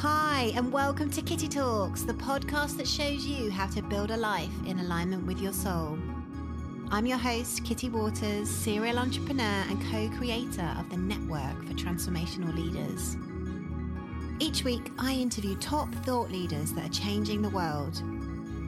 Hi, 0.00 0.52
and 0.54 0.72
welcome 0.72 1.10
to 1.10 1.20
Kitty 1.22 1.48
Talks, 1.48 2.04
the 2.04 2.14
podcast 2.14 2.76
that 2.76 2.86
shows 2.86 3.26
you 3.26 3.50
how 3.50 3.66
to 3.66 3.82
build 3.82 4.12
a 4.12 4.16
life 4.16 4.52
in 4.64 4.78
alignment 4.78 5.26
with 5.26 5.40
your 5.40 5.52
soul. 5.52 5.98
I'm 6.92 7.04
your 7.04 7.18
host, 7.18 7.64
Kitty 7.64 7.90
Waters, 7.90 8.48
serial 8.48 9.00
entrepreneur 9.00 9.64
and 9.68 9.82
co 9.90 10.08
creator 10.16 10.72
of 10.78 10.88
the 10.88 10.96
Network 10.96 11.66
for 11.66 11.74
Transformational 11.74 12.54
Leaders. 12.54 13.16
Each 14.38 14.62
week, 14.62 14.92
I 15.00 15.14
interview 15.14 15.56
top 15.56 15.92
thought 16.04 16.30
leaders 16.30 16.72
that 16.74 16.86
are 16.86 16.92
changing 16.92 17.42
the 17.42 17.50
world. 17.50 18.00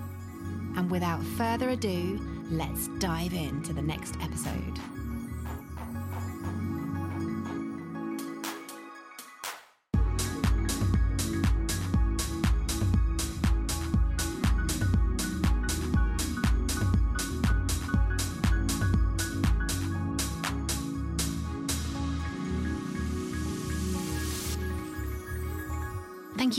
And 0.77 0.89
without 0.89 1.21
further 1.21 1.71
ado, 1.71 2.25
let's 2.49 2.87
dive 2.99 3.33
into 3.33 3.73
the 3.73 3.81
next 3.81 4.15
episode. 4.21 4.79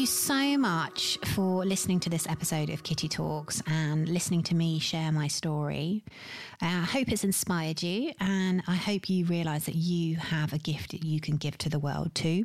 So 0.09 0.57
much 0.57 1.19
for 1.35 1.67
listening 1.67 2.01
to 2.01 2.09
this 2.09 2.27
episode 2.29 2.71
of 2.71 2.83
Kitty 2.83 3.09
Talks 3.09 3.63
and 3.67 4.09
listening 4.09 4.43
to 4.45 4.55
me 4.55 4.79
share 4.79 5.13
my 5.13 5.29
story. 5.29 6.03
Uh, 6.63 6.67
I 6.67 6.85
hope 6.85 7.13
it's 7.13 7.25
inspired 7.25 7.83
you, 7.83 8.13
and 8.19 8.63
I 8.67 8.75
hope 8.75 9.11
you 9.11 9.27
realize 9.27 9.67
that 9.67 9.75
you 9.75 10.17
have 10.17 10.55
a 10.55 10.59
gift 10.59 10.93
that 10.93 11.05
you 11.05 11.21
can 11.21 11.37
give 11.37 11.59
to 11.59 11.69
the 11.69 11.79
world 11.79 12.15
too. 12.15 12.45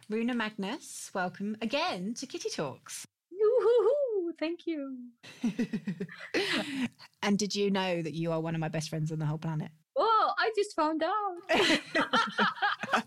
Runa 0.10 0.34
Magnus. 0.34 1.12
Welcome 1.14 1.58
again 1.62 2.16
to 2.16 2.26
Kitty 2.26 2.50
Talks. 2.50 3.06
Woo-hoo-hoo. 3.32 4.34
Thank 4.40 4.66
you. 4.66 4.98
and 7.22 7.38
did 7.38 7.54
you 7.54 7.70
know 7.70 8.02
that 8.02 8.14
you 8.14 8.32
are 8.32 8.42
one 8.42 8.56
of 8.56 8.62
my 8.62 8.70
best 8.70 8.90
friends 8.90 9.12
on 9.12 9.20
the 9.20 9.28
whole 9.28 9.38
planet? 9.38 9.70
Oh, 9.96 10.32
I 10.40 10.52
just 10.56 10.76
found 10.76 11.04
out. 11.04 11.36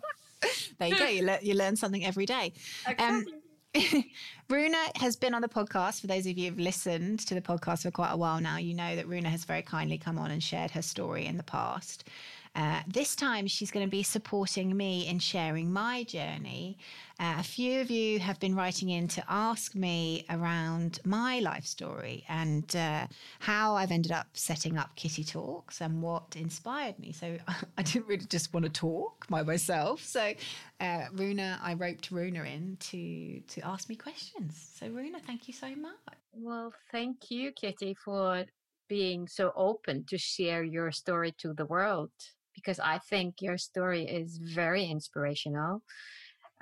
there 0.79 0.89
you 0.89 0.97
go. 0.97 1.07
You, 1.07 1.23
le- 1.27 1.39
you 1.43 1.55
learn 1.55 1.75
something 1.75 2.05
every 2.05 2.27
day. 2.27 2.53
Um, 2.99 3.27
Runa 4.51 4.77
has 4.97 5.17
been 5.17 5.35
on 5.35 5.43
the 5.43 5.49
podcast. 5.49 6.01
For 6.01 6.07
those 6.07 6.27
of 6.27 6.37
you 6.37 6.51
who've 6.51 6.59
listened 6.59 7.21
to 7.21 7.35
the 7.35 7.41
podcast 7.41 7.83
for 7.83 7.91
quite 7.91 8.13
a 8.13 8.17
while 8.17 8.41
now, 8.41 8.59
you 8.59 8.75
know 8.75 8.97
that 8.97 9.09
Runa 9.09 9.31
has 9.31 9.45
very 9.45 9.63
kindly 9.63 9.99
come 9.99 10.19
on 10.19 10.31
and 10.31 10.43
shared 10.43 10.71
her 10.73 10.83
story 10.83 11.27
in 11.27 11.37
the 11.37 11.43
past. 11.43 12.05
Uh, 12.55 12.83
this 12.87 13.17
time, 13.17 13.47
she's 13.47 13.71
going 13.71 13.87
to 13.87 13.91
be 13.91 14.03
supporting 14.03 14.77
me 14.77 15.09
in 15.09 15.19
sharing 15.19 15.73
my 15.73 16.05
journey. 16.05 16.77
Uh, 17.19 17.37
a 17.39 17.43
few 17.43 17.81
of 17.81 17.91
you 17.91 18.19
have 18.19 18.39
been 18.41 18.55
writing 18.55 18.91
in 18.91 19.09
to 19.09 19.25
ask 19.27 19.75
me 19.75 20.27
around 20.29 20.99
my 21.05 21.39
life 21.41 21.65
story 21.65 22.25
and 22.29 22.77
uh, 22.77 23.07
how 23.39 23.75
I've 23.75 23.91
ended 23.91 24.13
up 24.13 24.27
setting 24.35 24.77
up 24.77 24.95
Kitty 24.97 25.25
Talks 25.25 25.81
and 25.81 26.03
what 26.03 26.37
inspired 26.37 26.99
me. 26.99 27.13
So 27.13 27.39
I 27.79 27.83
didn't 27.83 28.07
really 28.07 28.27
just 28.27 28.53
want 28.53 28.65
to 28.65 28.71
talk 28.71 29.27
by 29.29 29.43
myself. 29.43 30.03
So 30.05 30.35
uh, 30.79 31.05
Runa, 31.15 31.59
I 31.63 31.73
roped 31.73 32.11
Runa 32.11 32.43
in 32.43 32.77
to 32.81 33.41
to 33.41 33.67
ask 33.67 33.89
me 33.89 33.97
questions. 33.97 34.73
So 34.79 34.89
Runa, 34.89 35.21
thank 35.27 35.49
you 35.49 35.55
so 35.55 35.69
much. 35.75 35.95
Well, 36.35 36.75
thank 36.91 37.31
you, 37.31 37.53
Kitty, 37.53 37.95
for 37.95 38.45
being 38.89 39.27
so 39.27 39.53
open 39.57 40.05
to 40.09 40.19
share 40.19 40.63
your 40.63 40.93
story 40.93 41.33
to 41.39 41.55
the 41.55 41.65
world 41.65 42.11
because 42.55 42.79
I 42.79 42.99
think 43.11 43.37
your 43.41 43.59
story 43.59 44.05
is 44.05 44.39
very 44.39 44.85
inspirational, 44.85 45.83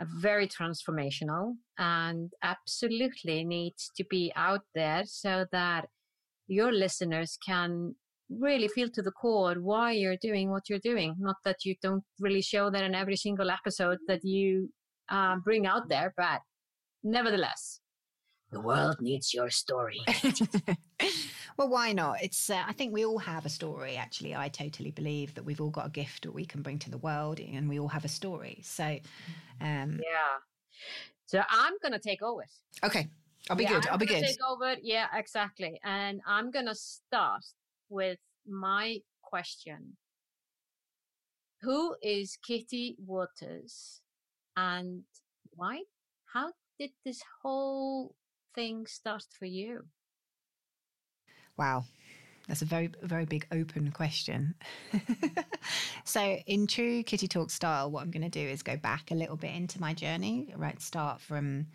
uh, 0.00 0.04
very 0.18 0.48
transformational, 0.48 1.54
and 1.78 2.32
absolutely 2.42 3.44
needs 3.44 3.90
to 3.96 4.04
be 4.10 4.32
out 4.36 4.62
there 4.74 5.02
so 5.06 5.46
that 5.52 5.88
your 6.46 6.72
listeners 6.72 7.38
can 7.46 7.94
really 8.28 8.68
feel 8.68 8.88
to 8.90 9.02
the 9.02 9.10
core 9.10 9.54
why 9.54 9.92
you're 9.92 10.16
doing 10.20 10.50
what 10.50 10.68
you're 10.68 10.78
doing. 10.78 11.16
Not 11.18 11.36
that 11.44 11.64
you 11.64 11.74
don't 11.82 12.04
really 12.18 12.42
show 12.42 12.70
that 12.70 12.84
in 12.84 12.94
every 12.94 13.16
single 13.16 13.50
episode 13.50 13.98
that 14.06 14.24
you 14.24 14.70
uh, 15.08 15.36
bring 15.44 15.66
out 15.66 15.88
there, 15.88 16.14
but 16.16 16.40
nevertheless, 17.02 17.80
the 18.50 18.60
world 18.60 18.96
needs 19.00 19.32
your 19.32 19.50
story. 19.50 20.00
well, 21.60 21.68
why 21.68 21.92
not? 21.92 22.22
It's. 22.22 22.48
Uh, 22.48 22.62
I 22.66 22.72
think 22.72 22.94
we 22.94 23.04
all 23.04 23.18
have 23.18 23.44
a 23.44 23.50
story. 23.50 23.94
Actually, 23.96 24.34
I 24.34 24.48
totally 24.48 24.92
believe 24.92 25.34
that 25.34 25.44
we've 25.44 25.60
all 25.60 25.68
got 25.68 25.86
a 25.86 25.90
gift 25.90 26.22
that 26.22 26.32
we 26.32 26.46
can 26.46 26.62
bring 26.62 26.78
to 26.78 26.90
the 26.90 26.96
world, 26.96 27.38
and 27.38 27.68
we 27.68 27.78
all 27.78 27.88
have 27.88 28.06
a 28.06 28.08
story. 28.08 28.60
So, 28.62 28.98
um, 29.60 30.00
yeah. 30.02 30.38
So 31.26 31.42
I'm 31.50 31.74
gonna 31.82 31.98
take 31.98 32.22
over. 32.22 32.46
Okay, 32.82 33.08
I'll 33.50 33.56
be 33.56 33.64
yeah, 33.64 33.74
good. 33.74 33.86
I'm 33.88 33.92
I'll 33.92 33.98
be 33.98 34.06
good. 34.06 34.24
Take 34.24 34.42
over. 34.48 34.76
Yeah, 34.80 35.08
exactly. 35.14 35.78
And 35.84 36.22
I'm 36.26 36.50
gonna 36.50 36.74
start 36.74 37.44
with 37.90 38.18
my 38.48 39.00
question. 39.20 39.98
Who 41.60 41.94
is 42.02 42.38
Kitty 42.42 42.96
Waters, 43.04 44.00
and 44.56 45.02
why? 45.54 45.82
How 46.32 46.52
did 46.78 46.92
this 47.04 47.20
whole 47.42 48.14
thing 48.54 48.86
start 48.86 49.26
for 49.38 49.44
you? 49.44 49.84
Wow. 51.60 51.84
That's 52.48 52.62
a 52.62 52.64
very, 52.64 52.90
very 53.02 53.26
big 53.26 53.46
open 53.52 53.90
question. 53.90 54.54
so, 56.04 56.38
in 56.46 56.66
true 56.66 57.02
Kitty 57.02 57.28
Talk 57.28 57.50
style, 57.50 57.90
what 57.90 58.02
I'm 58.02 58.10
going 58.10 58.22
to 58.22 58.30
do 58.30 58.40
is 58.40 58.62
go 58.62 58.78
back 58.78 59.10
a 59.10 59.14
little 59.14 59.36
bit 59.36 59.54
into 59.54 59.78
my 59.78 59.92
journey. 59.92 60.54
Right, 60.56 60.80
start 60.80 61.20
from, 61.20 61.66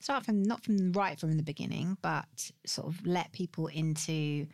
start 0.00 0.24
from 0.24 0.42
not 0.42 0.64
from 0.64 0.90
right 0.90 1.16
from 1.16 1.36
the 1.36 1.44
beginning, 1.44 1.96
but 2.02 2.50
sort 2.66 2.88
of 2.88 3.06
let 3.06 3.30
people 3.30 3.68
into 3.68 4.48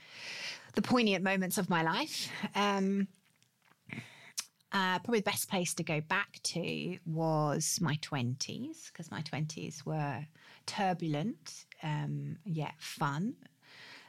the 0.75 0.83
poignant 0.83 1.25
moments 1.25 1.57
of 1.57 1.71
my 1.71 1.83
life. 1.83 2.31
Um, 2.55 3.09
uh, 4.73 4.99
probably 4.99 5.21
the 5.21 5.31
best 5.31 5.49
place 5.49 5.73
to 5.73 5.83
go 5.83 6.03
back 6.03 6.39
to 6.43 6.99
was 7.07 7.79
my 7.81 7.97
20s 8.03 8.89
because 8.93 9.11
my 9.11 9.23
20s 9.23 9.87
were 9.87 10.27
turbulent 10.67 11.65
um, 11.83 12.37
yet 12.45 12.75
fun. 12.79 13.37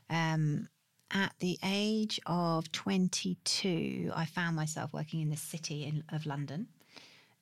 Um, 0.10 0.70
at 1.12 1.34
the 1.40 1.58
age 1.64 2.20
of 2.26 2.72
22, 2.72 4.12
I 4.16 4.26
found 4.26 4.56
myself 4.56 4.92
working 4.94 5.22
in 5.22 5.30
the 5.30 5.38
city 5.38 5.86
in, 5.86 6.04
of 6.16 6.26
London. 6.26 6.68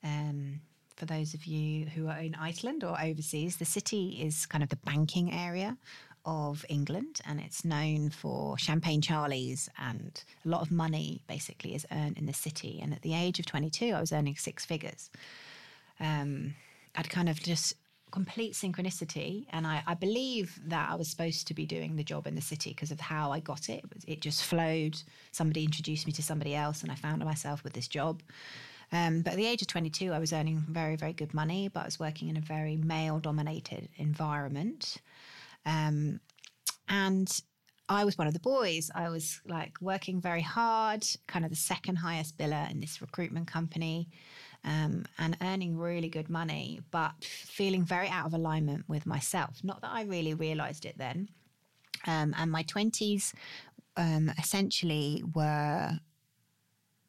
Um, 0.03 0.61
for 0.95 1.05
those 1.05 1.33
of 1.33 1.45
you 1.45 1.87
who 1.87 2.07
are 2.07 2.19
in 2.19 2.35
Iceland 2.35 2.83
or 2.83 2.99
overseas, 3.01 3.57
the 3.57 3.65
city 3.65 4.19
is 4.21 4.45
kind 4.45 4.63
of 4.63 4.69
the 4.69 4.75
banking 4.77 5.33
area 5.33 5.77
of 6.25 6.65
England 6.69 7.19
and 7.25 7.39
it's 7.39 7.65
known 7.65 8.09
for 8.09 8.57
champagne 8.57 9.01
charlies 9.01 9.67
and 9.77 10.23
a 10.45 10.49
lot 10.49 10.61
of 10.61 10.71
money 10.71 11.21
basically 11.27 11.75
is 11.75 11.85
earned 11.91 12.17
in 12.17 12.25
the 12.25 12.33
city. 12.33 12.79
And 12.81 12.93
at 12.93 13.01
the 13.01 13.13
age 13.13 13.39
of 13.39 13.45
22, 13.45 13.87
I 13.87 13.99
was 13.99 14.13
earning 14.13 14.35
six 14.35 14.65
figures. 14.65 15.09
um, 15.99 16.55
I'd 16.95 17.09
kind 17.09 17.27
of 17.27 17.39
just 17.39 17.73
complete 18.13 18.53
synchronicity. 18.53 19.47
And 19.49 19.65
I, 19.65 19.81
I, 19.87 19.95
believe 19.95 20.59
that 20.67 20.91
I 20.91 20.93
was 20.93 21.09
supposed 21.09 21.47
to 21.47 21.55
be 21.55 21.65
doing 21.65 21.95
the 21.95 22.03
job 22.03 22.27
in 22.27 22.35
the 22.35 22.41
city 22.41 22.69
because 22.69 22.91
of 22.91 22.99
how 22.99 23.31
I 23.31 23.39
got 23.39 23.69
it. 23.69 23.83
It, 24.07 24.21
just 24.21 24.43
flowed. 24.43 25.01
Somebody 25.31 25.63
introduced 25.63 26.05
me 26.05 26.13
to 26.13 26.21
somebody 26.21 26.53
else, 26.53 26.83
and 26.83 26.91
I 26.91 26.95
found 26.95 27.25
myself 27.25 27.63
with 27.63 27.73
this 27.73 27.87
job. 27.87 28.21
Um, 28.91 29.23
but 29.23 29.33
at 29.33 29.37
the 29.37 29.47
age 29.47 29.63
of 29.63 29.67
22, 29.67 30.13
I 30.13 30.19
was 30.19 30.31
earning 30.31 30.63
very, 30.69 30.95
very 30.95 31.13
good 31.13 31.33
money, 31.33 31.69
but 31.69 31.79
I 31.81 31.85
was 31.85 31.99
working 31.99 32.29
in 32.29 32.37
a 32.37 32.41
very 32.41 32.77
male 32.77 33.17
dominated 33.17 33.89
environment. 33.97 34.97
Um, 35.65 36.19
and 36.87 37.41
I 37.89 38.05
was 38.05 38.15
one 38.19 38.27
of 38.27 38.33
the 38.33 38.39
boys. 38.39 38.91
I 38.93 39.09
was 39.09 39.41
like 39.47 39.73
working 39.81 40.21
very 40.21 40.41
hard, 40.41 41.03
kind 41.25 41.43
of 41.45 41.49
the 41.49 41.57
second 41.57 41.95
highest 41.95 42.37
biller 42.37 42.69
in 42.69 42.79
this 42.79 43.01
recruitment 43.01 43.47
company, 43.47 44.07
um, 44.63 45.05
and 45.17 45.37
earning 45.41 45.77
really 45.77 46.09
good 46.09 46.29
money, 46.29 46.81
but 46.91 47.11
feeling 47.23 47.83
very 47.83 48.07
out 48.07 48.25
of 48.25 48.33
alignment 48.33 48.87
with 48.87 49.05
myself. 49.05 49.59
Not 49.63 49.81
that 49.81 49.91
I 49.91 50.03
really 50.03 50.33
realized 50.33 50.85
it 50.85 50.97
then. 50.97 51.29
Um, 52.07 52.33
and 52.37 52.51
my 52.51 52.63
20s 52.63 53.33
um, 53.97 54.31
essentially 54.37 55.23
were 55.33 55.99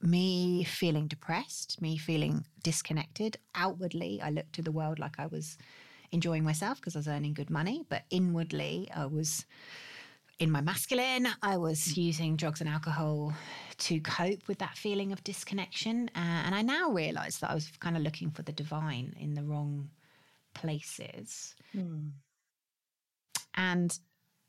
me 0.01 0.65
feeling 0.65 1.06
depressed, 1.06 1.81
me 1.81 1.97
feeling 1.97 2.45
disconnected. 2.62 3.39
Outwardly, 3.55 4.21
I 4.23 4.31
looked 4.31 4.53
to 4.55 4.62
the 4.62 4.73
world 4.73 4.99
like 4.99 5.19
I 5.19 5.27
was 5.27 5.57
enjoying 6.12 6.45
myself 6.45 6.81
because 6.81 6.95
I 6.95 6.99
was 7.00 7.09
earning 7.09 7.35
good 7.35 7.50
money, 7.50 7.85
but 7.89 8.03
inwardly, 8.11 8.89
I 8.95 9.07
was 9.07 9.47
in 10.39 10.51
my 10.51 10.61
masculine. 10.61 11.29
I 11.43 11.57
was 11.57 11.97
using 11.97 12.37
drugs 12.37 12.61
and 12.61 12.69
alcohol 12.69 13.33
to 13.79 14.01
cope 14.01 14.47
with 14.49 14.59
that 14.59 14.77
feeling 14.77 15.13
of 15.13 15.23
disconnection. 15.25 16.11
Uh, 16.15 16.43
and 16.47 16.55
I 16.55 16.63
now 16.63 16.91
realize 16.91 17.39
that 17.39 17.51
I 17.51 17.55
was 17.55 17.71
kind 17.81 17.97
of 17.97 18.03
looking 18.03 18.31
for 18.31 18.43
the 18.43 18.53
divine 18.53 19.15
in 19.19 19.35
the 19.35 19.43
wrong 19.43 19.91
places. 20.55 21.55
Mm. 21.75 22.11
And 23.57 23.99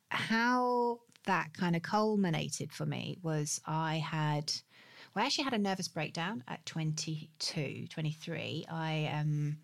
how 0.10 1.00
that 1.26 1.54
kind 1.54 1.76
of 1.76 1.82
culminated 1.82 2.72
for 2.72 2.86
me 2.86 3.18
was 3.24 3.60
I 3.66 3.98
had, 3.98 4.52
well, 5.14 5.24
I 5.24 5.28
actually 5.28 5.46
had 5.46 5.54
a 5.54 5.60
nervous 5.60 5.88
breakdown 5.88 6.44
at 6.48 6.66
22, 6.66 7.88
23. 7.90 8.66
I, 8.70 9.12
um, 9.14 9.58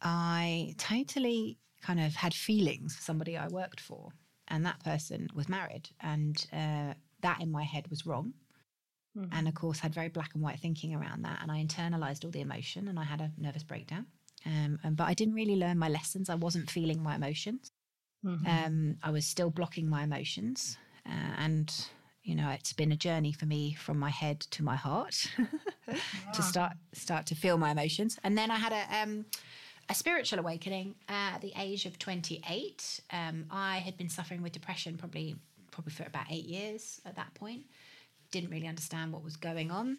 I 0.00 0.74
totally 0.78 1.58
kind 1.82 2.00
of 2.00 2.14
had 2.14 2.34
feelings 2.34 2.96
for 2.96 3.02
somebody 3.02 3.36
I 3.36 3.48
worked 3.48 3.80
for, 3.80 4.10
and 4.48 4.64
that 4.66 4.82
person 4.84 5.28
was 5.34 5.48
married, 5.48 5.90
and 6.00 6.46
uh, 6.52 6.94
that 7.22 7.40
in 7.40 7.50
my 7.50 7.62
head 7.62 7.88
was 7.88 8.06
wrong. 8.06 8.34
Mm-hmm. 9.16 9.32
And 9.32 9.48
of 9.48 9.54
course, 9.54 9.80
had 9.80 9.94
very 9.94 10.08
black 10.08 10.30
and 10.34 10.42
white 10.42 10.60
thinking 10.60 10.94
around 10.94 11.22
that, 11.22 11.40
and 11.42 11.50
I 11.50 11.64
internalized 11.64 12.24
all 12.24 12.30
the 12.30 12.40
emotion, 12.40 12.88
and 12.88 12.98
I 12.98 13.04
had 13.04 13.20
a 13.20 13.32
nervous 13.36 13.64
breakdown. 13.64 14.06
Um, 14.46 14.78
and, 14.84 14.96
but 14.96 15.04
I 15.04 15.14
didn't 15.14 15.34
really 15.34 15.56
learn 15.56 15.78
my 15.78 15.88
lessons. 15.88 16.30
I 16.30 16.36
wasn't 16.36 16.70
feeling 16.70 17.02
my 17.02 17.16
emotions. 17.16 17.72
Mm-hmm. 18.24 18.46
Um, 18.46 18.96
I 19.02 19.10
was 19.10 19.26
still 19.26 19.50
blocking 19.50 19.88
my 19.88 20.04
emotions, 20.04 20.76
uh, 21.06 21.34
and 21.38 21.72
you 22.28 22.34
know, 22.34 22.50
it's 22.50 22.74
been 22.74 22.92
a 22.92 22.96
journey 22.96 23.32
for 23.32 23.46
me 23.46 23.72
from 23.72 23.98
my 23.98 24.10
head 24.10 24.40
to 24.40 24.62
my 24.62 24.76
heart 24.76 25.30
to 26.34 26.42
start 26.42 26.72
start 26.92 27.24
to 27.26 27.34
feel 27.34 27.56
my 27.56 27.70
emotions. 27.70 28.18
And 28.22 28.36
then 28.36 28.50
I 28.50 28.56
had 28.56 28.72
a 28.72 29.02
um, 29.02 29.24
a 29.88 29.94
spiritual 29.94 30.38
awakening 30.38 30.94
at 31.08 31.40
the 31.40 31.52
age 31.58 31.86
of 31.86 31.98
28. 31.98 33.00
Um, 33.10 33.46
I 33.50 33.78
had 33.78 33.96
been 33.96 34.08
suffering 34.08 34.42
with 34.42 34.52
depression 34.52 34.96
probably 34.96 35.36
probably 35.70 35.92
for 35.92 36.04
about 36.04 36.26
eight 36.30 36.44
years 36.44 37.00
at 37.06 37.16
that 37.16 37.32
point. 37.34 37.62
Didn't 38.30 38.50
really 38.50 38.66
understand 38.66 39.12
what 39.12 39.22
was 39.22 39.36
going 39.36 39.70
on. 39.70 39.98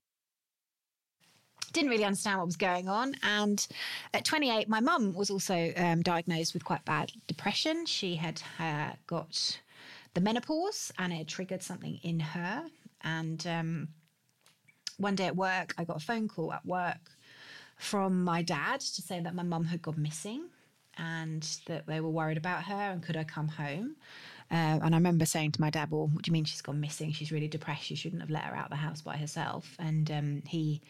Didn't 1.71 1.89
really 1.89 2.03
understand 2.03 2.37
what 2.37 2.47
was 2.47 2.57
going 2.57 2.89
on. 2.89 3.15
And 3.23 3.65
at 4.13 4.25
28, 4.25 4.67
my 4.67 4.79
mum 4.79 5.13
was 5.13 5.29
also 5.29 5.71
um, 5.77 6.01
diagnosed 6.01 6.53
with 6.53 6.65
quite 6.65 6.83
bad 6.83 7.11
depression. 7.27 7.85
She 7.85 8.15
had 8.15 8.41
uh, 8.59 8.91
got 9.07 9.59
the 10.15 10.21
menopause 10.21 10.91
and 10.97 11.13
it 11.13 11.27
triggered 11.27 11.63
something 11.63 11.99
in 12.03 12.19
her. 12.19 12.65
And 13.01 13.45
um, 13.47 13.87
one 14.97 15.15
day 15.15 15.27
at 15.27 15.35
work, 15.35 15.75
I 15.77 15.85
got 15.85 15.97
a 15.97 16.05
phone 16.05 16.27
call 16.27 16.51
at 16.51 16.65
work 16.65 17.11
from 17.79 18.25
my 18.25 18.41
dad 18.41 18.81
to 18.81 19.01
say 19.01 19.21
that 19.21 19.33
my 19.33 19.41
mum 19.41 19.63
had 19.63 19.81
gone 19.81 20.01
missing 20.01 20.43
and 20.97 21.41
that 21.65 21.87
they 21.87 22.01
were 22.01 22.09
worried 22.09 22.37
about 22.37 22.63
her 22.63 22.91
and 22.91 23.01
could 23.01 23.15
I 23.15 23.23
come 23.23 23.47
home. 23.47 23.95
Uh, 24.51 24.83
and 24.83 24.93
I 24.93 24.97
remember 24.97 25.25
saying 25.25 25.53
to 25.53 25.61
my 25.61 25.69
dad, 25.69 25.89
Well, 25.89 26.07
what 26.07 26.23
do 26.23 26.29
you 26.29 26.33
mean 26.33 26.43
she's 26.43 26.61
gone 26.61 26.81
missing? 26.81 27.13
She's 27.13 27.31
really 27.31 27.47
depressed. 27.47 27.89
You 27.89 27.95
shouldn't 27.95 28.21
have 28.21 28.29
let 28.29 28.43
her 28.43 28.55
out 28.55 28.65
of 28.65 28.71
the 28.71 28.75
house 28.75 29.01
by 29.01 29.15
herself. 29.15 29.77
And 29.79 30.11
um, 30.11 30.43
he 30.45 30.81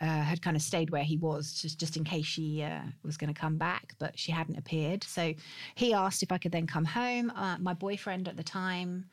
uh, 0.00 0.22
had 0.22 0.42
kind 0.42 0.56
of 0.56 0.62
stayed 0.62 0.90
where 0.90 1.02
he 1.02 1.16
was 1.16 1.60
just, 1.60 1.80
just 1.80 1.96
in 1.96 2.04
case 2.04 2.24
she 2.26 2.62
uh, 2.62 2.82
was 3.02 3.16
going 3.16 3.32
to 3.32 3.38
come 3.38 3.56
back, 3.56 3.94
but 3.98 4.16
she 4.16 4.30
hadn't 4.30 4.58
appeared. 4.58 5.02
So 5.02 5.34
he 5.74 5.92
asked 5.92 6.22
if 6.22 6.30
I 6.30 6.38
could 6.38 6.52
then 6.52 6.68
come 6.68 6.84
home. 6.84 7.30
Uh, 7.34 7.56
my 7.58 7.74
boyfriend 7.74 8.28
at 8.28 8.36
the 8.36 8.44
time 8.44 9.06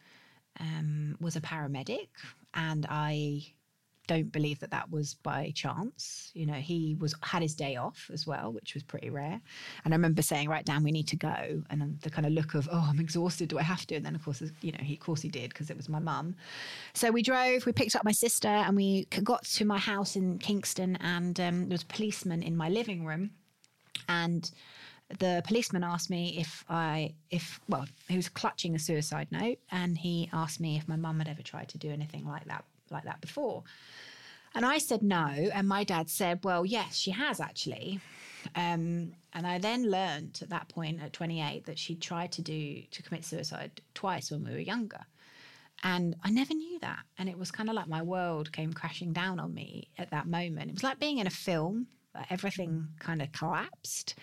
um, 0.59 1.17
was 1.19 1.35
a 1.35 1.41
paramedic, 1.41 2.09
and 2.53 2.85
I 2.87 3.53
don't 4.07 4.31
believe 4.31 4.59
that 4.59 4.71
that 4.71 4.89
was 4.89 5.13
by 5.15 5.51
chance. 5.55 6.31
You 6.33 6.45
know, 6.45 6.53
he 6.53 6.95
was 6.99 7.13
had 7.21 7.41
his 7.41 7.55
day 7.55 7.75
off 7.75 8.09
as 8.13 8.25
well, 8.25 8.51
which 8.51 8.73
was 8.73 8.83
pretty 8.83 9.09
rare. 9.09 9.39
And 9.83 9.93
I 9.93 9.97
remember 9.97 10.21
saying, 10.21 10.49
"Right, 10.49 10.65
Dan, 10.65 10.83
we 10.83 10.91
need 10.91 11.07
to 11.09 11.15
go." 11.15 11.63
And 11.69 11.99
the 12.01 12.09
kind 12.09 12.25
of 12.25 12.33
look 12.33 12.53
of, 12.53 12.67
"Oh, 12.71 12.87
I'm 12.89 12.99
exhausted. 12.99 13.49
Do 13.49 13.59
I 13.59 13.63
have 13.63 13.85
to?" 13.87 13.95
And 13.95 14.05
then, 14.05 14.15
of 14.15 14.23
course, 14.23 14.41
you 14.61 14.71
know, 14.71 14.83
he, 14.83 14.93
of 14.95 14.99
course, 14.99 15.21
he 15.21 15.29
did 15.29 15.49
because 15.49 15.69
it 15.69 15.77
was 15.77 15.89
my 15.89 15.99
mum. 15.99 16.35
So 16.93 17.11
we 17.11 17.21
drove. 17.21 17.65
We 17.65 17.73
picked 17.73 17.95
up 17.95 18.03
my 18.03 18.11
sister, 18.11 18.47
and 18.47 18.75
we 18.75 19.05
got 19.23 19.43
to 19.43 19.65
my 19.65 19.77
house 19.77 20.15
in 20.15 20.39
Kingston, 20.39 20.95
and 20.97 21.39
um, 21.39 21.69
there 21.69 21.75
was 21.75 21.83
a 21.83 21.87
policeman 21.87 22.41
in 22.41 22.55
my 22.55 22.69
living 22.69 23.05
room, 23.05 23.31
and 24.07 24.49
the 25.19 25.41
policeman 25.45 25.83
asked 25.83 26.09
me 26.09 26.37
if 26.37 26.65
I, 26.69 27.13
if, 27.29 27.59
well, 27.69 27.85
he 28.09 28.15
was 28.15 28.29
clutching 28.29 28.75
a 28.75 28.79
suicide 28.79 29.27
note 29.31 29.59
and 29.71 29.97
he 29.97 30.29
asked 30.33 30.59
me 30.59 30.75
if 30.75 30.87
my 30.87 30.97
mum 30.97 31.19
had 31.19 31.27
ever 31.27 31.41
tried 31.41 31.69
to 31.69 31.77
do 31.77 31.89
anything 31.89 32.25
like 32.25 32.45
that, 32.45 32.65
like 32.91 33.03
that 33.03 33.21
before. 33.21 33.63
And 34.55 34.65
I 34.65 34.77
said 34.77 35.03
no. 35.03 35.49
And 35.53 35.67
my 35.67 35.83
dad 35.83 36.09
said, 36.09 36.39
well, 36.43 36.65
yes, 36.65 36.95
she 36.95 37.11
has 37.11 37.39
actually. 37.39 37.99
Um, 38.55 39.11
and 39.33 39.45
I 39.45 39.59
then 39.59 39.89
learned 39.91 40.39
at 40.41 40.49
that 40.49 40.69
point 40.69 41.01
at 41.01 41.13
28 41.13 41.65
that 41.65 41.77
she 41.77 41.95
tried 41.95 42.31
to 42.33 42.41
do 42.41 42.81
to 42.89 43.03
commit 43.03 43.25
suicide 43.25 43.81
twice 43.93 44.31
when 44.31 44.43
we 44.43 44.51
were 44.51 44.59
younger. 44.59 45.05
And 45.83 46.15
I 46.23 46.31
never 46.31 46.53
knew 46.53 46.79
that. 46.79 46.99
And 47.17 47.29
it 47.29 47.37
was 47.37 47.51
kind 47.51 47.69
of 47.69 47.75
like 47.75 47.87
my 47.87 48.01
world 48.01 48.51
came 48.51 48.73
crashing 48.73 49.13
down 49.13 49.39
on 49.39 49.53
me 49.53 49.89
at 49.97 50.09
that 50.11 50.27
moment. 50.27 50.69
It 50.69 50.73
was 50.73 50.83
like 50.83 50.99
being 50.99 51.19
in 51.19 51.27
a 51.27 51.31
film, 51.31 51.87
but 52.13 52.25
everything 52.29 52.87
kind 52.99 53.21
of 53.21 53.31
collapsed. 53.31 54.15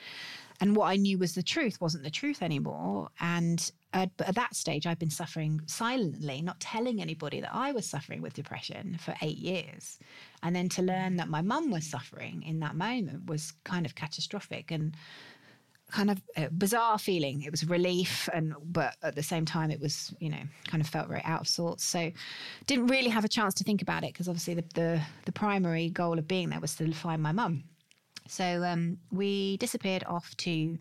And 0.60 0.74
what 0.74 0.86
I 0.86 0.96
knew 0.96 1.18
was 1.18 1.34
the 1.34 1.42
truth 1.42 1.80
wasn't 1.80 2.04
the 2.04 2.10
truth 2.10 2.42
anymore. 2.42 3.08
And 3.20 3.70
uh, 3.94 4.06
but 4.16 4.28
at 4.28 4.34
that 4.34 4.56
stage, 4.56 4.86
I'd 4.86 4.98
been 4.98 5.08
suffering 5.08 5.60
silently, 5.66 6.42
not 6.42 6.58
telling 6.58 7.00
anybody 7.00 7.40
that 7.40 7.54
I 7.54 7.70
was 7.70 7.86
suffering 7.86 8.20
with 8.20 8.34
depression 8.34 8.98
for 8.98 9.14
eight 9.22 9.38
years. 9.38 10.00
And 10.42 10.54
then 10.54 10.68
to 10.70 10.82
learn 10.82 11.16
that 11.16 11.28
my 11.28 11.42
mum 11.42 11.70
was 11.70 11.86
suffering 11.86 12.42
in 12.42 12.58
that 12.58 12.74
moment 12.74 13.26
was 13.26 13.52
kind 13.62 13.86
of 13.86 13.94
catastrophic 13.94 14.72
and 14.72 14.96
kind 15.92 16.10
of 16.10 16.20
a 16.36 16.50
bizarre 16.50 16.98
feeling. 16.98 17.42
It 17.42 17.52
was 17.52 17.68
relief, 17.68 18.28
and 18.34 18.54
but 18.64 18.96
at 19.04 19.14
the 19.14 19.22
same 19.22 19.44
time, 19.44 19.70
it 19.70 19.80
was 19.80 20.12
you 20.18 20.28
know 20.28 20.42
kind 20.66 20.80
of 20.80 20.88
felt 20.88 21.06
very 21.06 21.22
out 21.22 21.42
of 21.42 21.48
sorts. 21.48 21.84
So 21.84 22.10
didn't 22.66 22.88
really 22.88 23.10
have 23.10 23.24
a 23.24 23.28
chance 23.28 23.54
to 23.54 23.64
think 23.64 23.80
about 23.80 24.02
it 24.02 24.12
because 24.12 24.28
obviously 24.28 24.54
the, 24.54 24.64
the, 24.74 25.00
the 25.24 25.32
primary 25.32 25.88
goal 25.88 26.18
of 26.18 26.26
being 26.26 26.50
there 26.50 26.60
was 26.60 26.74
to 26.76 26.92
find 26.92 27.22
my 27.22 27.30
mum. 27.30 27.62
So 28.26 28.64
um, 28.64 28.98
we 29.12 29.56
disappeared 29.58 30.02
off 30.04 30.36
to 30.38 30.78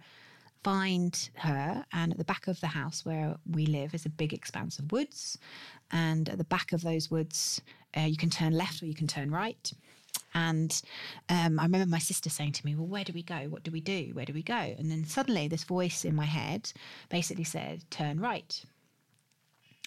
find 0.63 1.29
her. 1.35 1.85
And 1.93 2.11
at 2.11 2.17
the 2.17 2.23
back 2.23 2.47
of 2.47 2.59
the 2.61 2.67
house 2.67 3.05
where 3.05 3.35
we 3.49 3.65
live 3.65 3.93
is 3.93 4.05
a 4.05 4.09
big 4.09 4.33
expanse 4.33 4.79
of 4.79 4.91
woods. 4.91 5.37
And 5.91 6.29
at 6.29 6.37
the 6.37 6.43
back 6.43 6.71
of 6.73 6.81
those 6.81 7.11
woods, 7.11 7.61
uh, 7.95 8.01
you 8.01 8.17
can 8.17 8.29
turn 8.29 8.53
left 8.53 8.81
or 8.81 8.85
you 8.85 8.95
can 8.95 9.07
turn 9.07 9.29
right. 9.31 9.71
And 10.33 10.81
um, 11.29 11.59
I 11.59 11.63
remember 11.63 11.87
my 11.87 11.99
sister 11.99 12.29
saying 12.29 12.53
to 12.53 12.65
me, 12.65 12.75
Well, 12.75 12.87
where 12.87 13.03
do 13.03 13.13
we 13.13 13.23
go? 13.23 13.47
What 13.49 13.63
do 13.63 13.71
we 13.71 13.81
do? 13.81 14.11
Where 14.13 14.25
do 14.25 14.33
we 14.33 14.43
go? 14.43 14.55
And 14.55 14.89
then 14.89 15.05
suddenly, 15.05 15.47
this 15.47 15.63
voice 15.63 16.05
in 16.05 16.15
my 16.15 16.25
head 16.25 16.71
basically 17.09 17.43
said, 17.43 17.83
Turn 17.89 18.19
right. 18.19 18.63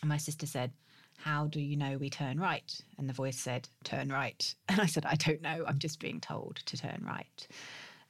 And 0.02 0.09
my 0.09 0.18
sister 0.18 0.47
said, 0.47 0.73
How 1.16 1.47
do 1.47 1.61
you 1.61 1.76
know 1.76 1.97
we 1.97 2.11
turn 2.11 2.38
right? 2.38 2.80
And 2.99 3.09
the 3.09 3.12
voice 3.12 3.38
said, 3.38 3.68
Turn 3.83 4.09
right. 4.09 4.54
And 4.68 4.80
I 4.80 4.87
said, 4.87 5.04
I 5.06 5.16
don't 5.16 5.42
know. 5.42 5.64
I'm 5.66 5.78
just 5.78 5.99
being 5.99 6.21
told 6.21 6.56
to 6.66 6.76
turn 6.76 7.04
right. 7.04 7.49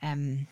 Um, 0.03 0.47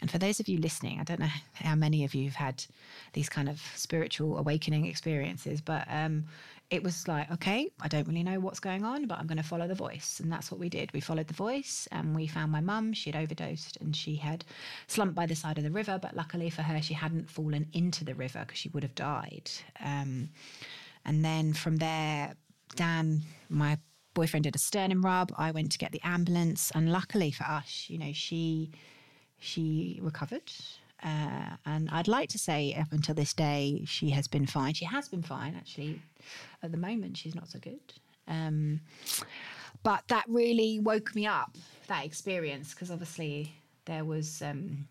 and 0.00 0.10
for 0.10 0.18
those 0.18 0.40
of 0.40 0.48
you 0.48 0.58
listening, 0.58 0.98
I 1.00 1.04
don't 1.04 1.20
know 1.20 1.28
how 1.54 1.74
many 1.74 2.04
of 2.04 2.14
you 2.14 2.24
have 2.26 2.34
had 2.34 2.64
these 3.12 3.28
kind 3.28 3.48
of 3.48 3.60
spiritual 3.74 4.38
awakening 4.38 4.86
experiences, 4.86 5.60
but 5.60 5.86
um, 5.90 6.24
it 6.70 6.82
was 6.82 7.08
like, 7.08 7.30
okay, 7.32 7.68
I 7.80 7.88
don't 7.88 8.06
really 8.06 8.22
know 8.22 8.40
what's 8.40 8.60
going 8.60 8.84
on, 8.84 9.06
but 9.06 9.18
I'm 9.18 9.26
going 9.26 9.38
to 9.38 9.42
follow 9.42 9.66
the 9.66 9.74
voice. 9.74 10.20
And 10.22 10.32
that's 10.32 10.50
what 10.50 10.60
we 10.60 10.68
did. 10.68 10.92
We 10.92 11.00
followed 11.00 11.26
the 11.26 11.34
voice 11.34 11.88
and 11.90 12.14
we 12.14 12.26
found 12.26 12.52
my 12.52 12.60
mum. 12.60 12.92
She 12.92 13.10
had 13.10 13.20
overdosed 13.20 13.76
and 13.80 13.94
she 13.94 14.16
had 14.16 14.44
slumped 14.86 15.16
by 15.16 15.26
the 15.26 15.34
side 15.34 15.58
of 15.58 15.64
the 15.64 15.70
river. 15.70 15.98
But 16.00 16.16
luckily 16.16 16.48
for 16.48 16.62
her, 16.62 16.80
she 16.80 16.94
hadn't 16.94 17.28
fallen 17.28 17.66
into 17.72 18.04
the 18.04 18.14
river 18.14 18.40
because 18.40 18.58
she 18.58 18.68
would 18.70 18.84
have 18.84 18.94
died. 18.94 19.50
Um, 19.84 20.30
and 21.04 21.24
then 21.24 21.52
from 21.54 21.78
there, 21.78 22.34
Dan, 22.76 23.22
my 23.48 23.78
boyfriend 24.14 24.44
did 24.44 24.54
a 24.54 24.58
sternum 24.58 25.04
rub. 25.04 25.32
I 25.36 25.50
went 25.50 25.72
to 25.72 25.78
get 25.78 25.92
the 25.92 26.00
ambulance, 26.04 26.70
and 26.74 26.92
luckily 26.92 27.30
for 27.30 27.44
us, 27.44 27.86
you 27.88 27.98
know, 27.98 28.12
she 28.12 28.70
she 29.40 29.98
recovered. 30.02 30.50
Uh, 31.02 31.56
and 31.64 31.88
I'd 31.90 32.08
like 32.08 32.28
to 32.30 32.38
say, 32.38 32.76
up 32.78 32.92
until 32.92 33.14
this 33.14 33.32
day, 33.32 33.82
she 33.86 34.10
has 34.10 34.28
been 34.28 34.46
fine. 34.46 34.74
She 34.74 34.84
has 34.84 35.08
been 35.08 35.22
fine, 35.22 35.54
actually. 35.56 36.02
At 36.62 36.72
the 36.72 36.78
moment, 36.78 37.16
she's 37.16 37.34
not 37.34 37.48
so 37.48 37.58
good. 37.58 37.80
Um, 38.28 38.80
but 39.82 40.04
that 40.08 40.24
really 40.28 40.78
woke 40.78 41.14
me 41.14 41.26
up, 41.26 41.56
that 41.86 42.04
experience, 42.04 42.74
because 42.74 42.90
obviously 42.90 43.54
there 43.86 44.04
was 44.04 44.42
um, 44.42 44.86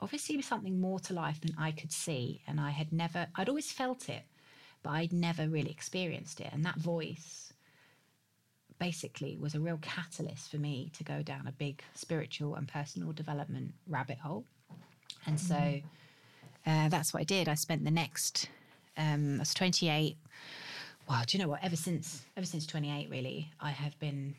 obviously 0.00 0.40
something 0.42 0.78
more 0.78 1.00
to 1.00 1.14
life 1.14 1.40
than 1.40 1.54
I 1.58 1.72
could 1.72 1.92
see. 1.92 2.42
And 2.46 2.60
I 2.60 2.70
had 2.70 2.92
never, 2.92 3.26
I'd 3.34 3.48
always 3.48 3.72
felt 3.72 4.10
it, 4.10 4.24
but 4.82 4.90
I'd 4.90 5.14
never 5.14 5.48
really 5.48 5.70
experienced 5.70 6.40
it. 6.40 6.50
And 6.52 6.62
that 6.66 6.76
voice 6.76 7.53
basically 8.78 9.36
was 9.40 9.54
a 9.54 9.60
real 9.60 9.78
catalyst 9.82 10.50
for 10.50 10.58
me 10.58 10.90
to 10.96 11.04
go 11.04 11.22
down 11.22 11.46
a 11.46 11.52
big 11.52 11.82
spiritual 11.94 12.54
and 12.54 12.68
personal 12.68 13.12
development 13.12 13.72
rabbit 13.88 14.18
hole. 14.18 14.44
And 15.26 15.40
so 15.40 15.80
uh, 16.66 16.88
that's 16.88 17.14
what 17.14 17.20
I 17.20 17.24
did. 17.24 17.48
I 17.48 17.54
spent 17.54 17.84
the 17.84 17.90
next, 17.90 18.48
um, 18.96 19.36
I 19.36 19.38
was 19.40 19.54
28. 19.54 20.16
Wow, 21.08 21.22
do 21.26 21.36
you 21.36 21.42
know 21.42 21.48
what? 21.48 21.62
Ever 21.62 21.76
since, 21.76 22.22
ever 22.36 22.46
since 22.46 22.66
28, 22.66 23.08
really, 23.10 23.50
I 23.60 23.70
have 23.70 23.98
been 23.98 24.34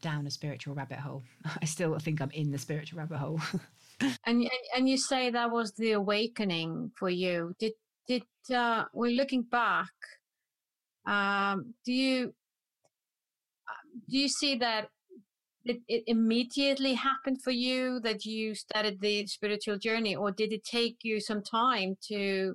down 0.00 0.26
a 0.26 0.30
spiritual 0.30 0.74
rabbit 0.74 0.98
hole. 0.98 1.22
I 1.62 1.64
still 1.64 1.98
think 1.98 2.20
I'm 2.20 2.30
in 2.30 2.52
the 2.52 2.58
spiritual 2.58 2.98
rabbit 2.98 3.18
hole. 3.18 3.40
and 4.26 4.48
and 4.76 4.88
you 4.88 4.98
say 4.98 5.30
that 5.30 5.50
was 5.50 5.72
the 5.72 5.92
awakening 5.92 6.92
for 6.94 7.08
you. 7.08 7.54
Did 7.58 7.72
did 8.06 8.24
uh, 8.54 8.84
we're 8.92 9.16
looking 9.16 9.42
back? 9.42 9.92
Um, 11.06 11.74
do 11.84 11.92
you 11.92 12.34
do 14.08 14.18
you 14.18 14.28
see 14.28 14.56
that 14.56 14.88
it, 15.64 15.78
it 15.88 16.04
immediately 16.06 16.94
happened 16.94 17.42
for 17.42 17.50
you 17.50 18.00
that 18.00 18.24
you 18.24 18.54
started 18.54 19.00
the 19.00 19.26
spiritual 19.26 19.78
journey, 19.78 20.14
or 20.14 20.30
did 20.30 20.52
it 20.52 20.64
take 20.64 20.98
you 21.02 21.20
some 21.20 21.42
time 21.42 21.96
to 22.08 22.54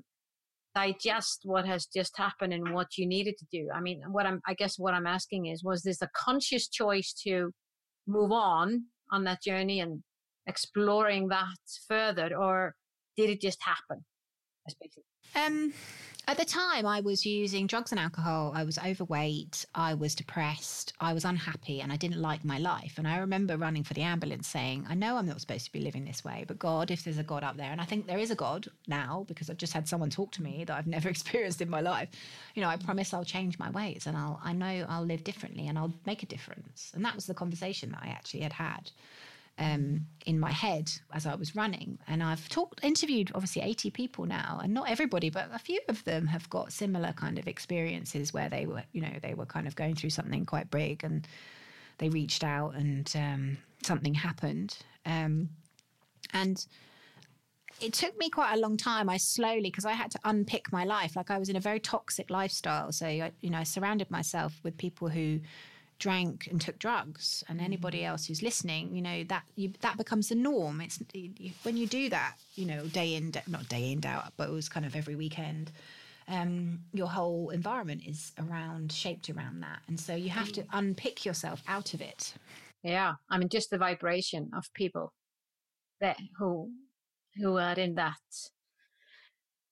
digest 0.75 1.41
what 1.43 1.65
has 1.65 1.87
just 1.87 2.15
happened 2.17 2.53
and 2.53 2.73
what 2.73 2.97
you 2.97 3.07
needed 3.07 3.35
to 3.39 3.45
do? 3.51 3.69
I 3.73 3.81
mean, 3.81 4.03
what 4.11 4.25
I'm 4.25 4.41
I 4.47 4.53
guess 4.53 4.77
what 4.77 4.93
I'm 4.93 5.07
asking 5.07 5.47
is, 5.47 5.63
was 5.63 5.81
this 5.81 6.01
a 6.01 6.09
conscious 6.15 6.67
choice 6.67 7.13
to 7.25 7.51
move 8.07 8.31
on 8.31 8.85
on 9.11 9.23
that 9.23 9.41
journey 9.41 9.79
and 9.79 10.03
exploring 10.45 11.29
that 11.29 11.57
further, 11.87 12.35
or 12.35 12.75
did 13.17 13.29
it 13.29 13.41
just 13.41 13.59
happen? 13.63 14.05
Um, 15.35 15.73
at 16.29 16.37
the 16.37 16.45
time, 16.45 16.85
I 16.85 16.99
was 16.99 17.25
using 17.25 17.65
drugs 17.65 17.91
and 17.91 17.99
alcohol. 17.99 18.51
I 18.53 18.63
was 18.63 18.77
overweight. 18.77 19.65
I 19.73 19.95
was 19.95 20.13
depressed. 20.13 20.93
I 20.99 21.11
was 21.11 21.25
unhappy 21.25 21.81
and 21.81 21.91
I 21.91 21.95
didn't 21.95 22.21
like 22.21 22.45
my 22.45 22.59
life. 22.59 22.99
And 22.99 23.07
I 23.07 23.17
remember 23.17 23.57
running 23.57 23.83
for 23.83 23.95
the 23.95 24.03
ambulance 24.03 24.47
saying, 24.47 24.85
I 24.87 24.93
know 24.93 25.17
I'm 25.17 25.25
not 25.25 25.41
supposed 25.41 25.65
to 25.65 25.71
be 25.71 25.79
living 25.79 26.05
this 26.05 26.23
way, 26.23 26.45
but 26.47 26.59
God, 26.59 26.91
if 26.91 27.03
there's 27.03 27.17
a 27.17 27.23
God 27.23 27.43
up 27.43 27.57
there, 27.57 27.71
and 27.71 27.81
I 27.81 27.85
think 27.85 28.05
there 28.05 28.19
is 28.19 28.29
a 28.29 28.35
God 28.35 28.67
now 28.87 29.25
because 29.27 29.49
I've 29.49 29.57
just 29.57 29.73
had 29.73 29.87
someone 29.87 30.11
talk 30.11 30.31
to 30.33 30.43
me 30.43 30.63
that 30.65 30.77
I've 30.77 30.85
never 30.85 31.09
experienced 31.15 31.61
in 31.61 31.69
my 31.69 31.81
life, 31.81 32.09
you 32.53 32.61
know, 32.61 32.69
I 32.69 32.77
promise 32.77 33.11
I'll 33.11 33.25
change 33.25 33.57
my 33.57 33.71
ways 33.71 34.05
and 34.05 34.15
I'll, 34.15 34.39
I 34.43 34.53
know 34.53 34.85
I'll 34.87 35.05
live 35.05 35.23
differently 35.23 35.67
and 35.67 35.79
I'll 35.79 35.95
make 36.05 36.21
a 36.21 36.27
difference. 36.27 36.91
And 36.93 37.03
that 37.05 37.15
was 37.15 37.25
the 37.25 37.33
conversation 37.33 37.89
that 37.93 38.03
I 38.03 38.09
actually 38.09 38.41
had 38.41 38.53
had 38.53 38.91
um, 39.59 40.05
in 40.25 40.39
my 40.39 40.51
head 40.51 40.91
as 41.13 41.25
I 41.25 41.35
was 41.35 41.55
running. 41.55 41.99
And 42.07 42.23
I've 42.23 42.47
talked, 42.49 42.83
interviewed 42.83 43.31
obviously 43.35 43.61
80 43.61 43.91
people 43.91 44.25
now, 44.25 44.59
and 44.63 44.73
not 44.73 44.89
everybody, 44.89 45.29
but 45.29 45.49
a 45.53 45.59
few 45.59 45.79
of 45.89 46.03
them 46.05 46.25
have 46.27 46.49
got 46.49 46.71
similar 46.71 47.11
kind 47.13 47.37
of 47.37 47.47
experiences 47.47 48.33
where 48.33 48.49
they 48.49 48.65
were, 48.65 48.83
you 48.93 49.01
know, 49.01 49.13
they 49.21 49.33
were 49.33 49.45
kind 49.45 49.67
of 49.67 49.75
going 49.75 49.95
through 49.95 50.11
something 50.11 50.45
quite 50.45 50.71
big 50.71 51.03
and 51.03 51.27
they 51.97 52.09
reached 52.09 52.43
out 52.43 52.73
and 52.75 53.11
um, 53.15 53.57
something 53.83 54.13
happened. 54.13 54.77
Um, 55.05 55.49
and 56.33 56.65
it 57.81 57.93
took 57.93 58.17
me 58.17 58.29
quite 58.29 58.53
a 58.53 58.59
long 58.59 58.77
time. 58.77 59.09
I 59.09 59.17
slowly, 59.17 59.63
because 59.63 59.85
I 59.85 59.93
had 59.93 60.11
to 60.11 60.19
unpick 60.23 60.71
my 60.71 60.85
life. 60.85 61.17
Like 61.17 61.29
I 61.29 61.37
was 61.37 61.49
in 61.49 61.57
a 61.57 61.61
very 61.61 61.79
toxic 61.81 62.29
lifestyle. 62.29 62.93
So, 62.93 63.05
I, 63.05 63.31
you 63.41 63.49
know, 63.49 63.57
I 63.57 63.63
surrounded 63.63 64.09
myself 64.09 64.59
with 64.63 64.77
people 64.77 65.09
who 65.09 65.41
drank 65.99 66.47
and 66.47 66.59
took 66.59 66.79
drugs 66.79 67.43
and 67.47 67.61
anybody 67.61 68.03
else 68.03 68.25
who's 68.25 68.41
listening 68.41 68.95
you 68.95 69.01
know 69.01 69.23
that 69.25 69.43
you, 69.55 69.71
that 69.81 69.97
becomes 69.97 70.29
the 70.29 70.35
norm. 70.35 70.81
It's 70.81 70.99
you, 71.13 71.51
when 71.63 71.77
you 71.77 71.87
do 71.87 72.09
that 72.09 72.35
you 72.55 72.65
know 72.65 72.85
day 72.87 73.15
in 73.15 73.31
day, 73.31 73.43
not 73.47 73.67
day 73.67 73.91
in 73.91 73.99
day 73.99 74.09
out 74.09 74.33
but 74.37 74.49
it 74.49 74.53
was 74.53 74.69
kind 74.69 74.85
of 74.85 74.95
every 74.95 75.15
weekend 75.15 75.71
um, 76.29 76.79
your 76.93 77.07
whole 77.07 77.49
environment 77.49 78.03
is 78.05 78.31
around 78.37 78.91
shaped 78.91 79.29
around 79.29 79.61
that. 79.61 79.79
And 79.87 79.99
so 79.99 80.15
you 80.15 80.29
have 80.29 80.51
to 80.53 80.63
unpick 80.71 81.25
yourself 81.25 81.63
out 81.67 81.93
of 81.95 82.01
it. 82.01 82.35
Yeah. 82.83 83.13
I 83.29 83.37
mean 83.37 83.49
just 83.49 83.71
the 83.71 83.77
vibration 83.77 84.51
of 84.53 84.71
people 84.73 85.11
that 85.99 86.17
who 86.37 86.71
who 87.35 87.57
are 87.57 87.73
in 87.73 87.95
that 87.95 88.17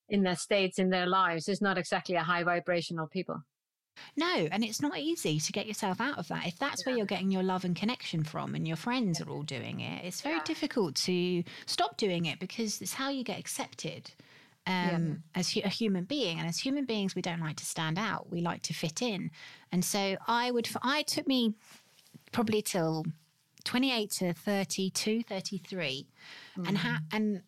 in 0.10 0.24
their 0.24 0.36
states 0.36 0.80
in 0.80 0.90
their 0.90 1.06
lives 1.06 1.48
is 1.48 1.62
not 1.62 1.78
exactly 1.78 2.16
a 2.16 2.24
high 2.24 2.44
vibrational 2.44 3.08
people 3.08 3.44
no, 4.16 4.48
and 4.52 4.64
it's 4.64 4.82
not 4.82 4.98
easy 4.98 5.40
to 5.40 5.52
get 5.52 5.68
yourself 5.68 6.00
out 6.02 6.18
of 6.18 6.28
that. 6.28 6.48
If 6.48 6.58
that's 6.58 6.82
yeah. 6.82 6.92
where 6.92 6.98
you're 6.98 7.06
getting 7.06 7.32
your 7.32 7.44
love 7.44 7.66
and 7.66 7.76
connection 7.76 8.24
from 8.24 8.56
and 8.56 8.68
your 8.68 8.78
friends 8.78 9.22
are 9.22 9.30
all 9.30 9.44
doing 9.44 9.80
it, 9.80 10.06
it's 10.06 10.22
very 10.22 10.36
yeah. 10.36 10.44
difficult 10.44 10.96
to 10.96 11.44
stop 11.66 11.98
doing 11.98 12.26
it 12.26 12.40
because 12.40 12.82
it's 12.82 12.94
how 12.94 13.10
you 13.10 13.24
get 13.24 13.40
accepted 13.40 14.12
um, 14.66 14.74
yeah. 15.36 15.40
as 15.40 15.56
a 15.56 15.70
human 15.70 16.04
being. 16.04 16.40
And 16.40 16.48
as 16.48 16.60
human 16.60 16.86
beings, 16.86 17.16
we 17.16 17.22
don't 17.22 17.40
like 17.40 17.58
to 17.58 17.66
stand 17.66 17.98
out. 17.98 18.30
We 18.32 18.42
like 18.42 18.62
to 18.64 18.74
fit 18.74 19.02
in. 19.02 19.32
And 19.72 19.84
so 19.84 20.18
I 20.28 20.52
would, 20.52 20.70
I 20.82 21.04
took 21.04 21.28
me 21.28 21.56
probably 22.32 22.62
till 22.62 23.06
28 23.64 24.12
to 24.12 24.34
32, 24.34 25.24
33 25.24 26.08
mm. 26.58 26.68
and, 26.68 26.78
ha- 26.78 27.02
and 27.12 27.42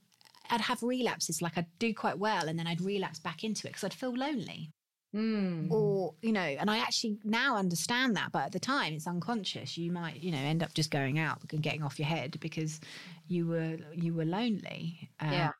I'd 0.49 0.61
have 0.61 0.81
relapses 0.81 1.41
like 1.41 1.57
I'd 1.57 1.67
do 1.77 1.93
quite 1.93 2.17
well 2.17 2.47
and 2.47 2.57
then 2.57 2.67
I'd 2.67 2.81
relapse 2.81 3.19
back 3.19 3.43
into 3.43 3.67
it 3.67 3.71
because 3.71 3.83
I'd 3.83 3.93
feel 3.93 4.15
lonely. 4.15 4.71
Mm. 5.15 5.71
Or, 5.71 6.13
you 6.21 6.31
know, 6.31 6.39
and 6.41 6.69
I 6.69 6.77
actually 6.77 7.17
now 7.23 7.55
understand 7.55 8.15
that, 8.15 8.31
but 8.31 8.43
at 8.43 8.51
the 8.51 8.59
time 8.59 8.93
it's 8.93 9.07
unconscious. 9.07 9.77
You 9.77 9.91
might, 9.91 10.21
you 10.21 10.31
know, 10.31 10.37
end 10.37 10.61
up 10.61 10.73
just 10.73 10.91
going 10.91 11.17
out 11.17 11.39
and 11.51 11.63
getting 11.63 11.83
off 11.83 11.97
your 11.97 12.07
head 12.07 12.37
because 12.39 12.79
you 13.27 13.47
were 13.47 13.77
you 13.93 14.13
were 14.13 14.25
lonely. 14.25 15.09
Uh, 15.19 15.29
yeah. 15.31 15.51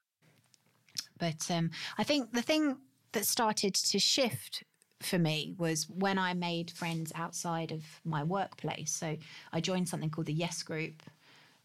But 1.17 1.49
um, 1.49 1.71
I 1.97 2.03
think 2.03 2.31
the 2.31 2.41
thing 2.41 2.77
that 3.11 3.25
started 3.25 3.73
to 3.73 3.99
shift 3.99 4.63
for 5.01 5.17
me 5.17 5.55
was 5.57 5.89
when 5.89 6.17
I 6.17 6.33
made 6.33 6.71
friends 6.71 7.11
outside 7.15 7.71
of 7.71 7.83
my 8.03 8.23
workplace. 8.23 8.91
So 8.91 9.17
I 9.51 9.61
joined 9.61 9.89
something 9.89 10.09
called 10.09 10.27
the 10.27 10.33
Yes 10.33 10.61
Group, 10.61 11.01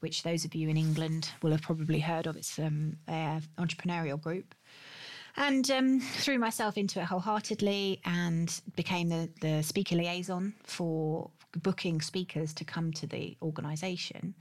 which 0.00 0.22
those 0.22 0.44
of 0.44 0.54
you 0.54 0.68
in 0.68 0.76
England 0.76 1.30
will 1.42 1.50
have 1.50 1.62
probably 1.62 2.00
heard 2.00 2.26
of. 2.26 2.36
It's 2.36 2.58
um, 2.58 2.96
an 3.08 3.42
entrepreneurial 3.58 4.20
group 4.20 4.54
and 5.36 5.70
um, 5.70 6.00
threw 6.00 6.38
myself 6.38 6.78
into 6.78 7.00
it 7.00 7.04
wholeheartedly 7.04 8.00
and 8.04 8.60
became 8.76 9.08
the, 9.08 9.28
the 9.40 9.62
speaker 9.62 9.96
liaison 9.96 10.54
for 10.62 11.30
booking 11.62 12.00
speakers 12.00 12.52
to 12.54 12.64
come 12.64 12.92
to 12.92 13.06
the 13.06 13.36
organisation. 13.42 14.34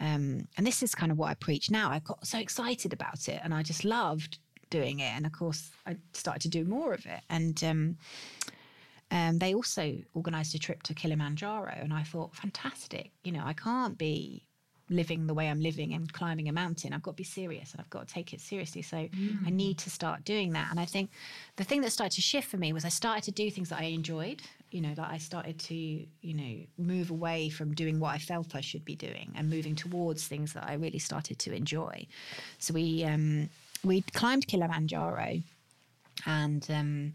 Um, 0.00 0.46
and 0.56 0.66
this 0.66 0.82
is 0.82 0.94
kind 0.94 1.10
of 1.10 1.18
what 1.18 1.30
I 1.30 1.34
preach 1.34 1.70
now. 1.70 1.90
I 1.90 1.98
got 2.00 2.24
so 2.26 2.38
excited 2.38 2.92
about 2.92 3.28
it 3.28 3.40
and 3.42 3.52
I 3.52 3.62
just 3.62 3.84
loved 3.84 4.38
doing 4.70 5.00
it. 5.00 5.10
And 5.14 5.26
of 5.26 5.32
course, 5.32 5.70
I 5.86 5.96
started 6.12 6.42
to 6.42 6.48
do 6.48 6.64
more 6.64 6.92
of 6.92 7.04
it. 7.06 7.20
And 7.30 7.62
um, 7.64 7.96
um, 9.10 9.38
they 9.38 9.54
also 9.54 9.96
organised 10.14 10.54
a 10.54 10.58
trip 10.58 10.82
to 10.84 10.94
Kilimanjaro. 10.94 11.74
And 11.80 11.92
I 11.92 12.02
thought, 12.02 12.36
fantastic. 12.36 13.10
You 13.24 13.32
know, 13.32 13.42
I 13.44 13.54
can't 13.54 13.98
be 13.98 14.44
living 14.90 15.26
the 15.26 15.34
way 15.34 15.48
I'm 15.48 15.60
living 15.60 15.92
and 15.92 16.12
climbing 16.12 16.48
a 16.48 16.52
mountain. 16.52 16.92
I've 16.92 17.02
got 17.02 17.12
to 17.12 17.16
be 17.16 17.24
serious 17.24 17.72
and 17.72 17.80
I've 17.80 17.90
got 17.90 18.08
to 18.08 18.14
take 18.14 18.32
it 18.32 18.40
seriously. 18.40 18.82
So 18.82 18.96
mm. 18.96 19.46
I 19.46 19.50
need 19.50 19.78
to 19.78 19.90
start 19.90 20.24
doing 20.24 20.52
that. 20.52 20.70
And 20.70 20.80
I 20.80 20.84
think 20.84 21.10
the 21.56 21.64
thing 21.64 21.80
that 21.82 21.92
started 21.92 22.14
to 22.16 22.22
shift 22.22 22.48
for 22.48 22.56
me 22.56 22.72
was 22.72 22.84
I 22.84 22.88
started 22.88 23.24
to 23.24 23.30
do 23.30 23.50
things 23.50 23.68
that 23.70 23.80
I 23.80 23.84
enjoyed. 23.84 24.42
You 24.70 24.82
know, 24.82 24.94
that 24.94 25.08
I 25.10 25.16
started 25.16 25.58
to, 25.60 25.74
you 25.74 26.34
know, 26.34 26.56
move 26.76 27.10
away 27.10 27.48
from 27.48 27.74
doing 27.74 28.00
what 28.00 28.14
I 28.14 28.18
felt 28.18 28.54
I 28.54 28.60
should 28.60 28.84
be 28.84 28.96
doing 28.96 29.32
and 29.34 29.48
moving 29.48 29.74
towards 29.74 30.28
things 30.28 30.52
that 30.52 30.68
I 30.68 30.74
really 30.74 30.98
started 30.98 31.38
to 31.40 31.54
enjoy. 31.54 32.06
So 32.58 32.74
we 32.74 33.04
um, 33.04 33.48
we 33.82 34.02
climbed 34.02 34.46
Kilimanjaro 34.46 35.42
and 36.26 36.66
um, 36.70 37.12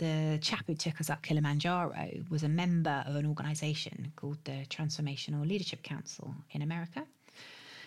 the 0.00 0.38
chap 0.40 0.64
who 0.66 0.74
took 0.74 0.98
us 0.98 1.10
up 1.10 1.22
Kilimanjaro 1.22 2.24
was 2.30 2.42
a 2.42 2.48
member 2.48 3.04
of 3.06 3.16
an 3.16 3.26
organization 3.26 4.12
called 4.16 4.38
the 4.44 4.64
Transformational 4.70 5.46
Leadership 5.46 5.82
Council 5.82 6.34
in 6.52 6.62
America. 6.62 7.04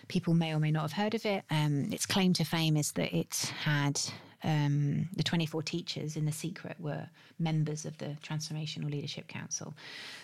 People 0.06 0.32
may 0.32 0.54
or 0.54 0.60
may 0.60 0.70
not 0.70 0.82
have 0.82 0.92
heard 0.92 1.14
of 1.14 1.26
it. 1.26 1.42
Um, 1.50 1.92
its 1.92 2.06
claim 2.06 2.32
to 2.34 2.44
fame 2.44 2.76
is 2.76 2.92
that 2.92 3.12
it 3.12 3.52
had 3.64 4.00
um, 4.44 5.08
the 5.16 5.24
24 5.24 5.62
teachers 5.62 6.16
in 6.16 6.24
the 6.24 6.32
secret 6.32 6.76
were 6.78 7.08
members 7.40 7.84
of 7.84 7.98
the 7.98 8.16
Transformational 8.22 8.90
Leadership 8.90 9.26
Council. 9.26 9.74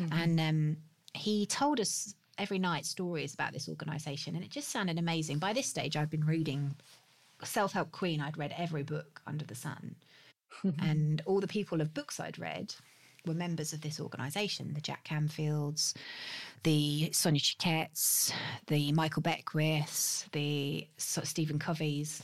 Mm-hmm. 0.01 0.19
And 0.19 0.41
um, 0.41 0.77
he 1.13 1.45
told 1.45 1.81
us 1.81 2.15
every 2.39 2.61
night 2.61 2.87
stories 2.87 3.35
about 3.35 3.53
this 3.53 3.69
organization, 3.69 4.37
and 4.37 4.45
it 4.45 4.51
just 4.51 4.69
sounded 4.69 4.97
amazing. 4.97 5.39
By 5.39 5.53
this 5.53 5.67
stage, 5.67 5.97
I've 5.97 6.11
been 6.11 6.25
reading 6.25 6.77
Self 7.43 7.73
Help 7.73 7.91
Queen, 7.91 8.21
I'd 8.21 8.39
read 8.39 8.55
every 8.57 8.85
book 8.85 9.21
under 9.27 9.45
the 9.45 9.57
sun. 9.57 9.97
And 10.81 11.23
all 11.27 11.41
the 11.41 11.47
people 11.47 11.81
of 11.81 11.95
books 11.95 12.21
I'd 12.21 12.39
read 12.39 12.75
were 13.27 13.35
members 13.35 13.73
of 13.73 13.81
this 13.81 14.01
organisation, 14.01 14.73
the 14.75 14.81
Jack 14.81 15.05
Canfields, 15.05 15.95
the 16.63 17.11
Sonia 17.13 17.41
Choquettes, 17.41 18.33
the 18.67 18.93
Michael 18.93 19.23
Beckwiths, 19.23 20.31
the 20.33 20.87
Stephen 20.97 21.59
Coveys. 21.59 22.23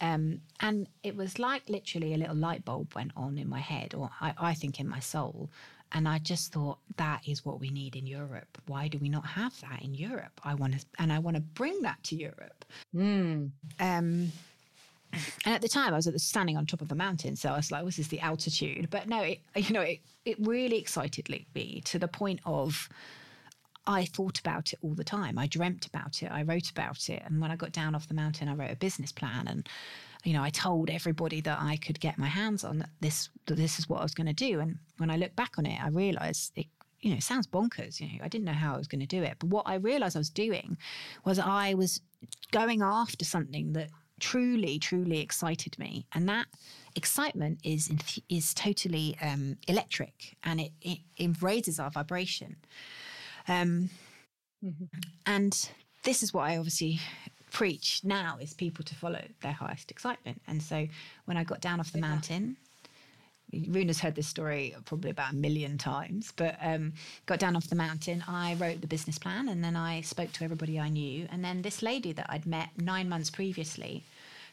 Um, 0.00 0.40
and 0.60 0.88
it 1.02 1.16
was 1.16 1.38
like 1.38 1.68
literally 1.68 2.14
a 2.14 2.18
little 2.18 2.36
light 2.36 2.64
bulb 2.64 2.94
went 2.94 3.12
on 3.16 3.36
in 3.36 3.48
my 3.48 3.58
head, 3.58 3.94
or 3.94 4.10
I, 4.20 4.32
I 4.38 4.54
think 4.54 4.78
in 4.78 4.88
my 4.88 5.00
soul. 5.00 5.50
And 5.90 6.06
I 6.06 6.18
just 6.18 6.52
thought 6.52 6.78
that 6.98 7.26
is 7.26 7.44
what 7.44 7.60
we 7.60 7.70
need 7.70 7.96
in 7.96 8.06
Europe. 8.06 8.58
Why 8.66 8.88
do 8.88 8.98
we 8.98 9.08
not 9.08 9.24
have 9.26 9.58
that 9.62 9.82
in 9.82 9.94
Europe? 9.94 10.40
I 10.44 10.54
want 10.54 10.78
to, 10.78 10.86
and 10.98 11.12
I 11.12 11.18
want 11.18 11.36
to 11.36 11.40
bring 11.40 11.80
that 11.82 12.02
to 12.04 12.16
Europe. 12.16 12.64
Mm. 12.94 13.50
Um, 13.80 14.32
and 15.12 15.54
at 15.54 15.62
the 15.62 15.68
time, 15.68 15.92
I 15.92 15.96
was 15.96 16.10
standing 16.22 16.56
on 16.56 16.66
top 16.66 16.80
of 16.80 16.92
a 16.92 16.94
mountain, 16.94 17.36
so 17.36 17.50
I 17.50 17.56
was 17.56 17.70
like, 17.70 17.84
"This 17.84 17.98
is 17.98 18.08
the 18.08 18.20
altitude." 18.20 18.88
But 18.90 19.08
no, 19.08 19.22
it, 19.22 19.40
you 19.56 19.72
know, 19.72 19.80
it 19.80 20.00
it 20.24 20.36
really 20.40 20.78
excited 20.78 21.28
me 21.54 21.82
to 21.86 21.98
the 21.98 22.08
point 22.08 22.40
of 22.44 22.88
I 23.86 24.04
thought 24.04 24.38
about 24.38 24.72
it 24.72 24.78
all 24.82 24.94
the 24.94 25.04
time. 25.04 25.38
I 25.38 25.46
dreamt 25.46 25.86
about 25.86 26.22
it. 26.22 26.30
I 26.30 26.42
wrote 26.42 26.70
about 26.70 27.08
it, 27.08 27.22
and 27.24 27.40
when 27.40 27.50
I 27.50 27.56
got 27.56 27.72
down 27.72 27.94
off 27.94 28.08
the 28.08 28.14
mountain, 28.14 28.48
I 28.48 28.54
wrote 28.54 28.70
a 28.70 28.76
business 28.76 29.12
plan, 29.12 29.48
and 29.48 29.68
you 30.24 30.32
know, 30.32 30.42
I 30.42 30.50
told 30.50 30.90
everybody 30.90 31.40
that 31.42 31.58
I 31.60 31.76
could 31.76 32.00
get 32.00 32.18
my 32.18 32.28
hands 32.28 32.64
on 32.64 32.84
this. 33.00 33.30
That 33.46 33.56
this 33.56 33.78
is 33.78 33.88
what 33.88 34.00
I 34.00 34.02
was 34.02 34.14
going 34.14 34.26
to 34.26 34.32
do. 34.32 34.60
And 34.60 34.78
when 34.98 35.10
I 35.10 35.16
look 35.16 35.34
back 35.36 35.58
on 35.58 35.66
it, 35.66 35.82
I 35.82 35.88
realised 35.88 36.52
it 36.56 36.66
you 37.00 37.14
know, 37.14 37.20
sounds 37.20 37.46
bonkers. 37.46 38.00
You 38.00 38.06
know, 38.06 38.24
I 38.24 38.28
didn't 38.28 38.44
know 38.44 38.52
how 38.52 38.74
I 38.74 38.78
was 38.78 38.88
going 38.88 39.00
to 39.00 39.06
do 39.06 39.22
it. 39.22 39.36
But 39.38 39.48
what 39.48 39.68
I 39.68 39.76
realized 39.76 40.16
I 40.16 40.20
was 40.20 40.30
doing 40.30 40.76
was 41.24 41.38
I 41.38 41.74
was 41.74 42.00
going 42.50 42.82
after 42.82 43.24
something 43.24 43.72
that 43.74 43.90
truly, 44.20 44.78
truly 44.78 45.20
excited 45.20 45.78
me. 45.78 46.06
And 46.14 46.28
that 46.28 46.46
excitement 46.96 47.60
is 47.64 47.90
is 48.28 48.54
totally 48.54 49.16
um, 49.22 49.56
electric 49.68 50.36
and 50.42 50.60
it, 50.60 50.72
it, 50.82 50.98
it, 51.16 51.42
raises 51.42 51.78
our 51.78 51.90
vibration. 51.90 52.56
Um, 53.46 53.90
mm-hmm. 54.64 54.84
And 55.26 55.70
this 56.04 56.22
is 56.22 56.32
what 56.32 56.48
I 56.48 56.56
obviously 56.56 57.00
preach 57.50 58.00
now 58.04 58.38
is 58.40 58.54
people 58.54 58.84
to 58.84 58.94
follow 58.94 59.22
their 59.42 59.52
highest 59.52 59.90
excitement. 59.90 60.40
And 60.46 60.62
so 60.62 60.86
when 61.24 61.36
I 61.36 61.44
got 61.44 61.60
down 61.60 61.80
off 61.80 61.92
the 61.92 61.98
yeah. 61.98 62.08
mountain, 62.08 62.56
Runa's 63.52 64.00
heard 64.00 64.14
this 64.14 64.26
story 64.26 64.74
probably 64.84 65.10
about 65.10 65.32
a 65.32 65.36
million 65.36 65.78
times, 65.78 66.32
but 66.36 66.56
um, 66.60 66.92
got 67.26 67.38
down 67.38 67.56
off 67.56 67.68
the 67.68 67.76
mountain. 67.76 68.22
I 68.28 68.54
wrote 68.54 68.80
the 68.80 68.86
business 68.86 69.18
plan 69.18 69.48
and 69.48 69.64
then 69.64 69.74
I 69.76 70.02
spoke 70.02 70.32
to 70.32 70.44
everybody 70.44 70.78
I 70.78 70.88
knew. 70.88 71.26
And 71.30 71.44
then 71.44 71.62
this 71.62 71.82
lady 71.82 72.12
that 72.12 72.26
I'd 72.28 72.46
met 72.46 72.70
nine 72.76 73.08
months 73.08 73.30
previously 73.30 74.04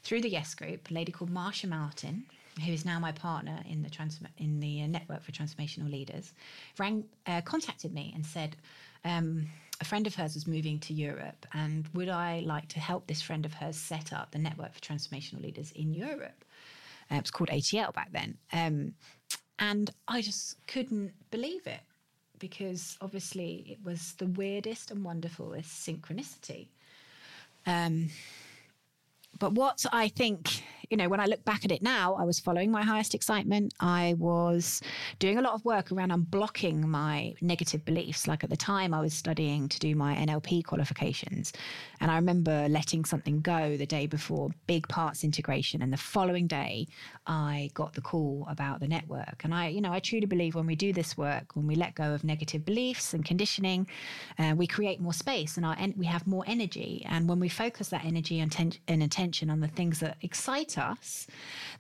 through 0.03 0.21
the 0.21 0.29
Yes 0.29 0.53
Group, 0.53 0.89
a 0.89 0.93
lady 0.93 1.11
called 1.11 1.31
Marsha 1.33 1.67
Martin, 1.67 2.23
who 2.63 2.71
is 2.71 2.85
now 2.85 2.99
my 2.99 3.11
partner 3.11 3.59
in 3.69 3.83
the 3.83 3.89
in 4.37 4.59
the 4.61 4.83
uh, 4.83 4.87
network 4.87 5.23
for 5.23 5.31
transformational 5.31 5.91
leaders, 5.91 6.31
rang, 6.77 7.03
uh, 7.27 7.41
contacted 7.41 7.93
me 7.93 8.11
and 8.15 8.25
said. 8.25 8.55
Um, 9.03 9.47
a 9.81 9.83
friend 9.83 10.07
of 10.07 10.15
hers 10.15 10.35
was 10.35 10.47
moving 10.47 10.79
to 10.79 10.93
Europe, 10.93 11.45
and 11.53 11.85
would 11.93 12.07
I 12.07 12.39
like 12.45 12.69
to 12.69 12.79
help 12.79 13.07
this 13.07 13.21
friend 13.21 13.45
of 13.45 13.53
hers 13.55 13.75
set 13.75 14.13
up 14.13 14.31
the 14.31 14.39
network 14.39 14.73
for 14.73 14.79
transformational 14.79 15.41
leaders 15.41 15.73
in 15.73 15.93
Europe? 15.93 16.44
Uh, 17.11 17.15
it 17.15 17.21
was 17.21 17.31
called 17.31 17.49
ATL 17.49 17.93
back 17.93 18.11
then. 18.11 18.37
Um, 18.51 18.93
and 19.59 19.89
I 20.07 20.21
just 20.21 20.65
couldn't 20.67 21.13
believe 21.31 21.65
it 21.65 21.81
because 22.39 22.97
obviously 23.01 23.65
it 23.69 23.77
was 23.83 24.13
the 24.17 24.27
weirdest 24.27 24.91
and 24.91 25.05
wonderfulest 25.05 25.65
synchronicity. 25.65 26.67
Um, 27.65 28.09
but 29.39 29.53
what 29.53 29.85
I 29.91 30.07
think, 30.07 30.63
you 30.89 30.97
know, 30.97 31.09
when 31.09 31.19
I 31.19 31.25
look 31.25 31.43
back 31.45 31.65
at 31.65 31.71
it 31.71 31.81
now, 31.81 32.15
I 32.15 32.23
was 32.23 32.39
following 32.39 32.71
my 32.71 32.83
highest 32.83 33.15
excitement. 33.15 33.73
I 33.79 34.15
was 34.17 34.81
doing 35.19 35.37
a 35.37 35.41
lot 35.41 35.53
of 35.53 35.63
work 35.65 35.91
around 35.91 36.11
unblocking 36.11 36.83
my 36.83 37.33
negative 37.41 37.83
beliefs. 37.85 38.27
Like 38.27 38.43
at 38.43 38.49
the 38.49 38.57
time, 38.57 38.93
I 38.93 39.01
was 39.01 39.13
studying 39.13 39.67
to 39.69 39.79
do 39.79 39.95
my 39.95 40.15
NLP 40.15 40.65
qualifications. 40.65 41.53
And 41.99 42.11
I 42.11 42.15
remember 42.15 42.67
letting 42.69 43.05
something 43.05 43.41
go 43.41 43.77
the 43.77 43.85
day 43.85 44.07
before 44.07 44.49
big 44.67 44.87
parts 44.87 45.23
integration. 45.23 45.81
And 45.81 45.91
the 45.91 45.97
following 45.97 46.47
day, 46.47 46.87
I 47.27 47.71
got 47.73 47.93
the 47.93 48.01
call 48.01 48.45
about 48.49 48.79
the 48.79 48.87
network. 48.87 49.41
And 49.43 49.53
I, 49.53 49.67
you 49.69 49.81
know, 49.81 49.91
I 49.91 49.99
truly 49.99 50.25
believe 50.25 50.55
when 50.55 50.67
we 50.67 50.75
do 50.75 50.93
this 50.93 51.17
work, 51.17 51.55
when 51.55 51.67
we 51.67 51.75
let 51.75 51.95
go 51.95 52.13
of 52.13 52.23
negative 52.23 52.65
beliefs 52.65 53.13
and 53.13 53.25
conditioning, 53.25 53.87
uh, 54.37 54.53
we 54.55 54.67
create 54.67 54.99
more 54.99 55.13
space 55.13 55.57
and 55.57 55.65
our 55.65 55.75
en- 55.79 55.93
we 55.97 56.05
have 56.05 56.27
more 56.27 56.43
energy. 56.47 57.03
And 57.07 57.27
when 57.27 57.39
we 57.39 57.49
focus 57.49 57.89
that 57.89 58.05
energy 58.05 58.39
and, 58.39 58.51
ten- 58.51 58.73
and 58.87 59.01
attention 59.01 59.49
on 59.49 59.59
the 59.59 59.67
things 59.67 59.99
that 59.99 60.17
excite 60.21 60.74
us, 60.81 61.27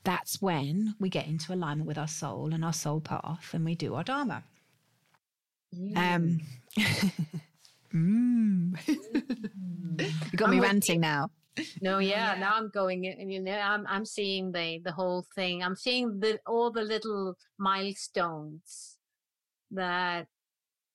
that's 0.03 0.41
when 0.41 0.95
we 0.99 1.09
get 1.09 1.27
into 1.27 1.53
alignment 1.53 1.87
with 1.87 1.97
our 1.97 2.07
soul 2.07 2.53
and 2.53 2.63
our 2.63 2.73
soul 2.73 3.01
path 3.01 3.49
and 3.53 3.65
we 3.65 3.75
do 3.75 3.95
our 3.95 4.03
Dharma. 4.03 4.43
Um, 5.95 6.39
mm. 7.93 8.77
you 8.87 10.37
got 10.37 10.49
I'm 10.49 10.55
me 10.55 10.59
ranting 10.59 11.01
now. 11.01 11.29
No, 11.81 11.99
yeah, 11.99 12.33
yeah, 12.33 12.39
now 12.39 12.53
I'm 12.55 12.69
going 12.69 13.07
and 13.07 13.31
you 13.31 13.39
know 13.39 13.57
I'm 13.57 13.85
I'm 13.87 14.05
seeing 14.05 14.51
the 14.51 14.79
the 14.83 14.91
whole 14.91 15.25
thing. 15.35 15.63
I'm 15.63 15.75
seeing 15.75 16.19
the 16.19 16.39
all 16.45 16.71
the 16.71 16.81
little 16.81 17.35
milestones 17.57 18.97
that 19.71 20.27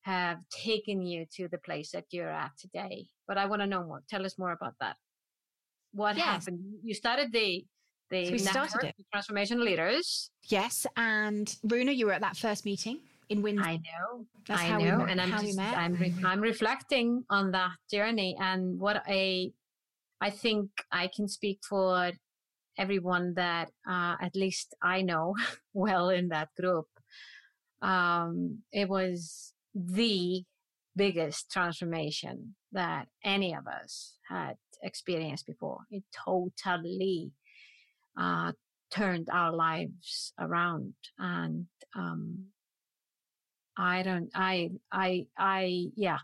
have 0.02 0.38
taken 0.50 1.02
you 1.02 1.26
to 1.36 1.48
the 1.48 1.58
place 1.58 1.92
that 1.92 2.06
you're 2.10 2.30
at 2.30 2.52
today. 2.58 3.06
But 3.26 3.38
I 3.38 3.46
want 3.46 3.62
to 3.62 3.66
know 3.66 3.84
more. 3.84 4.02
Tell 4.08 4.24
us 4.24 4.38
more 4.38 4.52
about 4.52 4.74
that. 4.80 4.96
What 5.92 6.16
yes. 6.16 6.26
happened? 6.26 6.60
You 6.82 6.94
started 6.94 7.32
the 7.32 7.64
the 8.10 8.26
so 8.26 8.32
we 8.32 8.38
started 8.38 8.84
it. 8.88 8.94
transformation 9.12 9.64
leaders. 9.64 10.30
Yes, 10.48 10.86
and 10.96 11.54
Runa, 11.64 11.92
you 11.92 12.06
were 12.06 12.12
at 12.12 12.20
that 12.20 12.36
first 12.36 12.64
meeting 12.64 13.00
in 13.28 13.42
Windsor. 13.42 13.64
I 13.64 13.76
know. 13.76 14.26
That's 14.46 14.62
I 14.62 14.78
know, 14.78 15.04
and 15.04 15.20
I'm 15.20 15.30
just, 15.30 15.58
I'm 15.58 15.94
re- 15.94 16.14
I'm 16.24 16.40
reflecting 16.40 17.24
on 17.30 17.52
that 17.52 17.72
journey 17.90 18.36
and 18.38 18.78
what 18.78 19.02
a 19.08 19.52
I 20.20 20.30
think 20.30 20.70
I 20.92 21.08
can 21.14 21.28
speak 21.28 21.60
for 21.66 22.12
everyone 22.76 23.34
that 23.34 23.70
uh, 23.88 24.16
at 24.20 24.34
least 24.34 24.74
I 24.82 25.02
know 25.02 25.34
well 25.72 26.10
in 26.10 26.28
that 26.28 26.48
group. 26.58 26.86
Um, 27.80 28.58
it 28.72 28.88
was 28.88 29.52
the 29.74 30.44
biggest 30.96 31.50
transformation 31.50 32.56
that 32.72 33.08
any 33.24 33.54
of 33.54 33.66
us 33.66 34.14
had 34.28 34.56
experienced 34.82 35.46
before. 35.46 35.78
It 35.90 36.02
totally 36.26 37.32
uh, 38.16 38.52
turned 38.90 39.28
our 39.32 39.52
lives 39.52 40.32
around, 40.38 40.94
and 41.18 41.66
um, 41.94 42.46
I 43.76 44.02
don't, 44.02 44.30
I, 44.34 44.70
I, 44.92 45.26
I, 45.38 45.86
yeah. 45.96 46.18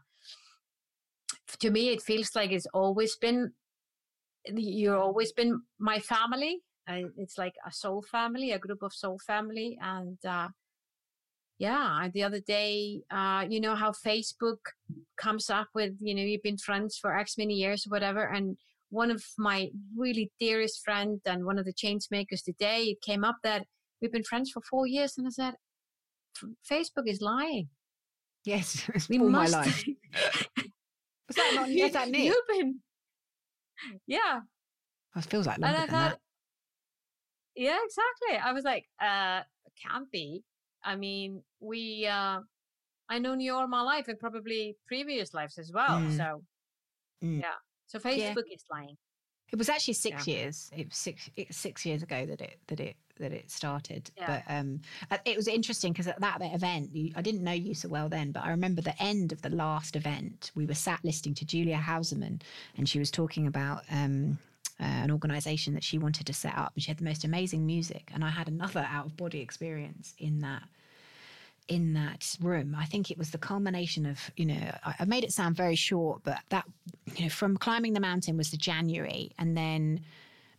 To 1.60 1.70
me, 1.70 1.90
it 1.90 2.02
feels 2.02 2.34
like 2.34 2.52
it's 2.52 2.66
always 2.74 3.16
been 3.16 3.52
you've 4.54 4.94
always 4.94 5.32
been 5.32 5.62
my 5.78 5.98
family. 5.98 6.60
It's 6.88 7.36
like 7.36 7.54
a 7.66 7.72
soul 7.72 8.02
family, 8.02 8.52
a 8.52 8.58
group 8.58 8.82
of 8.82 8.92
soul 8.92 9.18
family. 9.26 9.76
And, 9.80 10.18
uh, 10.24 10.48
yeah, 11.58 12.08
the 12.12 12.22
other 12.22 12.40
day, 12.40 13.00
uh, 13.10 13.44
you 13.48 13.60
know 13.60 13.74
how 13.74 13.90
Facebook 13.90 14.58
comes 15.16 15.50
up 15.50 15.68
with, 15.74 15.94
you 16.00 16.14
know, 16.14 16.22
you've 16.22 16.42
been 16.42 16.58
friends 16.58 16.96
for 16.96 17.16
X 17.16 17.38
many 17.38 17.54
years 17.54 17.86
or 17.86 17.90
whatever. 17.90 18.24
And 18.24 18.56
one 18.90 19.10
of 19.10 19.22
my 19.38 19.68
really 19.96 20.30
dearest 20.38 20.82
friend 20.84 21.20
and 21.26 21.44
one 21.44 21.58
of 21.58 21.64
the 21.64 21.72
change 21.72 22.06
makers 22.10 22.42
today, 22.42 22.84
it 22.84 23.02
came 23.02 23.24
up 23.24 23.36
that 23.42 23.66
we've 24.00 24.12
been 24.12 24.24
friends 24.24 24.50
for 24.50 24.62
four 24.62 24.86
years. 24.86 25.14
And 25.18 25.26
I 25.26 25.30
said, 25.30 25.54
Facebook 26.70 27.06
is 27.06 27.20
lying. 27.20 27.68
Yes, 28.44 28.88
we 29.08 29.18
must. 29.18 29.52
my 29.52 29.58
life. 29.58 29.84
Was 31.26 31.36
that 31.36 31.52
not? 31.56 31.68
Is 31.68 31.92
that 31.92 32.08
Nick? 32.08 32.24
You've 32.24 32.36
been 32.48 32.80
yeah. 34.06 34.40
It 35.16 35.24
feels 35.24 35.46
like 35.46 35.58
longer 35.58 35.76
and 35.76 35.90
I 35.90 35.92
thought, 35.92 36.10
that. 36.10 36.18
Yeah, 37.54 37.78
exactly. 37.84 38.38
I 38.38 38.52
was 38.52 38.64
like, 38.64 38.84
uh, 39.00 39.42
can't 39.82 40.10
be. 40.10 40.42
I 40.84 40.96
mean, 40.96 41.42
we, 41.60 42.06
uh, 42.06 42.40
I 43.08 43.18
known 43.18 43.40
you 43.40 43.54
all 43.54 43.66
my 43.66 43.82
life 43.82 44.08
and 44.08 44.18
probably 44.18 44.76
previous 44.86 45.32
lives 45.32 45.58
as 45.58 45.72
well. 45.72 46.00
Mm. 46.00 46.16
So, 46.16 46.42
mm. 47.24 47.40
yeah. 47.40 47.54
So 47.86 47.98
Facebook 47.98 48.18
yeah. 48.48 48.54
is 48.54 48.64
lying. 48.70 48.96
It 49.52 49.58
was 49.58 49.68
actually 49.68 49.94
six 49.94 50.26
yeah. 50.26 50.34
years. 50.34 50.70
It 50.76 50.88
was 50.88 50.96
six 50.96 51.30
it 51.36 51.54
six 51.54 51.86
years 51.86 52.02
ago 52.02 52.26
that 52.26 52.40
it 52.40 52.58
that 52.66 52.80
it 52.80 52.96
that 53.18 53.32
it 53.32 53.50
started. 53.50 54.10
Yeah. 54.16 54.26
But 54.46 54.52
um, 54.52 54.80
uh, 55.10 55.18
it 55.24 55.36
was 55.36 55.48
interesting 55.48 55.92
because 55.92 56.08
at 56.08 56.20
that 56.20 56.40
event, 56.42 56.90
you, 56.92 57.12
I 57.16 57.22
didn't 57.22 57.44
know 57.44 57.52
you 57.52 57.74
so 57.74 57.88
well 57.88 58.08
then, 58.08 58.32
but 58.32 58.44
I 58.44 58.50
remember 58.50 58.82
the 58.82 59.00
end 59.02 59.32
of 59.32 59.42
the 59.42 59.50
last 59.50 59.96
event. 59.96 60.50
We 60.54 60.66
were 60.66 60.74
sat 60.74 61.00
listening 61.04 61.34
to 61.36 61.46
Julia 61.46 61.76
Hauserman, 61.76 62.42
and 62.76 62.88
she 62.88 62.98
was 62.98 63.10
talking 63.10 63.46
about. 63.46 63.84
Um, 63.90 64.38
uh, 64.78 64.84
an 64.84 65.10
organization 65.10 65.72
that 65.72 65.82
she 65.82 65.96
wanted 65.96 66.26
to 66.26 66.34
set 66.34 66.54
up, 66.54 66.72
and 66.74 66.82
she 66.82 66.90
had 66.90 66.98
the 66.98 67.04
most 67.04 67.24
amazing 67.24 67.64
music. 67.64 68.10
And 68.12 68.22
I 68.22 68.28
had 68.28 68.46
another 68.46 68.86
out 68.90 69.06
of 69.06 69.16
body 69.16 69.40
experience 69.40 70.14
in 70.18 70.40
that 70.40 70.64
in 71.68 71.94
that 71.94 72.36
room. 72.40 72.76
I 72.78 72.84
think 72.84 73.10
it 73.10 73.18
was 73.18 73.30
the 73.30 73.38
culmination 73.38 74.06
of, 74.06 74.30
you 74.36 74.46
know, 74.46 74.72
I, 74.84 74.94
I, 75.00 75.04
made 75.04 75.24
it 75.24 75.32
sound 75.32 75.56
very 75.56 75.74
short, 75.74 76.22
but 76.22 76.38
that, 76.50 76.64
you 77.16 77.24
know, 77.24 77.28
from 77.28 77.56
climbing 77.56 77.92
the 77.92 78.00
mountain 78.00 78.36
was 78.36 78.50
the 78.50 78.56
January. 78.56 79.32
And 79.38 79.56
then 79.56 80.00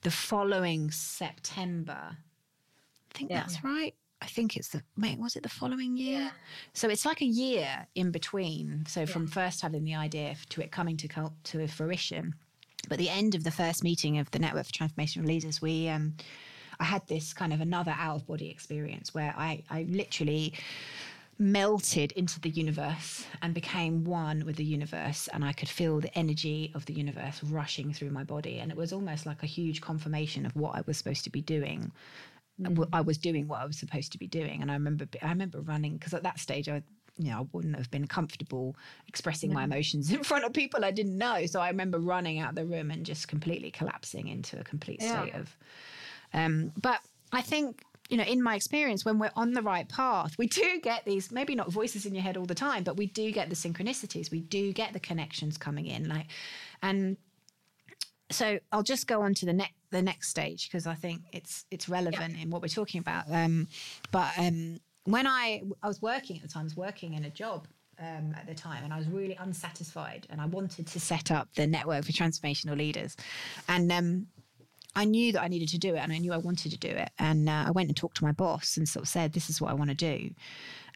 the 0.02 0.12
following 0.12 0.92
September, 0.92 1.98
I 2.12 3.18
think 3.18 3.30
yeah. 3.32 3.40
that's 3.42 3.64
right. 3.64 3.94
I 4.22 4.26
think 4.26 4.58
it's 4.58 4.70
the 4.70 4.82
wait, 4.98 5.20
was 5.20 5.36
it 5.36 5.44
the 5.44 5.50
following 5.50 5.96
year? 5.96 6.20
Yeah. 6.20 6.30
So 6.74 6.90
it's 6.90 7.06
like 7.06 7.22
a 7.22 7.26
year 7.26 7.86
in 7.94 8.12
between. 8.12 8.86
So 8.88 9.06
from 9.06 9.28
first 9.28 9.62
having 9.62 9.84
the 9.84 9.96
idea 9.96 10.36
to 10.50 10.62
it 10.62 10.72
coming 10.72 10.98
to 10.98 11.32
to 11.44 11.68
fruition. 11.68 12.34
But 12.90 12.98
the 12.98 13.10
end 13.10 13.36
of 13.36 13.44
the 13.44 13.52
first 13.52 13.84
meeting 13.84 14.18
of 14.18 14.32
the 14.32 14.40
Network 14.40 14.66
for 14.66 14.72
Transformational 14.72 15.28
Leaders, 15.28 15.62
we 15.62 15.88
um, 15.90 16.16
I 16.80 16.86
had 16.86 17.06
this 17.08 17.34
kind 17.34 17.54
of 17.54 17.62
another 17.62 17.96
out 17.98 18.18
of 18.18 18.28
body 18.28 18.50
experience 18.50 19.14
where 19.14 19.34
I 19.38 19.64
I 19.70 19.84
literally 19.90 20.54
melted 21.40 22.12
into 22.14 22.40
the 22.40 22.50
universe 22.50 23.26
and 23.42 23.54
became 23.54 24.04
one 24.04 24.44
with 24.44 24.56
the 24.56 24.64
universe 24.64 25.30
and 25.34 25.46
i 25.46 25.54
could 25.54 25.70
feel 25.70 26.00
the 26.00 26.18
energy 26.18 26.72
of 26.74 26.84
the 26.88 26.94
universe 26.94 27.44
rushing 27.44 27.94
through 27.94 28.10
my 28.10 28.24
body 28.24 28.58
and 28.58 28.72
it 28.72 28.78
was 28.78 28.92
almost 28.92 29.28
like 29.28 29.44
a 29.44 29.46
huge 29.46 29.80
confirmation 29.80 30.48
of 30.48 30.56
what 30.56 30.76
i 30.76 30.82
was 30.88 30.98
supposed 30.98 31.24
to 31.24 31.30
be 31.30 31.42
doing 31.42 31.92
mm. 32.60 32.88
i 32.92 33.02
was 33.02 33.20
doing 33.20 33.48
what 33.48 33.62
i 33.62 33.66
was 33.66 33.78
supposed 33.78 34.12
to 34.12 34.18
be 34.18 34.26
doing 34.26 34.64
and 34.64 34.72
i 34.72 34.74
remember 34.74 35.08
i 35.22 35.30
remember 35.30 35.62
running 35.62 35.96
because 35.96 36.14
at 36.14 36.24
that 36.24 36.40
stage 36.40 36.68
i 36.68 36.82
you 37.20 37.32
know, 37.32 37.40
I 37.40 37.46
wouldn't 37.52 37.76
have 37.76 37.90
been 37.90 38.06
comfortable 38.06 38.76
expressing 39.08 39.52
my 39.52 39.64
emotions 39.64 40.12
in 40.14 40.24
front 40.24 40.46
of 40.46 40.54
people 40.54 40.86
I 40.86 40.92
didn't 40.92 41.18
know. 41.18 41.48
So 41.48 41.60
I 41.60 41.70
remember 41.70 42.00
running 42.00 42.38
out 42.38 42.50
of 42.50 42.56
the 42.56 42.66
room 42.66 42.92
and 42.92 43.06
just 43.06 43.28
completely 43.28 43.72
collapsing 43.72 44.28
into 44.28 44.60
a 44.60 44.64
complete 44.64 45.02
state 45.02 45.34
of. 45.34 45.58
Um, 46.34 46.72
but 46.82 47.00
I 47.32 47.42
think 47.42 47.84
you 48.10 48.16
know, 48.16 48.24
in 48.24 48.42
my 48.42 48.56
experience, 48.56 49.04
when 49.04 49.20
we're 49.20 49.32
on 49.36 49.52
the 49.52 49.62
right 49.62 49.88
path, 49.90 50.38
we 50.38 50.48
do 50.48 50.80
get 50.82 51.04
these 51.04 51.32
maybe 51.32 51.56
not 51.56 51.70
voices 51.70 52.06
in 52.06 52.14
your 52.14 52.24
head 52.24 52.38
all 52.38 52.46
the 52.46 52.56
time, 52.56 52.84
but 52.84 52.96
we 52.96 53.08
do 53.08 53.32
get 53.32 53.50
the 53.50 53.56
synchronicities. 53.56 54.32
We 54.32 54.40
do 54.40 54.72
get 54.72 54.94
the 54.94 55.00
connections 55.00 55.58
coming 55.58 55.88
in, 55.88 56.08
like, 56.08 56.28
and 56.82 57.18
so 58.30 58.60
I'll 58.72 58.84
just 58.84 59.08
go 59.08 59.22
on 59.22 59.34
to 59.36 59.46
the 59.46 59.54
next 59.54 59.74
the 59.90 60.02
next 60.02 60.30
stage 60.30 60.70
because 60.70 60.86
I 60.88 60.96
think 60.96 61.22
it's 61.32 61.66
it's 61.72 61.88
relevant 61.88 62.36
yeah. 62.36 62.44
in 62.44 62.50
what 62.50 62.62
we're 62.62 62.68
talking 62.68 63.00
about. 63.00 63.26
Um, 63.30 63.68
but 64.12 64.32
um, 64.38 64.80
when 65.06 65.28
I 65.28 65.64
I 65.84 65.88
was 65.88 66.02
working 66.02 66.38
at 66.38 66.44
the 66.44 66.48
time, 66.48 66.62
I 66.62 66.64
was 66.64 66.78
working 66.78 67.14
in 67.14 67.26
a 67.26 67.30
job 67.30 67.68
um, 68.00 68.36
at 68.38 68.48
the 68.48 68.56
time, 68.56 68.84
and 68.84 68.94
I 68.94 68.98
was 68.98 69.08
really 69.08 69.38
unsatisfied, 69.40 70.28
and 70.30 70.42
I 70.42 70.46
wanted 70.46 70.88
to 70.88 71.00
set 71.00 71.32
up 71.32 71.50
the 71.56 71.68
network 71.68 72.06
for 72.06 72.12
transformational 72.12 72.78
leaders, 72.78 73.16
and 73.68 73.92
um, 73.92 74.28
I 74.98 75.06
knew 75.06 75.32
that 75.34 75.44
I 75.44 75.48
needed 75.48 75.70
to 75.70 75.78
do 75.78 75.94
it 75.94 76.00
and 76.00 76.12
I 76.12 76.18
knew 76.18 76.34
I 76.34 76.38
wanted 76.38 76.72
to 76.72 76.78
do 76.78 76.90
it. 76.90 77.12
And 77.20 77.48
uh, 77.48 77.66
I 77.68 77.72
went 77.72 77.88
and 77.88 77.96
talked 77.96 78.18
to 78.18 78.24
my 78.24 78.32
boss 78.32 78.78
and 78.78 78.90
sort 78.90 79.04
of 79.04 79.10
said, 79.10 79.32
This 79.32 79.48
is 79.48 79.62
what 79.62 79.70
I 79.70 79.76
want 79.76 79.92
to 79.92 79.96
do. 79.96 80.32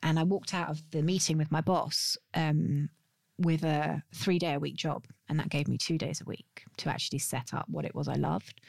And 0.01 0.17
I 0.17 0.23
walked 0.23 0.55
out 0.55 0.69
of 0.71 0.81
the 0.89 1.03
meeting 1.03 1.37
with 1.37 1.51
my 1.51 1.61
boss 1.61 2.17
um, 2.33 2.89
with 3.37 3.63
a 3.63 4.01
three 4.11 4.39
day 4.39 4.55
a 4.55 4.59
week 4.59 4.75
job. 4.75 5.05
And 5.29 5.39
that 5.39 5.49
gave 5.49 5.67
me 5.67 5.77
two 5.77 5.99
days 5.99 6.19
a 6.19 6.25
week 6.25 6.63
to 6.77 6.89
actually 6.89 7.19
set 7.19 7.53
up 7.53 7.65
what 7.69 7.85
it 7.85 7.93
was 7.93 8.07
I 8.07 8.15
loved. 8.15 8.59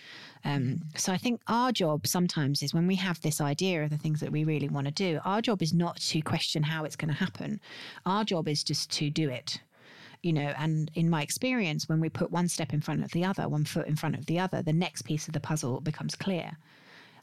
Um, 0.45 0.81
so 0.97 1.15
I 1.15 1.17
think 1.17 1.41
our 1.49 1.73
job 1.73 2.07
sometimes 2.07 2.63
is 2.63 2.75
when 2.75 2.87
we 2.87 2.97
have 2.97 3.19
this 3.23 3.41
idea 3.41 3.85
of 3.85 3.91
the 3.91 3.97
things 3.97 4.21
that 4.21 4.33
we 4.33 4.45
really 4.45 4.69
want 4.69 4.87
to 4.87 4.93
do, 4.93 5.19
our 5.25 5.41
job 5.41 5.63
is 5.63 5.73
not 5.73 5.97
to 5.97 6.21
question 6.21 6.63
how 6.63 6.85
it's 6.85 6.95
going 6.95 7.13
to 7.13 7.19
happen. 7.19 7.59
Our 8.05 8.25
job 8.25 8.49
is 8.49 8.63
just 8.63 8.91
to 8.93 9.09
do 9.09 9.31
it 9.31 9.61
you 10.23 10.33
know, 10.33 10.53
and 10.57 10.91
in 10.95 11.11
my 11.11 11.23
experience, 11.23 11.89
when 11.89 12.01
we 12.01 12.09
put 12.09 12.31
one 12.31 12.49
step 12.49 12.73
in 12.73 12.81
front 12.81 13.03
of 13.03 13.11
the 13.11 13.25
other, 13.25 13.49
one 13.49 13.65
foot 13.65 13.87
in 13.87 13.97
front 13.97 14.17
of 14.17 14.27
the 14.27 14.39
other, 14.39 14.63
the 14.63 14.73
next 14.73 15.03
piece 15.03 15.27
of 15.27 15.33
the 15.33 15.41
puzzle 15.41 15.81
becomes 15.81 16.15
clear. 16.15 16.57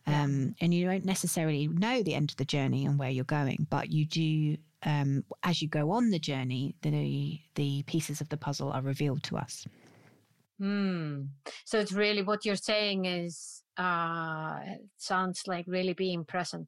Um, 0.08 0.56
and 0.60 0.74
you 0.74 0.86
don't 0.86 1.06
necessarily 1.06 1.68
know 1.68 2.02
the 2.02 2.16
end 2.16 2.32
of 2.32 2.38
the 2.38 2.46
journey 2.46 2.86
and 2.86 2.98
where 2.98 3.12
you're 3.12 3.26
going, 3.26 3.68
but 3.70 3.92
you 3.92 4.06
do 4.06 4.58
um, 4.84 5.24
as 5.44 5.62
you 5.62 5.68
go 5.68 5.92
on 5.92 6.10
the 6.10 6.20
journey, 6.20 6.76
the 6.82 7.40
the 7.56 7.84
pieces 7.84 8.22
of 8.22 8.30
the 8.30 8.38
puzzle 8.38 8.72
are 8.72 8.82
revealed 8.82 9.24
to 9.24 9.38
us. 9.38 9.66
Hmm. 10.58 11.24
So 11.66 11.80
it's 11.80 11.92
really 11.92 12.24
what 12.24 12.46
you're 12.46 12.56
saying 12.56 13.06
is 13.06 13.64
uh, 13.78 14.60
it 14.66 14.82
sounds 14.98 15.44
like 15.48 15.66
really 15.68 15.94
being 15.94 16.26
present 16.26 16.68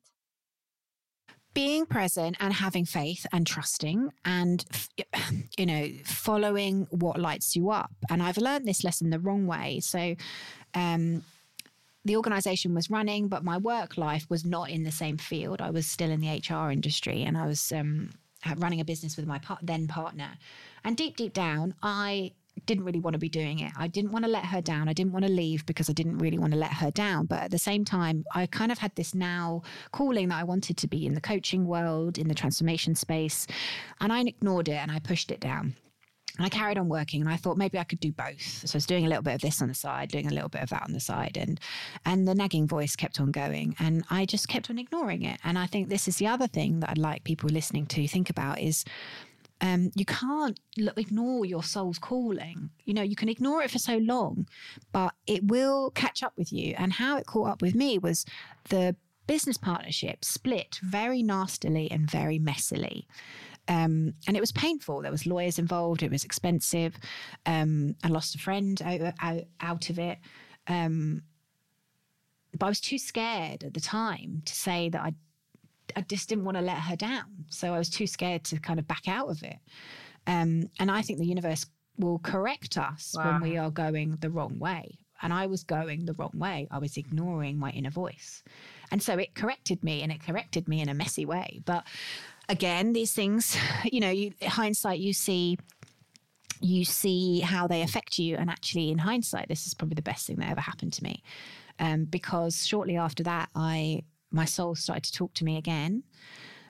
being 1.54 1.86
present 1.86 2.38
and 2.40 2.54
having 2.54 2.86
faith 2.86 3.26
and 3.32 3.46
trusting 3.46 4.12
and 4.24 4.66
you 5.58 5.66
know 5.66 5.88
following 6.06 6.88
what 6.92 7.20
lights 7.20 7.56
you 7.56 7.70
up. 7.70 7.92
And 8.10 8.24
i've 8.24 8.38
learned 8.38 8.68
this 8.68 8.84
lesson 8.84 9.10
the 9.10 9.20
wrong 9.20 9.48
way. 9.48 9.80
So 9.82 10.16
um, 10.74 11.24
the 12.06 12.16
organization 12.16 12.74
was 12.74 12.90
running 12.90 13.28
but 13.28 13.44
my 13.44 13.58
work 13.58 13.98
life 13.98 14.26
was 14.30 14.46
not 14.46 14.70
in 14.70 14.84
the 14.84 14.92
same 14.92 15.18
field. 15.18 15.62
I 15.62 15.72
was 15.72 15.86
still 15.86 16.12
in 16.12 16.22
the 16.22 16.42
hr 16.50 16.72
industry 16.72 17.24
and 17.24 17.38
i 17.38 17.46
was 17.46 17.72
um, 17.72 18.12
running 18.58 18.80
a 18.80 18.86
business 18.86 19.18
with 19.18 19.28
my 19.28 19.40
then 19.62 19.88
partner. 19.88 20.32
And 20.84 20.98
deep 20.98 21.18
deep 21.18 21.34
down 21.34 21.76
i 21.84 22.32
didn't 22.66 22.84
really 22.84 23.00
want 23.00 23.14
to 23.14 23.20
be 23.20 23.30
doing 23.30 23.60
it. 23.60 23.72
I 23.78 23.88
didn't 23.88 24.12
want 24.12 24.26
to 24.26 24.32
let 24.32 24.46
her 24.46 24.62
down. 24.62 24.90
I 24.90 24.94
didn't 24.94 25.14
want 25.14 25.26
to 25.26 25.32
leave 25.32 25.66
because 25.66 25.90
I 25.90 25.94
didn't 25.94 26.18
really 26.20 26.38
want 26.38 26.54
to 26.54 26.60
let 26.60 26.74
her 26.74 26.92
down. 26.92 27.26
But 27.26 27.44
at 27.44 27.52
the 27.52 27.58
same 27.58 27.86
time, 27.86 28.26
I 28.34 28.46
kind 28.46 28.72
of 28.72 28.78
had 28.78 28.96
this 28.96 29.14
now 29.14 29.64
calling 29.92 30.30
that 30.30 30.40
I 30.40 30.44
wanted 30.44 30.78
to 30.78 30.88
be 30.88 31.06
in 31.06 31.14
the 31.14 31.22
coaching 31.22 31.66
world, 31.66 32.18
in 32.18 32.28
the 32.28 32.36
transformation 32.36 32.96
space. 32.96 33.48
And 34.00 34.12
I 34.12 34.22
ignored 34.22 34.68
it 34.68 34.78
and 34.78 34.92
I 34.92 35.00
pushed 35.00 35.32
it 35.32 35.40
down. 35.40 35.76
And 36.38 36.46
I 36.46 36.50
carried 36.50 36.78
on 36.78 36.88
working 36.88 37.22
and 37.22 37.30
I 37.30 37.36
thought 37.36 37.58
maybe 37.58 37.78
I 37.78 37.84
could 37.84 38.00
do 38.00 38.12
both. 38.12 38.42
So 38.42 38.76
I 38.76 38.78
was 38.78 38.86
doing 38.86 39.06
a 39.06 39.10
little 39.10 39.22
bit 39.22 39.36
of 39.36 39.42
this 39.42 39.62
on 39.62 39.68
the 39.68 39.74
side, 39.74 40.10
doing 40.10 40.28
a 40.28 40.34
little 40.34 40.50
bit 40.50 40.64
of 40.64 40.70
that 40.70 40.84
on 40.84 40.94
the 40.94 41.00
side. 41.00 41.38
And 41.38 41.60
and 42.06 42.28
the 42.28 42.36
nagging 42.36 42.68
voice 42.68 42.96
kept 42.96 43.20
on 43.20 43.32
going. 43.32 43.76
And 43.80 44.04
I 44.10 44.26
just 44.26 44.48
kept 44.48 44.70
on 44.70 44.80
ignoring 44.80 45.24
it. 45.24 45.40
And 45.44 45.60
I 45.60 45.66
think 45.66 45.90
this 45.90 46.08
is 46.08 46.18
the 46.18 46.28
other 46.28 46.48
thing 46.48 46.80
that 46.80 46.90
I'd 46.90 46.98
like 46.98 47.26
people 47.26 47.50
listening 47.50 47.86
to 47.88 48.08
think 48.08 48.30
about 48.30 48.60
is 48.60 48.86
um, 49.62 49.92
you 49.96 50.06
can't 50.06 50.60
ignore 50.98 51.46
your 51.46 51.64
soul's 51.64 52.00
calling. 52.00 52.72
You 52.84 52.96
know, 52.96 53.04
you 53.04 53.16
can 53.16 53.30
ignore 53.30 53.62
it 53.62 53.70
for 53.70 53.78
so 53.78 53.98
long, 53.98 54.48
but 54.92 55.14
it 55.28 55.46
will 55.46 55.92
catch 55.92 56.24
up 56.24 56.34
with 56.36 56.52
you. 56.52 56.74
And 56.78 56.94
how 56.94 57.18
it 57.18 57.28
caught 57.28 57.50
up 57.50 57.62
with 57.62 57.76
me 57.76 58.00
was 58.00 58.26
the 58.70 58.96
business 59.28 59.58
partnership 59.58 60.26
split 60.26 60.80
very 60.82 61.22
nastily 61.22 61.90
and 61.92 62.10
very 62.10 62.40
messily. 62.40 63.06
Um, 63.68 64.16
and 64.28 64.36
it 64.36 64.40
was 64.40 64.52
painful. 64.52 65.04
There 65.04 65.12
was 65.12 65.28
lawyers 65.28 65.60
involved. 65.60 66.02
It 66.02 66.12
was 66.12 66.24
expensive. 66.24 66.96
Um, 67.46 67.96
I 68.04 68.08
lost 68.08 68.34
a 68.34 68.40
friend 68.40 68.82
out, 68.84 69.14
out, 69.22 69.44
out 69.62 69.90
of 69.92 70.00
it. 70.00 70.18
Um, 70.68 71.22
but 72.58 72.66
I 72.66 72.70
was 72.70 72.82
too 72.82 72.98
scared 72.98 73.64
at 73.64 73.76
the 73.76 73.80
time 73.80 74.42
to 74.46 74.54
say 74.56 74.90
that 74.90 75.02
I 75.02 75.14
I 75.96 76.02
just 76.02 76.30
didn't 76.30 76.46
want 76.46 76.58
to 76.58 76.64
let 76.64 76.78
her 76.78 76.96
down. 76.96 77.46
So 77.50 77.74
I 77.74 77.78
was 77.78 77.90
too 77.90 78.08
scared 78.08 78.44
to 78.46 78.60
kind 78.60 78.80
of 78.80 78.88
back 78.88 79.08
out 79.08 79.30
of 79.30 79.44
it. 79.44 79.58
Um, 80.28 80.70
and 80.80 80.92
I 80.92 81.02
think 81.02 81.20
the 81.20 81.26
universe 81.26 81.66
will 81.98 82.20
correct 82.20 82.78
us 82.78 83.14
wow. 83.16 83.32
when 83.32 83.42
we 83.42 83.58
are 83.58 83.70
going 83.70 84.18
the 84.20 84.30
wrong 84.30 84.60
way. 84.60 84.98
And 85.22 85.32
I 85.32 85.46
was 85.46 85.64
going 85.64 86.06
the 86.06 86.14
wrong 86.14 86.32
way. 86.34 86.68
I 86.72 86.80
was 86.80 86.98
ignoring 86.98 87.58
my 87.60 87.70
inner 87.72 87.92
voice. 87.92 88.44
And 88.92 89.02
so 89.02 89.18
it 89.18 89.36
corrected 89.36 89.84
me 89.84 90.02
and 90.02 90.12
it 90.12 90.26
corrected 90.26 90.68
me 90.68 90.82
in 90.82 90.90
a 90.90 90.94
messy 90.94 91.26
way. 91.26 91.62
But 91.64 91.86
again, 92.50 92.94
these 92.94 93.14
things, 93.14 93.56
you 93.86 94.00
know, 94.00 94.10
you, 94.10 94.34
hindsight, 94.42 95.00
you 95.00 95.14
see 95.14 95.58
you 96.64 96.86
see 96.86 97.40
how 97.40 97.68
they 97.68 97.82
affect 97.82 98.20
you. 98.20 98.36
And 98.38 98.50
actually, 98.50 98.92
in 98.92 99.00
hindsight, 99.00 99.48
this 99.48 99.66
is 99.66 99.74
probably 99.74 99.96
the 99.96 100.04
best 100.04 100.28
thing 100.28 100.36
that 100.38 100.52
ever 100.52 100.62
happened 100.62 100.94
to 100.94 101.04
me. 101.04 101.24
Um, 101.80 102.06
because 102.06 102.66
shortly 102.66 102.98
after 102.98 103.24
that, 103.24 103.50
I 103.56 104.04
my 104.32 104.46
soul 104.46 104.76
started 104.76 105.04
to 105.04 105.12
talk 105.12 105.34
to 105.36 105.46
me 105.46 105.58
again 105.58 106.04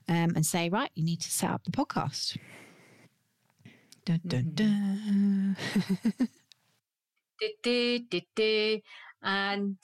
um, 0.10 0.32
and 0.36 0.45
say, 0.45 0.69
right, 0.69 0.91
you 0.95 1.04
need 1.04 1.21
to 1.21 1.32
set 1.32 1.50
up 1.50 1.63
the 1.63 1.71
podcast. 1.71 2.38
Dun, 4.06 4.19
dun, 4.26 4.52
dun. 4.54 5.58
and 9.24 9.78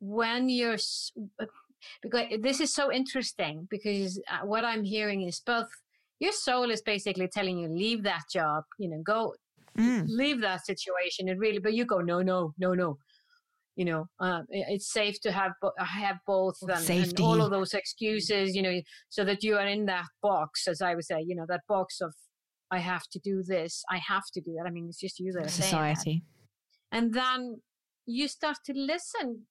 when 0.00 0.48
you're 0.48 0.76
because 2.02 2.26
this 2.40 2.60
is 2.60 2.74
so 2.74 2.92
interesting 2.92 3.66
because 3.70 4.20
uh, 4.30 4.44
what 4.44 4.64
i'm 4.64 4.84
hearing 4.84 5.22
is 5.22 5.40
both 5.40 5.68
your 6.20 6.32
soul 6.32 6.70
is 6.70 6.82
basically 6.82 7.28
telling 7.28 7.58
you 7.58 7.68
leave 7.68 8.02
that 8.02 8.22
job 8.32 8.64
you 8.78 8.88
know 8.88 9.02
go 9.04 9.34
mm. 9.78 10.04
leave 10.08 10.40
that 10.40 10.64
situation 10.64 11.28
and 11.28 11.40
really 11.40 11.58
but 11.58 11.72
you 11.72 11.84
go 11.84 11.98
no 11.98 12.20
no 12.22 12.52
no 12.58 12.74
no 12.74 12.98
you 13.76 13.84
know 13.84 14.06
uh, 14.20 14.42
it's 14.50 14.92
safe 14.92 15.20
to 15.20 15.32
have 15.32 15.52
have 15.78 16.16
both 16.26 16.56
and, 16.62 16.90
and, 16.90 17.20
all 17.20 17.40
of 17.40 17.50
those 17.50 17.72
excuses 17.74 18.54
you 18.54 18.62
know 18.62 18.80
so 19.08 19.24
that 19.24 19.42
you 19.42 19.56
are 19.56 19.66
in 19.66 19.86
that 19.86 20.06
box 20.22 20.68
as 20.68 20.82
i 20.82 20.94
would 20.94 21.04
say 21.04 21.22
you 21.26 21.34
know 21.34 21.46
that 21.48 21.62
box 21.68 22.00
of 22.00 22.12
i 22.70 22.78
have 22.78 23.04
to 23.10 23.18
do 23.20 23.42
this 23.42 23.82
i 23.90 23.98
have 23.98 24.24
to 24.32 24.40
do 24.40 24.54
that. 24.56 24.66
I 24.66 24.70
mean 24.70 24.86
it's 24.88 25.00
just 25.00 25.18
you 25.18 25.32
that 25.32 25.50
society. 25.50 26.22
And 26.90 27.14
then 27.14 27.62
you 28.04 28.28
start 28.28 28.58
to 28.66 28.74
listen 28.74 29.46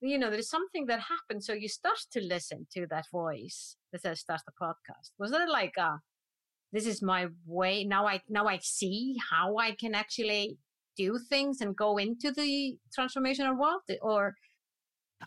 you 0.00 0.18
know 0.18 0.30
there's 0.30 0.50
something 0.50 0.86
that 0.86 1.00
happens 1.00 1.46
so 1.46 1.52
you 1.52 1.68
start 1.68 1.98
to 2.12 2.20
listen 2.20 2.66
to 2.72 2.86
that 2.90 3.06
voice 3.10 3.76
that 3.92 4.02
says 4.02 4.20
start 4.20 4.42
the 4.46 4.52
podcast. 4.60 5.10
Was 5.18 5.32
it 5.32 5.48
like 5.48 5.74
uh 5.78 5.96
this 6.72 6.86
is 6.86 7.00
my 7.02 7.28
way 7.46 7.84
now 7.84 8.06
i 8.06 8.20
now 8.28 8.46
i 8.46 8.58
see 8.60 9.16
how 9.30 9.56
i 9.56 9.72
can 9.72 9.94
actually 9.94 10.58
do 10.96 11.18
things 11.18 11.60
and 11.60 11.76
go 11.76 11.98
into 11.98 12.30
the 12.32 12.76
transformational 12.96 13.58
world 13.58 13.82
or 14.02 14.34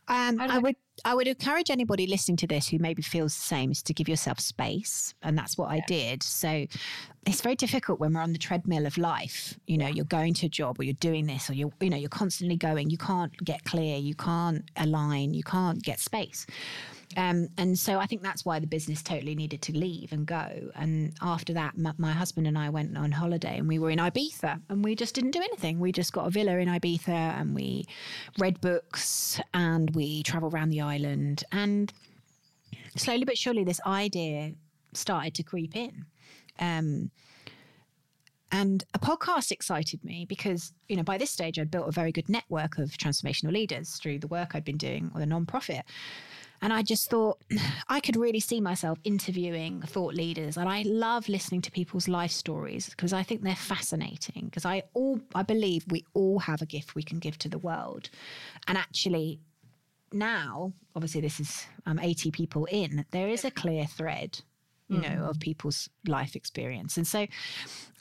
um, 0.07 0.39
I 0.39 0.59
would 0.59 0.75
I 1.05 1.13
would 1.13 1.27
encourage 1.27 1.69
anybody 1.69 2.07
listening 2.07 2.37
to 2.37 2.47
this 2.47 2.67
who 2.67 2.79
maybe 2.79 3.01
feels 3.01 3.35
the 3.35 3.41
same 3.41 3.71
is 3.71 3.81
to 3.83 3.93
give 3.93 4.09
yourself 4.09 4.39
space, 4.39 5.13
and 5.21 5.37
that's 5.37 5.57
what 5.57 5.69
yeah. 5.69 5.75
I 5.75 5.85
did. 5.87 6.23
So 6.23 6.65
it's 7.25 7.41
very 7.41 7.55
difficult 7.55 7.99
when 7.99 8.13
we're 8.13 8.21
on 8.21 8.33
the 8.33 8.39
treadmill 8.39 8.85
of 8.85 8.97
life. 8.97 9.57
You 9.67 9.77
know, 9.77 9.87
you're 9.87 10.05
going 10.05 10.33
to 10.35 10.47
a 10.47 10.49
job 10.49 10.79
or 10.79 10.83
you're 10.83 10.93
doing 10.95 11.27
this, 11.27 11.49
or 11.49 11.53
you're 11.53 11.71
you 11.79 11.89
know 11.89 11.97
you're 11.97 12.09
constantly 12.09 12.57
going. 12.57 12.89
You 12.89 12.97
can't 12.97 13.35
get 13.43 13.63
clear. 13.63 13.97
You 13.97 14.15
can't 14.15 14.63
align. 14.77 15.33
You 15.33 15.43
can't 15.43 15.81
get 15.81 15.99
space. 15.99 16.45
Um, 17.15 17.47
and 17.57 17.77
so 17.79 17.99
I 17.99 18.05
think 18.05 18.21
that's 18.21 18.43
why 18.43 18.59
the 18.59 18.67
business 18.67 19.01
totally 19.01 19.33
needed 19.33 19.61
to 19.63 19.71
leave 19.71 20.11
and 20.11 20.25
go. 20.25 20.71
And 20.75 21.13
after 21.21 21.53
that, 21.53 21.77
my, 21.77 21.93
my, 21.97 22.11
husband 22.11 22.47
and 22.47 22.57
I 22.57 22.69
went 22.69 22.97
on 22.97 23.11
holiday 23.11 23.57
and 23.57 23.67
we 23.67 23.79
were 23.79 23.91
in 23.91 23.99
Ibiza 23.99 24.61
and 24.69 24.83
we 24.83 24.95
just 24.95 25.15
didn't 25.15 25.31
do 25.31 25.39
anything. 25.39 25.79
We 25.79 25.91
just 25.91 26.11
got 26.11 26.27
a 26.27 26.29
villa 26.29 26.57
in 26.57 26.67
Ibiza 26.67 27.09
and 27.09 27.55
we 27.55 27.85
read 28.39 28.59
books 28.59 29.39
and 29.53 29.95
we 29.95 30.23
traveled 30.23 30.53
around 30.53 30.69
the 30.69 30.81
island. 30.87 31.43
And 31.51 31.91
slowly 32.95 33.25
but 33.25 33.37
surely, 33.37 33.63
this 33.63 33.81
idea 33.85 34.53
started 34.93 35.33
to 35.35 35.43
creep 35.43 35.75
in. 35.75 36.05
Um, 36.59 37.11
and 38.51 38.83
a 38.93 38.99
podcast 38.99 39.51
excited 39.51 40.03
me 40.05 40.25
because, 40.27 40.73
you 40.87 40.95
know, 40.95 41.03
by 41.03 41.17
this 41.17 41.31
stage, 41.31 41.59
I'd 41.59 41.69
built 41.69 41.89
a 41.89 41.91
very 41.91 42.11
good 42.11 42.29
network 42.29 42.77
of 42.77 42.91
transformational 42.91 43.51
leaders 43.51 43.95
through 43.95 44.19
the 44.19 44.27
work 44.27 44.55
I'd 44.55 44.63
been 44.63 44.77
doing 44.77 45.11
with 45.13 45.21
a 45.21 45.25
nonprofit. 45.25 45.81
And 46.61 46.73
I 46.73 46.81
just 46.81 47.09
thought 47.09 47.41
I 47.89 47.99
could 47.99 48.15
really 48.15 48.39
see 48.39 48.61
myself 48.61 48.99
interviewing 49.03 49.81
thought 49.81 50.13
leaders. 50.13 50.57
And 50.57 50.69
I 50.69 50.83
love 50.83 51.27
listening 51.27 51.61
to 51.63 51.71
people's 51.71 52.07
life 52.07 52.31
stories 52.31 52.89
because 52.89 53.11
I 53.11 53.21
think 53.21 53.41
they're 53.41 53.55
fascinating. 53.55 54.45
Because 54.45 54.65
I 54.65 54.83
all 54.93 55.19
I 55.35 55.43
believe 55.43 55.85
we 55.89 56.05
all 56.13 56.39
have 56.39 56.61
a 56.61 56.65
gift 56.65 56.95
we 56.95 57.03
can 57.03 57.19
give 57.19 57.37
to 57.39 57.49
the 57.49 57.59
world. 57.59 58.09
And 58.67 58.77
actually 58.77 59.39
now, 60.13 60.73
obviously 60.95 61.21
this 61.21 61.39
is 61.39 61.65
um, 61.85 61.99
80 61.99 62.31
people 62.31 62.65
in, 62.65 63.05
there 63.11 63.27
is 63.27 63.45
a 63.45 63.51
clear 63.51 63.85
thread 63.85 64.39
you 64.89 64.99
know, 64.99 65.09
mm. 65.09 65.29
of 65.29 65.39
people's 65.39 65.89
life 66.07 66.35
experience. 66.35 66.97
And 66.97 67.05
so 67.05 67.27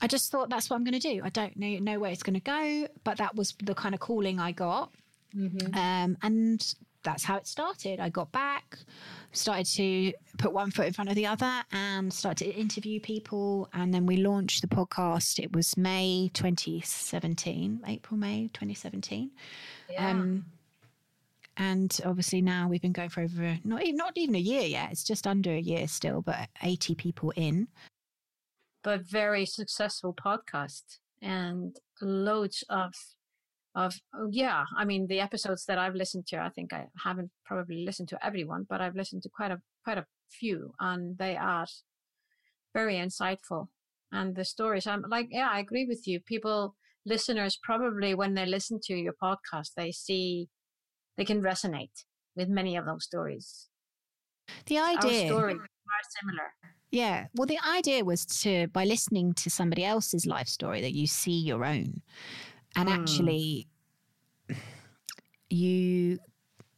I 0.00 0.06
just 0.06 0.30
thought 0.30 0.50
that's 0.50 0.70
what 0.70 0.76
I'm 0.76 0.84
going 0.84 0.98
to 0.98 1.14
do. 1.14 1.20
I 1.24 1.30
don't 1.30 1.56
know, 1.56 1.78
know 1.78 1.98
where 1.98 2.12
it's 2.12 2.22
going 2.22 2.34
to 2.34 2.40
go, 2.40 2.86
but 3.02 3.18
that 3.18 3.34
was 3.34 3.54
the 3.62 3.74
kind 3.74 3.94
of 3.94 4.00
calling 4.00 4.38
I 4.38 4.52
got. 4.52 4.92
Mm-hmm. 5.36 5.74
Um, 5.76 6.16
and 6.22 6.74
that's 7.02 7.24
how 7.24 7.36
it 7.36 7.46
started. 7.46 8.00
I 8.00 8.08
got 8.08 8.30
back, 8.32 8.78
started 9.32 9.66
to 9.66 10.12
put 10.38 10.52
one 10.52 10.70
foot 10.70 10.86
in 10.86 10.92
front 10.92 11.10
of 11.10 11.16
the 11.16 11.26
other 11.26 11.62
and 11.72 12.12
started 12.12 12.52
to 12.52 12.54
interview 12.54 13.00
people. 13.00 13.68
And 13.72 13.92
then 13.92 14.06
we 14.06 14.18
launched 14.18 14.62
the 14.62 14.68
podcast. 14.68 15.42
It 15.42 15.54
was 15.54 15.76
May 15.76 16.30
2017, 16.34 17.82
April, 17.86 18.18
May 18.18 18.48
2017. 18.52 19.30
Yeah. 19.90 20.10
Um, 20.10 20.44
and 21.56 22.00
obviously 22.04 22.42
now 22.42 22.68
we've 22.68 22.82
been 22.82 22.92
going 22.92 23.08
for 23.08 23.22
over 23.22 23.58
not 23.64 23.82
even 23.82 23.96
not 23.96 24.12
even 24.16 24.34
a 24.34 24.38
year 24.38 24.62
yet. 24.62 24.90
It's 24.92 25.04
just 25.04 25.26
under 25.26 25.50
a 25.50 25.60
year 25.60 25.88
still, 25.88 26.22
but 26.22 26.48
80 26.62 26.94
people 26.94 27.32
in. 27.36 27.68
But 28.82 29.02
very 29.02 29.46
successful 29.46 30.14
podcast 30.14 30.98
and 31.22 31.76
loads 32.00 32.62
of 32.68 32.94
of 33.74 33.94
oh, 34.14 34.28
yeah 34.30 34.64
i 34.76 34.84
mean 34.84 35.06
the 35.06 35.20
episodes 35.20 35.64
that 35.66 35.78
i've 35.78 35.94
listened 35.94 36.26
to 36.26 36.38
i 36.38 36.48
think 36.48 36.72
i 36.72 36.86
haven't 37.02 37.30
probably 37.44 37.84
listened 37.84 38.08
to 38.08 38.26
everyone 38.26 38.66
but 38.68 38.80
i've 38.80 38.96
listened 38.96 39.22
to 39.22 39.28
quite 39.28 39.50
a 39.50 39.60
quite 39.84 39.98
a 39.98 40.06
few 40.30 40.72
and 40.80 41.16
they 41.18 41.36
are 41.36 41.66
very 42.74 42.94
insightful 42.94 43.68
and 44.12 44.34
the 44.34 44.44
stories 44.44 44.86
i'm 44.86 45.04
like 45.08 45.28
yeah 45.30 45.48
i 45.50 45.58
agree 45.58 45.84
with 45.86 46.06
you 46.06 46.18
people 46.20 46.74
listeners 47.04 47.58
probably 47.62 48.14
when 48.14 48.34
they 48.34 48.46
listen 48.46 48.80
to 48.82 48.94
your 48.94 49.14
podcast 49.22 49.70
they 49.76 49.92
see 49.92 50.48
they 51.16 51.24
can 51.24 51.42
resonate 51.42 52.04
with 52.34 52.48
many 52.48 52.76
of 52.76 52.84
those 52.84 53.04
stories. 53.04 53.68
The 54.66 54.78
idea 54.78 55.32
Our 55.32 55.38
stories 55.38 55.56
are 55.56 56.20
similar. 56.20 56.52
Yeah. 56.90 57.26
Well, 57.34 57.46
the 57.46 57.58
idea 57.68 58.04
was 58.04 58.24
to, 58.42 58.68
by 58.68 58.84
listening 58.84 59.34
to 59.34 59.50
somebody 59.50 59.84
else's 59.84 60.26
life 60.26 60.48
story, 60.48 60.80
that 60.82 60.92
you 60.92 61.06
see 61.06 61.38
your 61.38 61.64
own. 61.64 62.02
And 62.76 62.88
mm. 62.88 62.92
actually, 62.92 63.68
you 65.50 66.18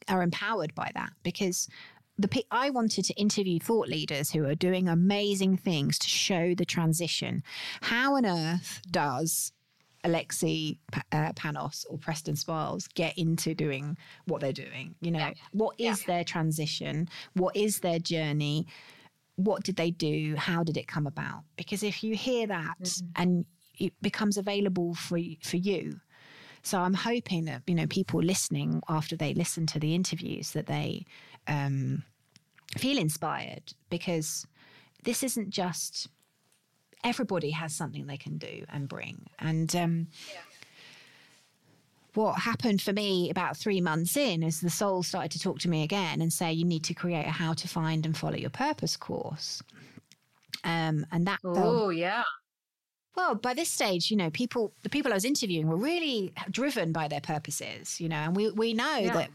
are 0.08 0.22
empowered 0.22 0.74
by 0.74 0.90
that 0.94 1.10
because 1.22 1.68
the 2.16 2.44
I 2.50 2.70
wanted 2.70 3.04
to 3.04 3.14
interview 3.14 3.60
thought 3.60 3.88
leaders 3.88 4.32
who 4.32 4.44
are 4.44 4.54
doing 4.54 4.88
amazing 4.88 5.56
things 5.56 5.98
to 6.00 6.08
show 6.08 6.54
the 6.54 6.64
transition. 6.64 7.42
How 7.82 8.16
on 8.16 8.26
earth 8.26 8.80
does 8.90 9.52
Alexi 10.04 10.78
uh, 11.12 11.32
Panos 11.32 11.84
or 11.88 11.98
Preston 11.98 12.36
Smiles 12.36 12.88
get 12.94 13.16
into 13.18 13.54
doing 13.54 13.96
what 14.26 14.40
they're 14.40 14.52
doing. 14.52 14.94
You 15.00 15.10
know, 15.10 15.18
yeah. 15.18 15.32
what 15.52 15.74
is 15.78 16.00
yeah. 16.00 16.06
their 16.06 16.24
transition? 16.24 17.08
What 17.34 17.56
is 17.56 17.80
their 17.80 17.98
journey? 17.98 18.66
What 19.36 19.62
did 19.64 19.76
they 19.76 19.90
do? 19.90 20.34
How 20.36 20.62
did 20.62 20.76
it 20.76 20.88
come 20.88 21.06
about? 21.06 21.42
Because 21.56 21.82
if 21.82 22.02
you 22.02 22.14
hear 22.14 22.46
that 22.46 22.80
mm-hmm. 22.80 23.06
and 23.16 23.44
it 23.78 23.92
becomes 24.02 24.36
available 24.36 24.94
for 24.94 25.18
for 25.42 25.56
you, 25.56 26.00
so 26.62 26.78
I'm 26.78 26.94
hoping 26.94 27.44
that 27.46 27.62
you 27.66 27.74
know 27.74 27.86
people 27.86 28.20
listening 28.20 28.82
after 28.88 29.16
they 29.16 29.34
listen 29.34 29.66
to 29.66 29.78
the 29.78 29.94
interviews 29.94 30.52
that 30.52 30.66
they 30.66 31.06
um, 31.46 32.02
feel 32.76 32.98
inspired 32.98 33.72
because 33.90 34.46
this 35.04 35.22
isn't 35.22 35.50
just 35.50 36.08
everybody 37.04 37.50
has 37.50 37.74
something 37.74 38.06
they 38.06 38.16
can 38.16 38.38
do 38.38 38.64
and 38.72 38.88
bring. 38.88 39.26
And 39.38 39.74
um, 39.76 40.06
yeah. 40.28 40.40
what 42.14 42.34
happened 42.40 42.82
for 42.82 42.92
me 42.92 43.30
about 43.30 43.56
three 43.56 43.80
months 43.80 44.16
in 44.16 44.42
is 44.42 44.60
the 44.60 44.70
soul 44.70 45.02
started 45.02 45.30
to 45.32 45.38
talk 45.38 45.58
to 45.60 45.68
me 45.68 45.82
again 45.82 46.20
and 46.20 46.32
say, 46.32 46.52
you 46.52 46.64
need 46.64 46.84
to 46.84 46.94
create 46.94 47.26
a 47.26 47.30
how 47.30 47.52
to 47.54 47.68
find 47.68 48.04
and 48.04 48.16
follow 48.16 48.36
your 48.36 48.50
purpose 48.50 48.96
course. 48.96 49.62
Um, 50.64 51.06
and 51.12 51.26
that. 51.26 51.38
Oh, 51.44 51.90
yeah. 51.90 52.24
Well, 53.16 53.34
by 53.34 53.54
this 53.54 53.68
stage, 53.68 54.10
you 54.10 54.16
know, 54.16 54.30
people, 54.30 54.72
the 54.82 54.88
people 54.88 55.12
I 55.12 55.14
was 55.14 55.24
interviewing 55.24 55.66
were 55.68 55.76
really 55.76 56.32
driven 56.50 56.92
by 56.92 57.08
their 57.08 57.20
purposes, 57.20 58.00
you 58.00 58.08
know, 58.08 58.16
and 58.16 58.36
we, 58.36 58.50
we 58.50 58.74
know 58.74 58.96
yeah. 58.96 59.12
that 59.12 59.30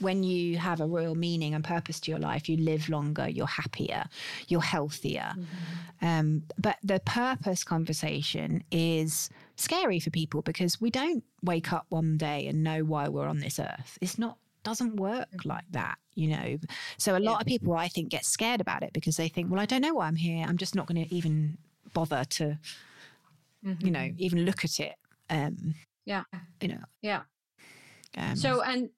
when 0.00 0.22
you 0.22 0.58
have 0.58 0.80
a 0.80 0.86
real 0.86 1.14
meaning 1.14 1.54
and 1.54 1.64
purpose 1.64 2.00
to 2.00 2.10
your 2.10 2.20
life, 2.20 2.48
you 2.48 2.56
live 2.56 2.88
longer, 2.88 3.28
you're 3.28 3.46
happier, 3.46 4.04
you're 4.48 4.60
healthier. 4.60 5.32
Mm-hmm. 5.36 6.06
Um, 6.06 6.42
but 6.58 6.76
the 6.82 7.00
purpose 7.00 7.64
conversation 7.64 8.62
is 8.70 9.30
scary 9.56 10.00
for 10.00 10.10
people 10.10 10.42
because 10.42 10.80
we 10.80 10.90
don't 10.90 11.24
wake 11.42 11.72
up 11.72 11.86
one 11.88 12.16
day 12.16 12.46
and 12.46 12.62
know 12.62 12.84
why 12.84 13.08
we're 13.08 13.26
on 13.26 13.38
this 13.38 13.58
earth. 13.58 13.98
It's 14.00 14.18
not 14.18 14.38
doesn't 14.64 14.96
work 14.96 15.28
mm-hmm. 15.30 15.48
like 15.48 15.64
that, 15.70 15.96
you 16.14 16.28
know. 16.28 16.58
So 16.98 17.16
a 17.16 17.18
lot 17.18 17.32
yeah. 17.32 17.40
of 17.40 17.46
people 17.46 17.74
I 17.74 17.88
think 17.88 18.08
get 18.10 18.24
scared 18.24 18.60
about 18.60 18.82
it 18.82 18.92
because 18.92 19.16
they 19.16 19.28
think, 19.28 19.50
well, 19.50 19.60
I 19.60 19.66
don't 19.66 19.80
know 19.80 19.94
why 19.94 20.06
I'm 20.06 20.16
here. 20.16 20.44
I'm 20.46 20.58
just 20.58 20.74
not 20.74 20.86
going 20.86 21.04
to 21.04 21.14
even 21.14 21.58
bother 21.94 22.24
to, 22.24 22.58
mm-hmm. 23.64 23.86
you 23.86 23.90
know, 23.90 24.10
even 24.18 24.44
look 24.44 24.64
at 24.64 24.78
it. 24.78 24.94
Um, 25.30 25.74
yeah. 26.04 26.24
You 26.60 26.68
know. 26.68 26.84
Yeah. 27.02 27.22
Um, 28.16 28.36
so 28.36 28.62
and 28.62 28.90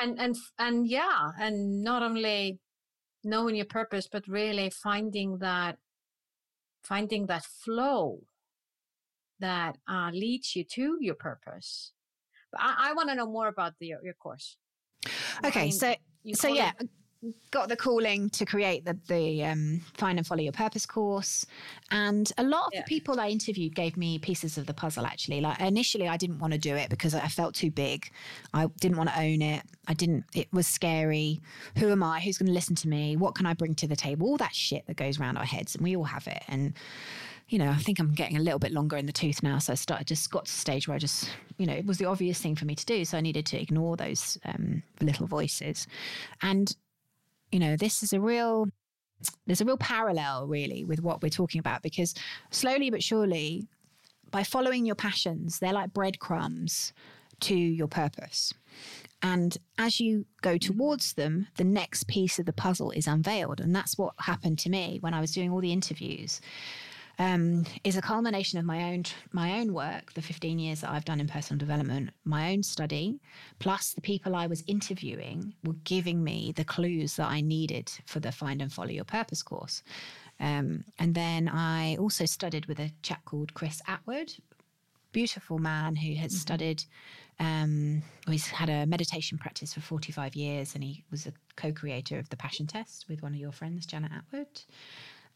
and 0.00 0.20
and 0.20 0.36
and 0.58 0.86
yeah 0.86 1.30
and 1.40 1.82
not 1.82 2.02
only 2.02 2.58
knowing 3.24 3.56
your 3.56 3.66
purpose 3.66 4.08
but 4.10 4.26
really 4.26 4.70
finding 4.70 5.38
that 5.38 5.76
finding 6.82 7.26
that 7.26 7.44
flow 7.44 8.18
that 9.38 9.76
uh, 9.88 10.10
leads 10.12 10.54
you 10.54 10.62
to 10.62 10.98
your 11.00 11.16
purpose. 11.16 11.92
But 12.52 12.60
i, 12.62 12.90
I 12.90 12.92
want 12.94 13.08
to 13.08 13.14
know 13.14 13.26
more 13.26 13.48
about 13.48 13.74
the, 13.80 13.94
your 14.02 14.14
course. 14.14 14.56
Okay 15.44 15.70
so 15.70 15.94
so 16.32 16.48
yeah 16.48 16.72
it, 16.78 16.88
got 17.50 17.68
the 17.68 17.76
calling 17.76 18.28
to 18.30 18.44
create 18.44 18.84
the 18.84 18.98
the 19.06 19.44
um, 19.44 19.80
find 19.94 20.18
and 20.18 20.26
follow 20.26 20.40
your 20.40 20.52
purpose 20.52 20.84
course 20.84 21.46
and 21.90 22.32
a 22.38 22.42
lot 22.42 22.66
of 22.66 22.70
yeah. 22.72 22.80
the 22.80 22.84
people 22.86 23.20
i 23.20 23.28
interviewed 23.28 23.74
gave 23.74 23.96
me 23.96 24.18
pieces 24.18 24.58
of 24.58 24.66
the 24.66 24.74
puzzle 24.74 25.06
actually 25.06 25.40
like 25.40 25.60
initially 25.60 26.08
i 26.08 26.16
didn't 26.16 26.38
want 26.38 26.52
to 26.52 26.58
do 26.58 26.74
it 26.74 26.90
because 26.90 27.14
i 27.14 27.28
felt 27.28 27.54
too 27.54 27.70
big 27.70 28.10
i 28.54 28.66
didn't 28.80 28.96
want 28.96 29.08
to 29.08 29.18
own 29.18 29.40
it 29.40 29.62
i 29.86 29.94
didn't 29.94 30.24
it 30.34 30.48
was 30.52 30.66
scary 30.66 31.40
who 31.78 31.90
am 31.90 32.02
i 32.02 32.18
who's 32.20 32.38
going 32.38 32.46
to 32.48 32.52
listen 32.52 32.74
to 32.74 32.88
me 32.88 33.16
what 33.16 33.34
can 33.34 33.46
i 33.46 33.54
bring 33.54 33.74
to 33.74 33.86
the 33.86 33.96
table 33.96 34.26
all 34.26 34.36
that 34.36 34.54
shit 34.54 34.84
that 34.86 34.96
goes 34.96 35.20
around 35.20 35.36
our 35.36 35.44
heads 35.44 35.74
and 35.74 35.84
we 35.84 35.96
all 35.96 36.04
have 36.04 36.26
it 36.26 36.42
and 36.48 36.74
you 37.52 37.58
know, 37.58 37.68
I 37.68 37.76
think 37.76 37.98
I'm 37.98 38.14
getting 38.14 38.38
a 38.38 38.40
little 38.40 38.58
bit 38.58 38.72
longer 38.72 38.96
in 38.96 39.04
the 39.04 39.12
tooth 39.12 39.42
now. 39.42 39.58
So 39.58 39.74
I 39.74 39.76
started 39.76 40.06
just 40.06 40.30
got 40.30 40.46
to 40.46 40.52
the 40.52 40.58
stage 40.58 40.88
where 40.88 40.94
I 40.94 40.98
just, 40.98 41.28
you 41.58 41.66
know, 41.66 41.74
it 41.74 41.84
was 41.84 41.98
the 41.98 42.06
obvious 42.06 42.40
thing 42.40 42.56
for 42.56 42.64
me 42.64 42.74
to 42.74 42.86
do. 42.86 43.04
So 43.04 43.18
I 43.18 43.20
needed 43.20 43.44
to 43.46 43.60
ignore 43.60 43.94
those 43.94 44.38
um, 44.46 44.82
little 45.02 45.26
voices. 45.26 45.86
And 46.40 46.74
you 47.52 47.60
know, 47.60 47.76
this 47.76 48.02
is 48.02 48.12
a 48.12 48.20
real 48.20 48.66
there's 49.46 49.60
a 49.60 49.64
real 49.64 49.76
parallel 49.76 50.48
really 50.48 50.84
with 50.84 51.00
what 51.00 51.22
we're 51.22 51.28
talking 51.28 51.60
about 51.60 51.80
because 51.80 52.12
slowly 52.50 52.90
but 52.90 53.04
surely 53.04 53.68
by 54.32 54.42
following 54.42 54.84
your 54.84 54.96
passions 54.96 55.60
they're 55.60 55.72
like 55.72 55.92
breadcrumbs 55.92 56.92
to 57.38 57.54
your 57.54 57.86
purpose. 57.86 58.52
And 59.22 59.56
as 59.78 60.00
you 60.00 60.26
go 60.40 60.58
towards 60.58 61.12
them 61.12 61.46
the 61.56 61.64
next 61.64 62.08
piece 62.08 62.40
of 62.40 62.46
the 62.46 62.52
puzzle 62.52 62.90
is 62.90 63.06
unveiled. 63.06 63.60
And 63.60 63.74
that's 63.74 63.96
what 63.96 64.14
happened 64.18 64.58
to 64.60 64.70
me 64.70 64.98
when 65.00 65.14
i 65.14 65.20
was 65.20 65.32
doing 65.32 65.52
all 65.52 65.60
the 65.60 65.72
interviews 65.72 66.40
um, 67.18 67.64
is 67.84 67.96
a 67.96 68.02
culmination 68.02 68.58
of 68.58 68.64
my 68.64 68.92
own 68.92 69.04
my 69.32 69.58
own 69.60 69.72
work, 69.72 70.12
the 70.14 70.22
15 70.22 70.58
years 70.58 70.80
that 70.80 70.90
I've 70.90 71.04
done 71.04 71.20
in 71.20 71.28
personal 71.28 71.58
development, 71.58 72.10
my 72.24 72.52
own 72.52 72.62
study, 72.62 73.20
plus 73.58 73.92
the 73.92 74.00
people 74.00 74.34
I 74.34 74.46
was 74.46 74.64
interviewing 74.66 75.54
were 75.64 75.76
giving 75.84 76.22
me 76.24 76.52
the 76.56 76.64
clues 76.64 77.16
that 77.16 77.28
I 77.28 77.40
needed 77.40 77.90
for 78.06 78.20
the 78.20 78.32
Find 78.32 78.60
and 78.62 78.72
Follow 78.72 78.90
Your 78.90 79.04
Purpose 79.04 79.42
course. 79.42 79.82
Um, 80.40 80.84
and 80.98 81.14
then 81.14 81.48
I 81.48 81.96
also 81.96 82.24
studied 82.24 82.66
with 82.66 82.80
a 82.80 82.90
chap 83.02 83.24
called 83.24 83.54
Chris 83.54 83.80
Attwood 83.88 84.38
beautiful 85.12 85.58
man 85.58 85.94
who 85.94 86.14
had 86.14 86.30
Mhm. 86.30 86.34
studied. 86.34 86.84
Um, 87.38 88.02
he's 88.26 88.46
had 88.46 88.68
a 88.70 88.86
meditation 88.86 89.36
practice 89.36 89.74
for 89.74 89.80
45 89.80 90.34
years, 90.34 90.74
and 90.74 90.82
he 90.82 91.04
was 91.10 91.26
a 91.26 91.34
co-creator 91.56 92.18
of 92.18 92.28
the 92.30 92.36
Passion 92.36 92.66
Test 92.66 93.06
with 93.08 93.22
one 93.22 93.34
of 93.34 93.38
your 93.38 93.52
friends, 93.52 93.84
Janet 93.84 94.10
Attwood. 94.10 94.64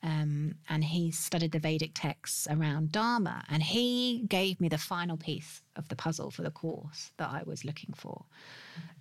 Um, 0.07 0.55
and 0.69 0.85
he 0.85 1.11
studied 1.11 1.53
the 1.53 1.59
Vedic 1.59 1.93
texts 1.95 2.47
around 2.49 2.93
Dharma, 2.93 3.45
and 3.51 3.63
he 3.63 4.25
gave 4.29 4.61
me 4.61 4.69
the 4.69 4.79
final 4.79 5.17
piece 5.17 5.63
of 5.75 5.89
the 5.89 5.97
puzzle 5.97 6.31
for 6.31 6.43
the 6.43 6.51
course 6.53 7.11
that 7.19 7.31
I 7.31 7.43
was 7.45 7.65
looking 7.65 7.93
for. 7.97 8.25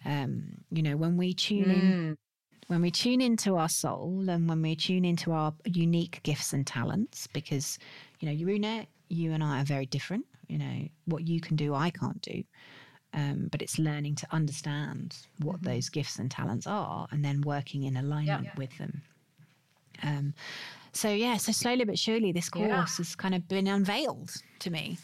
Um, 0.05 0.63
you 0.71 0.81
know, 0.83 0.97
when 0.97 1.17
we 1.17 1.33
tune 1.33 1.71
in 1.71 1.95
Mm. 1.95 2.17
when 2.67 2.81
we 2.81 2.91
tune 2.91 3.21
into 3.21 3.57
our 3.57 3.69
soul 3.69 4.29
and 4.29 4.49
when 4.49 4.61
we 4.61 4.75
tune 4.75 5.05
into 5.05 5.31
our 5.31 5.53
unique 5.65 6.21
gifts 6.23 6.53
and 6.53 6.65
talents, 6.65 7.27
because, 7.27 7.77
you 8.19 8.27
know, 8.27 8.35
Yaruna, 8.35 8.87
you 9.09 9.33
and 9.33 9.43
I 9.43 9.61
are 9.61 9.65
very 9.65 9.85
different. 9.85 10.25
You 10.47 10.57
know, 10.57 10.87
what 11.05 11.27
you 11.27 11.39
can 11.41 11.55
do, 11.55 11.75
I 11.75 11.91
can't 11.91 12.21
do. 12.21 12.43
Um, 13.13 13.49
but 13.51 13.61
it's 13.61 13.79
learning 13.79 14.15
to 14.15 14.27
understand 14.31 15.15
what 15.41 15.61
Mhm. 15.61 15.63
those 15.63 15.89
gifts 15.89 16.19
and 16.19 16.31
talents 16.31 16.67
are 16.67 17.07
and 17.11 17.23
then 17.23 17.41
working 17.41 17.83
in 17.83 17.97
alignment 17.97 18.45
Yeah. 18.45 18.55
with 18.57 18.77
them. 18.77 19.03
Um, 20.03 20.33
so, 20.95 21.09
yeah, 21.11 21.37
so 21.37 21.51
slowly 21.51 21.83
but 21.85 21.99
surely, 21.99 22.31
this 22.31 22.49
course 22.49 22.67
Yeah. 22.69 22.85
has 22.85 23.15
kind 23.15 23.35
of 23.35 23.47
been 23.47 23.67
unveiled 23.67 24.31
to 24.59 24.69
me. 24.71 24.97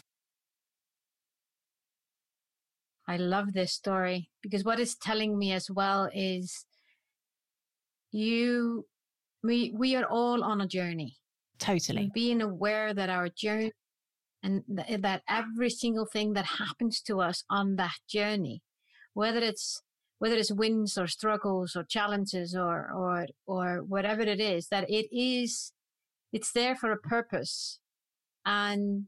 I 3.08 3.16
love 3.16 3.52
this 3.52 3.72
story 3.72 4.30
because 4.42 4.64
what 4.64 4.80
it's 4.80 4.94
telling 4.96 5.38
me 5.38 5.52
as 5.52 5.68
well 5.70 6.08
is 6.14 6.64
you 8.10 8.86
we 9.42 9.72
we 9.76 9.96
are 9.96 10.04
all 10.04 10.42
on 10.44 10.60
a 10.60 10.66
journey. 10.68 11.16
Totally. 11.58 12.04
And 12.04 12.12
being 12.12 12.40
aware 12.40 12.94
that 12.94 13.10
our 13.10 13.28
journey 13.28 13.72
and 14.42 14.62
th- 14.76 15.00
that 15.02 15.22
every 15.28 15.70
single 15.70 16.06
thing 16.06 16.32
that 16.34 16.46
happens 16.46 17.00
to 17.02 17.20
us 17.20 17.44
on 17.50 17.76
that 17.76 17.98
journey, 18.08 18.62
whether 19.14 19.40
it's 19.40 19.82
whether 20.18 20.36
it's 20.36 20.52
wins 20.52 20.96
or 20.96 21.06
struggles 21.08 21.74
or 21.76 21.84
challenges 21.84 22.54
or 22.54 22.90
or 22.92 23.26
or 23.46 23.82
whatever 23.82 24.22
it 24.22 24.40
is, 24.40 24.68
that 24.68 24.88
it 24.88 25.06
is 25.12 25.72
it's 26.32 26.52
there 26.52 26.74
for 26.74 26.92
a 26.92 26.96
purpose. 26.96 27.78
And 28.44 29.06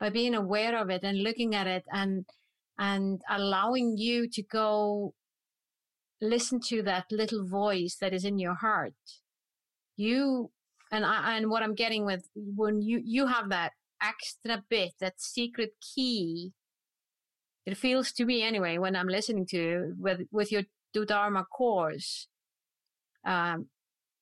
by 0.00 0.10
being 0.10 0.34
aware 0.34 0.76
of 0.76 0.90
it 0.90 1.02
and 1.04 1.22
looking 1.22 1.54
at 1.54 1.66
it 1.66 1.84
and 1.92 2.24
and 2.78 3.20
allowing 3.28 3.98
you 3.98 4.26
to 4.26 4.42
go 4.42 5.12
listen 6.22 6.60
to 6.60 6.82
that 6.82 7.04
little 7.10 7.46
voice 7.46 7.96
that 8.00 8.14
is 8.14 8.24
in 8.24 8.38
your 8.38 8.54
heart 8.54 8.94
you 9.96 10.50
and 10.90 11.04
I, 11.04 11.36
and 11.36 11.50
what 11.50 11.62
i'm 11.62 11.74
getting 11.74 12.04
with 12.04 12.28
when 12.34 12.82
you 12.82 13.00
you 13.04 13.26
have 13.26 13.50
that 13.50 13.72
extra 14.02 14.64
bit 14.68 14.92
that 15.00 15.20
secret 15.20 15.72
key 15.94 16.52
it 17.66 17.76
feels 17.76 18.12
to 18.12 18.24
me 18.24 18.42
anyway 18.42 18.78
when 18.78 18.96
i'm 18.96 19.08
listening 19.08 19.46
to 19.46 19.56
you 19.56 19.94
with 19.98 20.22
with 20.30 20.50
your 20.50 20.62
do 20.92 21.04
dharma 21.04 21.44
course 21.44 22.26
um 23.24 23.66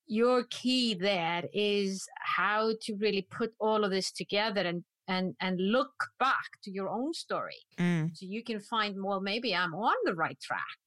your 0.09 0.43
key 0.51 0.95
there 0.95 1.45
is 1.53 2.07
how 2.21 2.73
to 2.81 2.95
really 2.97 3.27
put 3.31 3.53
all 3.61 3.85
of 3.85 3.91
this 3.91 4.11
together 4.11 4.63
and 4.63 4.83
and 5.07 5.35
and 5.41 5.61
look 5.61 5.93
back 6.19 6.49
to 6.63 6.71
your 6.71 6.89
own 6.89 7.13
story 7.15 7.61
Mm, 7.79 8.11
so 8.17 8.27
you 8.27 8.43
can 8.43 8.59
find 8.61 8.97
well 9.03 9.21
maybe 9.21 9.55
i'm 9.55 9.75
on 9.75 9.95
the 10.05 10.15
right 10.15 10.39
track 10.41 10.85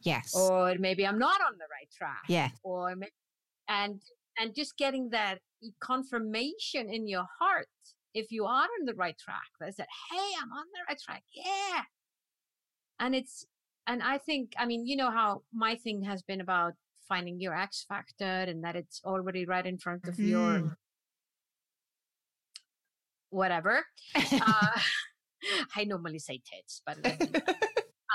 yes. 0.00 0.34
or 0.34 0.74
maybe 0.78 1.06
i'm 1.06 1.18
not 1.18 1.40
on 1.40 1.54
the 1.58 1.66
right 1.76 1.90
track 1.96 2.22
yeah. 2.28 2.50
or 2.62 2.94
ma- 2.94 3.06
and 3.68 4.00
and 4.38 4.54
just 4.54 4.76
getting 4.76 5.10
that 5.10 5.38
confirmation 5.80 6.88
in 6.88 7.08
your 7.08 7.26
heart 7.40 7.68
if 8.14 8.30
you 8.30 8.44
are 8.44 8.68
on 8.78 8.84
the 8.86 8.94
right 8.94 9.18
track 9.18 9.50
That's 9.60 9.76
that 9.76 9.84
said 9.84 10.16
hey 10.16 10.28
i'm 10.40 10.52
on 10.52 10.64
the 10.74 10.80
right 10.88 11.00
track 11.04 11.22
yeah 11.34 11.82
and 13.00 13.14
it's 13.14 13.44
and 13.86 14.02
i 14.02 14.18
think 14.18 14.52
i 14.58 14.64
mean 14.66 14.86
you 14.86 14.96
know 14.96 15.10
how 15.10 15.42
my 15.52 15.74
thing 15.74 16.02
has 16.02 16.22
been 16.22 16.40
about 16.40 16.74
finding 17.08 17.40
your 17.40 17.54
x 17.54 17.84
factor 17.88 18.24
and 18.24 18.62
that 18.64 18.76
it's 18.76 19.00
already 19.04 19.44
right 19.46 19.66
in 19.66 19.78
front 19.78 20.06
of 20.08 20.18
your 20.18 20.60
Mm. 20.60 20.76
whatever 23.30 23.84
uh, 24.16 24.80
i 25.76 25.84
normally 25.84 26.18
say 26.18 26.40
tits 26.50 26.82
but 26.86 26.96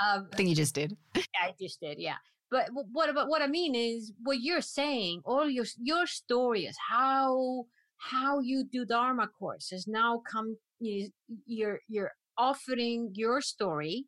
um, 0.04 0.28
I 0.32 0.36
think 0.36 0.48
you 0.48 0.56
just 0.56 0.74
did. 0.74 0.96
I 1.40 1.52
just 1.60 1.80
did, 1.80 1.98
yeah. 2.00 2.16
But 2.50 2.68
what 2.92 3.08
about 3.08 3.28
what 3.28 3.42
I 3.42 3.46
mean 3.46 3.74
is 3.74 4.12
what 4.22 4.40
you're 4.40 4.60
saying. 4.60 5.22
All 5.24 5.48
your 5.48 5.64
your 5.80 6.06
story 6.06 6.62
is 6.66 6.76
how 6.88 7.64
how 7.96 8.40
you 8.40 8.64
do 8.70 8.84
Dharma 8.84 9.28
courses 9.28 9.86
now 9.86 10.20
come. 10.30 10.56
You, 10.80 11.10
you're 11.46 11.80
you're 11.88 12.12
offering 12.36 13.10
your 13.14 13.40
story 13.40 14.06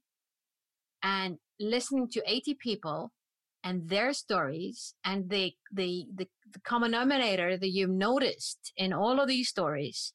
and 1.03 1.39
listening 1.61 2.09
to 2.11 2.23
80 2.27 2.55
people 2.55 3.13
and 3.67 3.89
their 3.89 4.13
stories 4.13 4.95
and 5.05 5.29
the 5.29 5.53
the 5.73 6.07
the, 6.15 6.27
the 6.53 6.61
common 6.61 6.93
denominator 6.93 7.57
that 7.57 7.71
you've 7.71 7.91
noticed 7.91 8.73
in 8.77 8.93
all 8.93 9.21
of 9.21 9.29
these 9.29 9.49
stories 9.49 10.13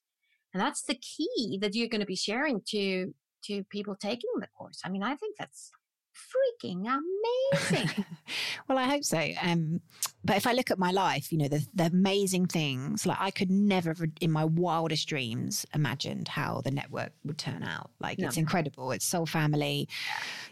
and 0.54 0.62
that's 0.62 0.84
the 0.84 0.96
key 0.96 1.60
that 1.62 1.76
you're 1.76 1.90
going 1.90 2.02
to 2.08 2.16
be 2.16 2.16
sharing 2.16 2.62
to 2.66 3.14
to 3.44 3.64
people 3.66 3.96
taking 3.96 4.30
the 4.40 4.48
course 4.58 4.80
i 4.86 4.90
mean 4.90 5.04
i 5.04 5.16
think 5.16 5.36
that's 5.38 5.72
freaking 6.32 6.86
amazing 6.88 8.06
well, 8.68 8.78
I 8.78 8.86
hope 8.86 9.04
so. 9.04 9.32
Um, 9.42 9.82
but 10.24 10.38
if 10.38 10.46
I 10.46 10.54
look 10.54 10.70
at 10.70 10.78
my 10.78 10.92
life, 10.92 11.32
you 11.32 11.38
know, 11.38 11.48
the, 11.48 11.66
the 11.74 11.86
amazing 11.86 12.46
things, 12.46 13.06
like 13.06 13.18
I 13.20 13.32
could 13.32 13.50
never 13.50 13.96
in 14.20 14.32
my 14.32 14.46
wildest 14.46 15.08
dreams 15.08 15.66
imagined 15.74 16.28
how 16.28 16.62
the 16.62 16.72
network 16.72 17.12
would 17.26 17.38
turn 17.38 17.64
out. 17.64 17.90
Like 18.00 18.20
No. 18.20 18.28
it's 18.28 18.38
incredible. 18.38 18.92
It's 18.92 19.06
soul 19.06 19.26
family. 19.26 19.90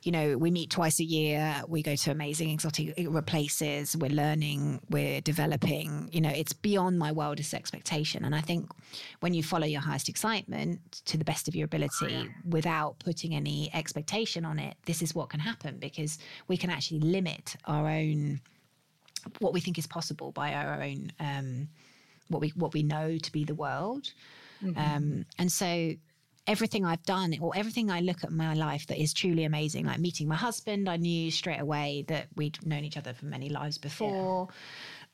You 0.04 0.12
know, 0.12 0.38
we 0.38 0.50
meet 0.50 0.72
twice 0.72 1.00
a 1.00 1.04
year. 1.04 1.64
We 1.68 1.84
go 1.84 1.96
to 1.96 2.12
amazing 2.12 2.50
exotic 2.50 2.96
places. 3.28 3.96
We're 3.96 4.10
learning, 4.10 4.82
we're 4.90 5.22
developing. 5.22 6.10
You 6.12 6.22
know, 6.22 6.30
it's 6.30 6.54
beyond 6.54 6.98
my 6.98 7.12
wildest 7.12 7.54
expectation. 7.54 8.26
And 8.26 8.34
I 8.34 8.42
think 8.42 8.70
when 9.20 9.34
you 9.34 9.44
follow 9.44 9.68
your 9.68 9.82
highest 9.82 10.10
excitement 10.10 11.02
to 11.06 11.18
the 11.18 11.26
best 11.26 11.48
of 11.48 11.56
your 11.56 11.66
ability 11.66 11.90
oh, 12.12 12.28
without 12.48 12.98
putting 13.00 13.36
any 13.36 13.70
expectation 13.74 14.46
on 14.46 14.58
it, 14.58 14.78
this 14.86 15.02
is 15.02 15.14
what 15.14 15.30
can 15.30 15.40
happen 15.40 15.78
because 15.78 16.18
we 16.48 16.58
can 16.58 16.70
actually 16.70 17.02
limit 17.02 17.56
our 17.66 17.88
own 17.88 18.42
what 19.40 19.54
we 19.54 19.60
think 19.60 19.78
is 19.78 19.88
possible 19.88 20.32
by 20.32 20.54
our 20.54 20.82
own 20.82 21.12
um, 21.20 21.68
what 22.30 22.42
we 22.42 22.50
what 22.50 22.74
we 22.74 22.84
know 22.84 23.18
to 23.18 23.32
be 23.32 23.44
the 23.44 23.56
world. 23.56 24.12
Um, 24.78 25.26
and 25.38 25.52
so 25.52 25.94
everything 26.48 26.84
I've 26.84 27.04
done 27.04 27.36
or 27.40 27.52
everything 27.56 27.92
I 27.92 28.00
look 28.02 28.24
at 28.24 28.32
my 28.32 28.54
life 28.56 28.88
that 28.88 28.98
is 29.02 29.14
truly 29.14 29.44
amazing, 29.46 29.86
like 29.86 30.00
meeting 30.00 30.28
my 30.28 30.36
husband, 30.36 30.90
I 30.90 30.98
knew 30.98 31.30
straight 31.32 31.60
away 31.60 32.06
that 32.08 32.28
we'd 32.36 32.58
known 32.66 32.84
each 32.84 32.98
other 32.98 33.14
for 33.14 33.26
many 33.26 33.50
lives 33.50 33.78
before. 33.78 34.48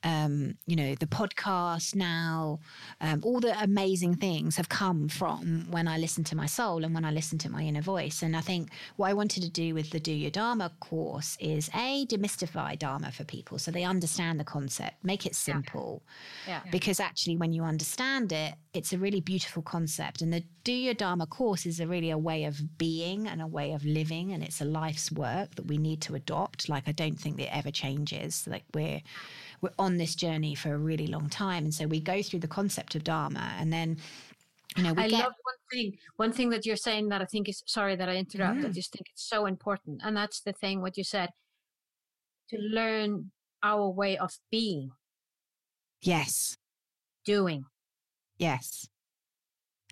Um, 0.05 0.57
you 0.67 0.75
know, 0.75 0.95
the 0.95 1.07
podcast 1.07 1.95
now, 1.95 2.59
um, 3.01 3.21
all 3.23 3.39
the 3.39 3.59
amazing 3.61 4.15
things 4.15 4.55
have 4.55 4.69
come 4.69 5.09
from 5.09 5.65
when 5.71 5.87
I 5.87 5.97
listen 5.97 6.23
to 6.25 6.35
my 6.37 6.45
soul 6.45 6.85
and 6.85 6.93
when 6.93 7.03
I 7.03 7.11
listen 7.11 7.37
to 7.39 7.49
my 7.49 7.63
inner 7.63 7.81
voice. 7.81 8.21
And 8.21 8.37
I 8.37 8.41
think 8.41 8.69
what 8.95 9.09
I 9.09 9.13
wanted 9.13 9.43
to 9.43 9.49
do 9.49 9.73
with 9.73 9.89
the 9.89 9.99
Do 9.99 10.13
Your 10.13 10.31
Dharma 10.31 10.71
course 10.79 11.37
is 11.39 11.69
A, 11.73 12.05
demystify 12.05 12.77
Dharma 12.77 13.11
for 13.11 13.23
people 13.23 13.57
so 13.57 13.71
they 13.71 13.83
understand 13.83 14.39
the 14.39 14.43
concept, 14.43 15.03
make 15.03 15.25
it 15.25 15.35
simple. 15.35 16.03
Yeah. 16.47 16.61
Because 16.71 16.99
actually 16.99 17.37
when 17.37 17.51
you 17.51 17.63
understand 17.63 18.31
it 18.31 18.53
it's 18.75 18.91
a 18.91 18.97
really 18.97 19.21
beautiful 19.21 19.63
concept. 19.63 20.21
And 20.21 20.33
the 20.33 20.43
do 20.63 20.73
your 20.73 20.93
dharma 20.93 21.25
course 21.25 21.65
is 21.65 21.79
a 21.79 21.87
really 21.87 22.09
a 22.09 22.17
way 22.17 22.43
of 22.43 22.77
being 22.77 23.27
and 23.27 23.41
a 23.41 23.47
way 23.47 23.71
of 23.71 23.85
living 23.85 24.33
and 24.33 24.43
it's 24.43 24.61
a 24.61 24.65
life's 24.65 25.11
work 25.11 25.55
that 25.55 25.67
we 25.67 25.77
need 25.77 26.01
to 26.01 26.15
adopt. 26.15 26.67
Like 26.67 26.83
i 26.87 26.91
don't 26.91 27.19
think 27.19 27.39
it 27.39 27.49
ever 27.51 27.71
changes. 27.71 28.45
Like 28.47 28.63
we're 28.73 29.01
we're 29.61 29.71
on 29.79 29.97
this 29.97 30.15
journey 30.15 30.55
for 30.55 30.73
a 30.73 30.77
really 30.77 31.07
long 31.07 31.29
time 31.29 31.63
and 31.65 31.73
so 31.73 31.87
we 31.87 31.99
go 31.99 32.21
through 32.21 32.39
the 32.39 32.47
concept 32.47 32.95
of 32.95 33.03
dharma 33.03 33.53
and 33.59 33.71
then 33.71 33.97
you 34.77 34.83
know 34.83 34.93
we 34.93 35.03
I 35.03 35.07
get 35.09 35.23
love 35.23 35.33
one 35.43 35.55
thing. 35.71 35.97
One 36.17 36.31
thing 36.31 36.49
that 36.49 36.65
you're 36.65 36.75
saying 36.75 37.09
that 37.09 37.21
I 37.21 37.25
think 37.25 37.49
is 37.49 37.63
sorry 37.65 37.95
that 37.95 38.09
I 38.09 38.15
interrupt. 38.15 38.63
I 38.63 38.69
just 38.69 38.91
think 38.91 39.07
it's 39.11 39.27
so 39.27 39.45
important, 39.45 40.01
and 40.03 40.15
that's 40.15 40.41
the 40.41 40.53
thing 40.53 40.81
what 40.81 40.97
you 40.97 41.03
said 41.03 41.29
to 42.49 42.57
learn 42.57 43.31
our 43.63 43.89
way 43.89 44.17
of 44.17 44.31
being, 44.51 44.91
yes 46.01 46.57
doing. 47.25 47.65
yes 48.37 48.87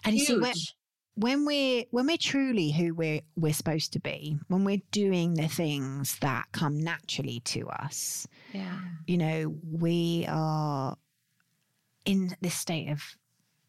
and 0.05 0.15
you 0.15 0.25
see 0.25 0.37
when, 0.37 0.53
Huge. 0.53 0.75
When 1.15 1.45
we're 1.45 1.83
when 1.91 2.07
we're 2.07 2.17
truly 2.17 2.71
who 2.71 2.93
we're 2.95 3.21
we're 3.35 3.53
supposed 3.53 3.93
to 3.93 3.99
be 3.99 4.37
when 4.47 4.63
we're 4.63 4.81
doing 4.91 5.35
the 5.35 5.47
things 5.47 6.17
that 6.19 6.45
come 6.51 6.79
naturally 6.79 7.39
to 7.41 7.67
us 7.69 8.27
Yeah. 8.51 8.79
you 9.05 9.17
know, 9.17 9.55
we 9.71 10.25
are 10.27 10.97
in 12.05 12.35
this 12.41 12.55
state 12.55 12.89
of 12.89 13.01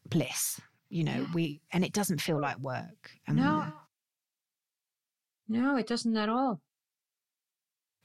bliss, 0.09 0.59
you 0.89 1.03
know, 1.03 1.21
Yeah. 1.21 1.33
we, 1.33 1.61
and 1.71 1.85
it 1.85 1.93
doesn't 1.93 2.19
feel 2.21 2.39
like 2.41 2.57
work. 2.59 3.11
Um, 3.27 3.35
No. 3.37 3.73
No, 5.47 5.77
it 5.77 5.87
doesn't 5.87 6.17
at 6.17 6.29
all. 6.29 6.59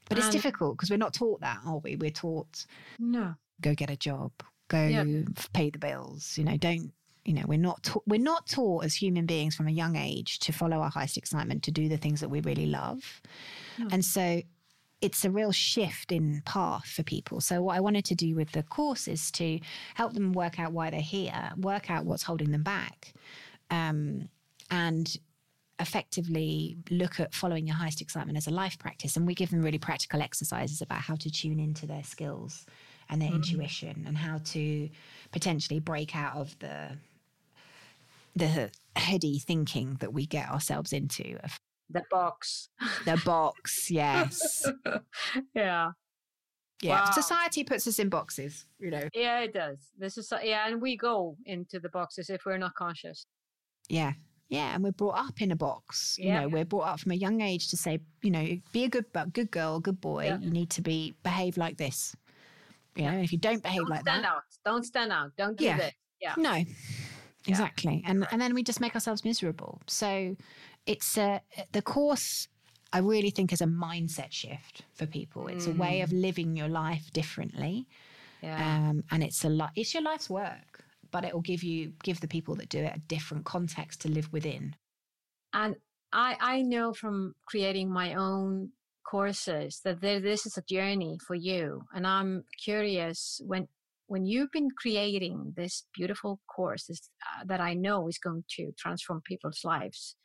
But 0.07 0.17
it's 0.19 0.29
difficult 0.29 0.77
because 0.77 0.89
we're 0.89 0.97
not 0.97 1.13
taught 1.13 1.41
that, 1.41 1.59
are 1.65 1.77
we? 1.79 1.95
We're 1.95 2.11
taught 2.11 2.65
No. 2.99 3.35
go 3.61 3.73
get 3.73 3.89
a 3.89 3.95
job, 3.97 4.31
go 4.67 4.77
f- 4.77 5.51
pay 5.53 5.69
the 5.69 5.79
bills, 5.79 6.37
you 6.37 6.43
know, 6.43 6.57
don't 6.57 6.93
You 7.25 7.33
know, 7.33 7.43
we're 7.47 7.59
not 7.59 7.83
ta- 7.83 8.01
we're 8.07 8.19
not 8.19 8.47
taught 8.47 8.83
as 8.83 8.95
human 8.95 9.25
beings 9.25 9.55
from 9.55 9.67
a 9.67 9.71
young 9.71 9.95
age 9.95 10.39
to 10.39 10.51
follow 10.51 10.77
our 10.77 10.89
highest 10.89 11.17
excitement, 11.17 11.63
to 11.63 11.71
do 11.71 11.87
the 11.87 11.97
things 11.97 12.19
that 12.21 12.29
we 12.29 12.41
really 12.41 12.65
love, 12.65 13.21
and 13.91 14.03
so 14.03 14.41
it's 15.01 15.25
a 15.25 15.31
real 15.31 15.51
shift 15.51 16.11
in 16.11 16.41
path 16.45 16.85
for 16.85 17.03
people. 17.03 17.41
So 17.41 17.63
what 17.63 17.75
I 17.75 17.79
wanted 17.79 18.05
to 18.05 18.15
do 18.15 18.35
with 18.35 18.51
the 18.51 18.63
course 18.63 19.07
is 19.07 19.31
to 19.31 19.59
help 19.95 20.13
them 20.13 20.31
work 20.31 20.59
out 20.59 20.73
why 20.73 20.91
they're 20.91 21.01
here, 21.01 21.51
work 21.57 21.89
out 21.89 22.05
what's 22.05 22.23
holding 22.23 22.51
them 22.51 22.63
back, 22.63 23.13
um, 23.71 24.29
and 24.69 25.17
effectively 25.79 26.77
look 26.91 27.19
at 27.19 27.33
following 27.33 27.65
your 27.65 27.75
highest 27.75 28.01
excitement 28.01 28.37
as 28.37 28.45
a 28.45 28.51
life 28.51 28.77
practice. 28.77 29.17
And 29.17 29.25
we 29.25 29.33
give 29.33 29.49
them 29.49 29.63
really 29.63 29.79
practical 29.79 30.21
exercises 30.21 30.81
about 30.81 30.99
how 30.99 31.15
to 31.15 31.31
tune 31.31 31.59
into 31.59 31.87
their 31.87 32.03
skills 32.03 32.67
and 33.09 33.19
their 33.19 33.31
intuition 33.31 34.03
and 34.07 34.15
how 34.15 34.37
to 34.37 34.89
potentially 35.31 35.79
break 35.79 36.15
out 36.15 36.35
of 36.35 36.57
the 36.59 36.95
the 38.35 38.71
heady 38.95 39.39
thinking 39.39 39.97
that 39.99 40.13
we 40.13 40.25
get 40.25 40.49
ourselves 40.49 40.93
into 40.93 41.37
of 41.43 41.57
The 41.89 42.03
box. 42.11 42.69
the 43.05 43.21
box 43.25 43.89
yes 43.91 44.65
yeah. 45.55 45.91
yeah 46.81 47.05
Wow. 47.05 47.11
society 47.11 47.63
puts 47.63 47.87
us 47.87 47.99
in 47.99 48.09
boxes 48.09 48.65
you 48.79 48.89
know 48.91 49.07
Yeah, 49.13 49.39
it 49.41 49.53
does. 49.53 49.77
This 49.97 50.17
is 50.17 50.31
yeah, 50.43 50.67
and 50.67 50.81
we 50.81 50.97
go 50.97 51.35
into 51.45 51.79
the 51.79 51.89
boxes 51.89 52.29
if 52.29 52.41
we're 52.45 52.57
not 52.57 52.73
conscious. 52.75 53.25
yeah 53.89 54.13
yeah 54.49 54.75
and 54.75 54.83
we're 54.83 54.91
brought 54.91 55.17
up 55.17 55.41
in 55.41 55.51
a 55.51 55.55
box 55.55 56.15
you 56.17 56.27
Yeah. 56.27 56.41
know 56.41 56.47
we're 56.49 56.65
brought 56.65 56.87
up 56.87 56.99
from 56.99 57.11
a 57.13 57.15
young 57.15 57.41
age 57.41 57.69
to 57.69 57.77
say 57.77 57.99
you 58.21 58.31
know 58.31 58.45
be 58.73 58.83
a 58.85 58.89
good 58.89 59.05
good 59.33 59.51
girl 59.51 59.79
good 59.79 60.01
boy 60.01 60.25
Yeah. 60.25 60.39
you 60.39 60.51
need 60.51 60.69
to 60.71 60.81
be 60.81 61.13
behave 61.23 61.55
like 61.57 61.77
this 61.77 62.15
you 62.95 63.03
know 63.05 63.17
if 63.19 63.31
you 63.31 63.37
don't 63.37 63.63
behave 63.63 63.79
Don't 63.81 63.89
like 63.89 64.01
stand 64.01 64.23
that 64.25 64.29
out. 64.33 64.43
Don't 64.65 64.83
stand 64.85 65.11
out. 65.13 65.31
Don't 65.37 65.57
do 65.57 65.63
Yeah. 65.65 65.77
this. 65.77 65.93
Yeah. 66.19 66.33
No, 66.37 66.63
exactly. 67.47 68.03
And 68.05 68.27
and 68.31 68.41
then 68.41 68.53
we 68.53 68.63
just 68.63 68.79
make 68.81 68.95
ourselves 68.95 69.23
miserable. 69.25 69.81
So 69.87 70.35
it's 70.85 71.17
a 71.17 71.41
the 71.71 71.81
course. 71.81 72.47
I 72.93 72.99
really 72.99 73.29
think 73.29 73.53
is 73.53 73.61
a 73.61 73.65
mindset 73.67 74.31
shift 74.33 74.83
for 74.93 75.05
people. 75.05 75.47
It's 75.47 75.65
a 75.65 75.71
way 75.71 76.01
of 76.01 76.11
living 76.11 76.57
your 76.57 76.67
life 76.67 77.09
differently, 77.13 77.87
Yeah. 78.41 78.89
um, 78.89 79.03
and 79.11 79.23
it's 79.23 79.45
a 79.45 79.49
li- 79.49 79.71
it's 79.77 79.93
your 79.93 80.03
life's 80.03 80.29
work. 80.29 80.83
But 81.09 81.23
it 81.23 81.33
will 81.33 81.41
give 81.41 81.63
you 81.63 81.93
give 82.03 82.19
the 82.19 82.27
people 82.27 82.55
that 82.55 82.67
do 82.69 82.79
it 82.79 82.93
a 82.95 82.99
different 82.99 83.45
context 83.45 84.01
to 84.01 84.09
live 84.09 84.31
within. 84.33 84.75
And 85.53 85.75
I 86.11 86.35
I 86.39 86.61
know 86.63 86.93
from 86.93 87.33
creating 87.45 87.89
my 87.89 88.13
own 88.15 88.71
courses 89.03 89.81
that 89.83 90.01
there, 90.01 90.19
this 90.19 90.45
is 90.45 90.57
a 90.57 90.61
journey 90.61 91.17
for 91.25 91.35
you. 91.35 91.83
And 91.93 92.05
I'm 92.05 92.43
curious 92.63 93.41
when 93.45 93.67
when 94.11 94.25
you've 94.25 94.51
been 94.51 94.67
creating 94.77 95.53
this 95.55 95.85
beautiful 95.95 96.41
course 96.53 96.87
this, 96.87 97.09
uh, 97.25 97.45
that 97.45 97.61
I 97.61 97.73
know 97.73 98.09
is 98.09 98.17
going 98.17 98.43
to 98.57 98.73
transform 98.77 99.21
people's 99.23 99.61
lives, 99.63 100.17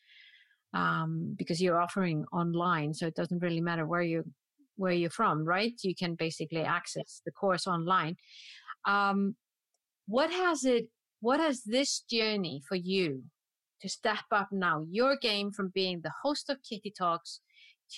um, 0.74 1.36
because 1.38 1.62
you're 1.62 1.80
offering 1.80 2.24
online, 2.32 2.94
so 2.94 3.06
it 3.06 3.14
doesn't 3.14 3.44
really 3.44 3.60
matter 3.60 3.86
where 3.86 4.02
you 4.02 4.24
where 4.74 4.92
you're 4.92 5.18
from, 5.20 5.44
right? 5.44 5.72
You 5.84 5.94
can 5.94 6.16
basically 6.16 6.62
access 6.62 7.22
the 7.24 7.30
course 7.30 7.68
online. 7.68 8.16
Um, 8.88 9.36
what 10.08 10.32
has 10.32 10.64
it? 10.64 10.88
What 11.20 11.38
has 11.38 11.62
this 11.62 12.00
journey 12.10 12.62
for 12.68 12.74
you 12.74 13.22
to 13.82 13.88
step 13.88 14.26
up 14.32 14.48
now 14.50 14.84
your 14.90 15.16
game 15.16 15.52
from 15.52 15.70
being 15.72 16.00
the 16.00 16.16
host 16.24 16.50
of 16.50 16.58
Kitty 16.68 16.92
Talks 16.98 17.40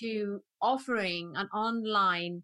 to 0.01 0.41
offering 0.61 1.32
an 1.34 1.49
online 1.55 2.43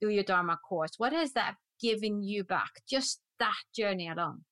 Do 0.00 0.10
Your 0.10 0.22
Dharma 0.22 0.58
course? 0.68 0.92
What 0.96 1.12
has 1.12 1.32
that 1.32 1.56
given 1.80 2.22
you 2.22 2.44
back? 2.44 2.82
Just 2.88 3.20
that 3.38 3.54
journey 3.74 4.08
alone. 4.08 4.42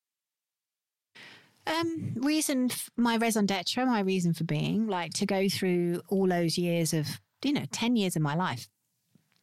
Um, 1.66 2.14
reason 2.16 2.70
f- 2.70 2.90
my 2.96 3.16
raison 3.16 3.46
d'etre, 3.46 3.84
my 3.84 4.00
reason 4.00 4.34
for 4.34 4.44
being, 4.44 4.88
like 4.88 5.12
to 5.14 5.26
go 5.26 5.48
through 5.48 6.02
all 6.08 6.26
those 6.26 6.58
years 6.58 6.92
of 6.92 7.20
you 7.44 7.52
know 7.52 7.64
ten 7.70 7.96
years 7.96 8.16
of 8.16 8.22
my 8.22 8.34
life 8.34 8.68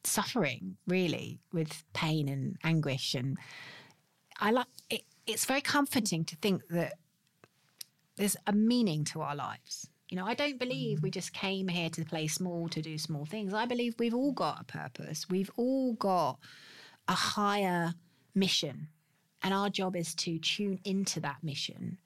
suffering 0.04 0.76
really 0.86 1.40
with 1.52 1.84
pain 1.92 2.26
and 2.26 2.56
anguish 2.64 3.14
and 3.14 3.36
I 4.40 4.50
like 4.50 4.66
it, 4.88 5.02
it's 5.26 5.44
very 5.44 5.60
comforting 5.60 6.24
to 6.24 6.36
think 6.36 6.62
that 6.70 6.94
there's 8.16 8.36
a 8.46 8.52
meaning 8.52 9.04
to 9.04 9.20
our 9.20 9.36
lives. 9.36 9.88
You 10.08 10.16
know, 10.16 10.26
I 10.26 10.34
don't 10.34 10.58
believe 10.58 11.02
we 11.02 11.10
just 11.10 11.32
came 11.32 11.68
here 11.68 11.90
to 11.90 12.04
play 12.04 12.26
small 12.26 12.68
to 12.70 12.82
do 12.82 12.98
small 12.98 13.26
things. 13.26 13.54
I 13.54 13.66
believe 13.66 13.94
we've 13.98 14.14
all 14.14 14.32
got 14.32 14.60
a 14.60 14.64
purpose. 14.64 15.28
We've 15.28 15.50
all 15.56 15.92
got 15.94 16.38
a 17.10 17.14
higher 17.14 17.92
mission. 18.34 18.88
And 19.42 19.52
our 19.52 19.68
job 19.68 19.96
is 19.96 20.14
to 20.16 20.38
tune 20.38 20.78
into 20.84 21.20
that 21.20 21.38
mission 21.42 21.98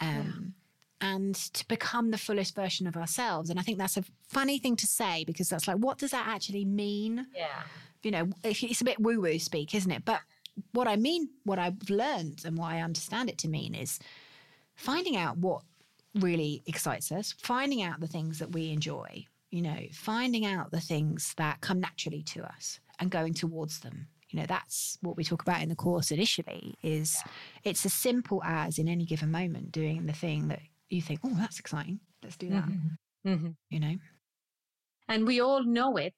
um, 0.00 0.54
and 1.00 1.34
to 1.34 1.66
become 1.68 2.10
the 2.10 2.18
fullest 2.18 2.54
version 2.54 2.86
of 2.86 2.96
ourselves. 2.96 3.48
And 3.48 3.58
I 3.58 3.62
think 3.62 3.78
that's 3.78 3.96
a 3.96 4.04
funny 4.28 4.58
thing 4.58 4.76
to 4.76 4.86
say 4.86 5.24
because 5.24 5.48
that's 5.48 5.68
like, 5.68 5.76
what 5.76 5.98
does 5.98 6.10
that 6.10 6.26
actually 6.26 6.64
mean? 6.64 7.26
Yeah. 7.34 7.62
you 8.02 8.10
know, 8.10 8.28
it's 8.42 8.80
a 8.80 8.84
bit 8.84 9.00
woo 9.00 9.20
woo 9.20 9.38
speak, 9.38 9.74
isn't 9.74 9.90
it? 9.90 10.04
But 10.04 10.20
what 10.72 10.88
I 10.88 10.96
mean, 10.96 11.28
what 11.44 11.58
I've 11.58 11.88
learned 11.88 12.42
and 12.44 12.58
what 12.58 12.72
I 12.72 12.80
understand 12.80 13.30
it 13.30 13.38
to 13.38 13.48
mean 13.48 13.74
is 13.74 13.98
finding 14.74 15.16
out 15.16 15.38
what 15.38 15.62
really 16.14 16.62
excites 16.66 17.12
us, 17.12 17.34
finding 17.38 17.82
out 17.82 18.00
the 18.00 18.08
things 18.08 18.38
that 18.40 18.52
we 18.52 18.70
enjoy, 18.70 19.26
you 19.50 19.62
know, 19.62 19.78
finding 19.92 20.44
out 20.44 20.70
the 20.70 20.80
things 20.80 21.34
that 21.36 21.60
come 21.60 21.78
naturally 21.80 22.22
to 22.22 22.42
us 22.42 22.80
and 22.98 23.10
going 23.10 23.34
towards 23.34 23.80
them. 23.80 24.08
You 24.30 24.40
know, 24.40 24.46
that's 24.46 24.96
what 25.00 25.16
we 25.16 25.24
talk 25.24 25.42
about 25.42 25.60
in 25.60 25.68
the 25.68 25.74
course 25.74 26.10
initially 26.10 26.76
is 26.82 27.16
it's 27.64 27.84
as 27.84 27.92
simple 27.92 28.42
as 28.44 28.78
in 28.78 28.88
any 28.88 29.04
given 29.04 29.30
moment 29.30 29.72
doing 29.72 30.06
the 30.06 30.12
thing 30.12 30.48
that 30.48 30.60
you 30.88 31.02
think, 31.02 31.20
oh, 31.24 31.34
that's 31.36 31.58
exciting. 31.58 32.00
Let's 32.22 32.36
do 32.36 32.48
that. 32.50 32.68
Mm-hmm. 33.26 33.50
You 33.70 33.80
know? 33.80 33.94
And 35.08 35.26
we 35.26 35.40
all 35.40 35.64
know 35.64 35.96
it, 35.96 36.14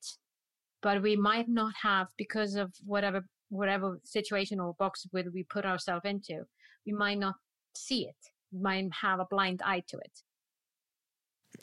but 0.83 1.01
we 1.01 1.17
might 1.17 1.49
not 1.49 1.73
have 1.83 2.09
because 2.19 2.55
of 2.55 2.73
whatever 2.85 3.25
whatever 3.49 4.01
situation 4.03 4.59
or 4.59 4.75
box 4.79 5.07
whether 5.11 5.31
we 5.31 5.43
put 5.43 5.67
ourselves 5.67 6.07
into, 6.07 6.43
we 6.87 6.93
might 6.93 7.19
not 7.19 7.35
see 7.75 8.07
it. 8.07 8.17
We 8.51 8.61
might 8.61 8.89
have 9.01 9.21
a 9.21 9.27
blind 9.31 9.61
eye 9.65 9.83
to 9.89 9.99
it. 9.99 10.21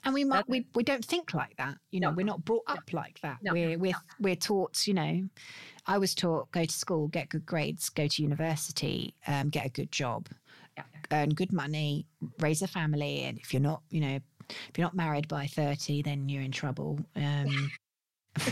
And 0.05 0.13
we 0.13 0.23
might 0.23 0.47
we, 0.47 0.65
we 0.75 0.83
don't 0.83 1.03
think 1.03 1.33
like 1.33 1.55
that 1.57 1.75
you 1.91 1.99
know 1.99 2.09
No. 2.09 2.15
we're 2.15 2.25
not 2.25 2.43
brought 2.45 2.63
No. 2.67 2.75
up 2.75 2.93
like 2.93 3.19
that 3.21 3.37
No. 3.41 3.51
we're 3.53 3.77
we're 3.77 3.93
we're 4.19 4.35
taught 4.35 4.87
you 4.87 4.93
know 4.93 5.27
i 5.87 5.97
was 5.97 6.13
taught 6.15 6.49
go 6.51 6.63
to 6.65 6.71
school 6.73 7.07
get 7.07 7.29
good 7.29 7.45
grades 7.45 7.89
go 7.89 8.07
to 8.07 8.21
university 8.23 9.13
um, 9.27 9.49
get 9.49 9.65
a 9.65 9.69
good 9.69 9.91
job 9.91 10.27
Yeah. 10.77 10.83
earn 11.11 11.29
good 11.29 11.51
money 11.51 12.05
raise 12.39 12.61
a 12.61 12.67
family 12.67 13.23
and 13.23 13.37
if 13.39 13.53
you're 13.53 13.61
not 13.61 13.81
you 13.89 13.99
know 14.01 14.19
if 14.49 14.77
you're 14.77 14.85
not 14.85 14.95
married 14.95 15.27
by 15.27 15.47
30 15.47 16.01
then 16.03 16.29
you're 16.29 16.41
in 16.43 16.51
trouble 16.51 16.99
um, 17.15 17.71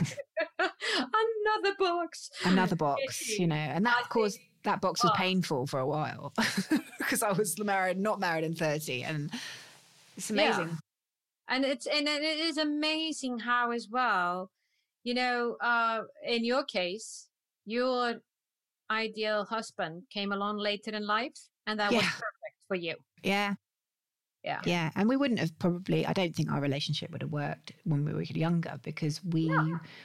Another 0.59 1.75
box. 1.79 2.29
another 2.45 2.75
box 2.75 3.37
you 3.39 3.47
know 3.47 3.55
and 3.55 3.85
that 3.85 3.99
of 4.01 4.09
course 4.09 4.37
that 4.63 4.81
box 4.81 5.01
was 5.03 5.11
Oh. 5.13 5.17
painful 5.17 5.65
for 5.67 5.79
a 5.79 5.87
while 5.87 6.33
because 6.99 7.23
i 7.23 7.31
was 7.31 7.57
married 7.63 7.97
not 7.97 8.19
married 8.19 8.43
in 8.43 8.53
30 8.53 9.03
and 9.03 9.31
it's 10.17 10.29
Yeah. 10.29 10.67
And 11.47 11.65
it's 11.65 11.85
and 11.87 12.07
it 12.07 12.21
is 12.21 12.57
amazing 12.57 13.39
how 13.39 13.71
as 13.71 13.87
well 13.89 14.51
you 15.03 15.13
know 15.13 15.55
uh 15.61 16.01
in 16.25 16.43
your 16.43 16.63
case 16.63 17.29
your 17.65 18.15
ideal 18.89 19.45
husband 19.45 20.03
came 20.09 20.31
along 20.31 20.57
later 20.57 20.91
in 20.91 21.05
life 21.05 21.37
and 21.65 21.79
that 21.79 21.91
was 21.91 22.03
perfect 22.03 22.57
for 22.67 22.75
you 22.75 22.95
Yeah. 23.23 23.55
Yeah. 24.43 24.61
Yeah. 24.63 24.91
And 24.95 25.09
we 25.09 25.17
wouldn't 25.17 25.41
have 25.41 25.57
probably, 25.59 26.05
I 26.05 26.13
don't 26.13 26.33
think 26.33 26.49
our 26.51 26.61
relationship 26.61 27.11
would 27.11 27.21
have 27.21 27.31
worked 27.31 27.73
when 27.83 28.05
we 28.05 28.13
were 28.13 28.21
younger 28.21 28.79
because 28.81 29.21
we 29.25 29.51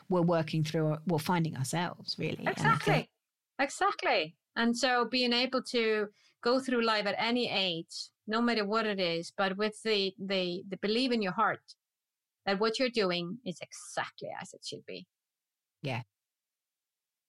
were 0.09 0.23
working 0.23 0.65
through, 0.65 0.97
well, 1.07 1.21
finding 1.21 1.57
ourselves 1.57 2.17
really. 2.19 2.39
And 2.39 2.49
exactly 2.49 3.09
exactly 3.61 4.35
and 4.57 4.77
so 4.77 5.05
being 5.05 5.33
able 5.33 5.63
to 5.63 6.09
go 6.43 6.61
through 6.61 6.85
life 6.85 7.07
at 7.07 7.15
any 7.19 7.51
age 7.51 8.11
no 8.27 8.41
matter 8.41 8.65
what 8.65 8.87
it 8.87 9.01
is 9.01 9.33
but 9.37 9.57
with 9.57 9.81
the 9.83 10.13
the 10.19 10.63
the 10.69 10.77
belief 10.79 11.13
in 11.13 11.23
your 11.23 11.33
heart 11.33 11.75
that 12.47 12.59
what 12.61 12.79
you're 12.79 12.89
doing 12.91 13.39
is 13.45 13.59
exactly 13.61 14.29
as 14.41 14.53
it 14.53 14.61
should 14.65 14.85
be 14.87 15.07
yeah, 15.83 16.03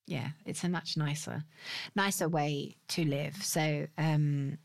Yeah, 0.07 0.29
it's 0.45 0.63
a 0.63 0.69
much 0.69 0.97
nicer, 0.97 1.43
nicer 1.95 2.27
way 2.29 2.75
to 2.89 3.05
live. 3.05 3.35
So, 3.43 3.87
um, 3.97 4.57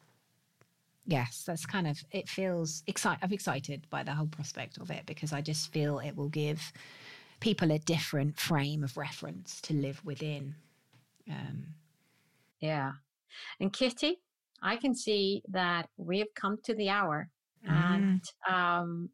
yes, 1.06 1.44
that's 1.46 1.64
kind 1.64 1.86
of, 1.86 1.98
it 2.10 2.28
feels 2.28 2.82
excited. 2.86 3.20
I'm 3.22 3.32
excited 3.32 3.86
by 3.90 4.02
the 4.02 4.12
whole 4.12 4.26
prospect 4.26 4.78
of 4.78 4.90
it 4.90 5.06
because 5.06 5.32
I 5.32 5.40
just 5.40 5.72
feel 5.72 6.00
it 6.00 6.16
will 6.16 6.28
give 6.28 6.72
people 7.40 7.70
a 7.72 7.78
different 7.78 8.38
frame 8.38 8.82
of 8.84 8.96
reference 8.96 9.60
to 9.62 9.74
live 9.74 10.04
within. 10.04 10.54
Um, 11.30 11.66
yeah 12.60 12.92
and 13.60 13.72
kitty 13.72 14.18
i 14.62 14.76
can 14.76 14.94
see 14.94 15.42
that 15.48 15.88
we 15.96 16.18
have 16.18 16.32
come 16.34 16.58
to 16.64 16.74
the 16.74 16.88
hour 16.88 17.30
Mm. 17.66 17.94
and 17.94 18.22
um, 18.48 19.10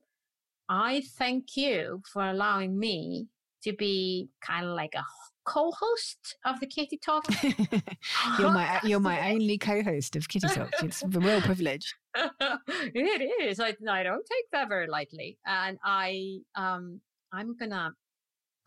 I 0.68 1.02
thank 1.18 1.56
you 1.56 2.02
for 2.12 2.22
allowing 2.22 2.78
me 2.78 3.28
to 3.62 3.72
be 3.72 4.28
kind 4.40 4.66
of 4.66 4.74
like 4.74 4.94
a 4.94 5.04
co-host 5.44 6.36
of 6.44 6.60
the 6.60 6.66
Kitty 6.66 6.98
Talk. 6.98 7.24
you're 8.38 8.50
my 8.50 8.80
you're 8.82 9.00
my 9.00 9.30
only 9.30 9.58
co-host 9.58 10.16
of 10.16 10.28
Kitty 10.28 10.48
Talk. 10.48 10.70
It's 10.82 11.02
a 11.02 11.06
real 11.08 11.40
privilege. 11.40 11.94
it 12.14 13.42
is. 13.42 13.60
I, 13.60 13.74
I 13.88 14.02
don't 14.02 14.24
take 14.26 14.50
that 14.52 14.68
very 14.68 14.86
lightly, 14.86 15.38
and 15.46 15.78
I 15.84 16.38
um 16.54 17.00
I'm 17.32 17.56
gonna 17.56 17.92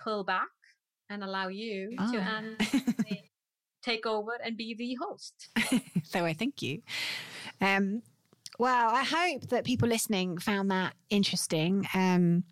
pull 0.03 0.23
back 0.23 0.49
and 1.09 1.23
allow 1.23 1.47
you 1.47 1.95
oh. 1.99 2.11
to 2.11 2.17
um, 2.19 2.57
take 3.87 4.05
over 4.05 4.31
and 4.43 4.57
be 4.57 4.73
the 4.73 4.95
host. 4.95 5.49
so 6.03 6.25
I 6.25 6.33
thank 6.33 6.61
you. 6.61 6.81
Um, 7.61 8.01
well, 8.59 8.89
I 8.89 9.03
hope 9.03 9.49
that 9.49 9.65
people 9.65 9.87
listening 9.87 10.37
found 10.37 10.71
that 10.71 10.93
interesting. 11.09 11.87
Um, 11.93 12.43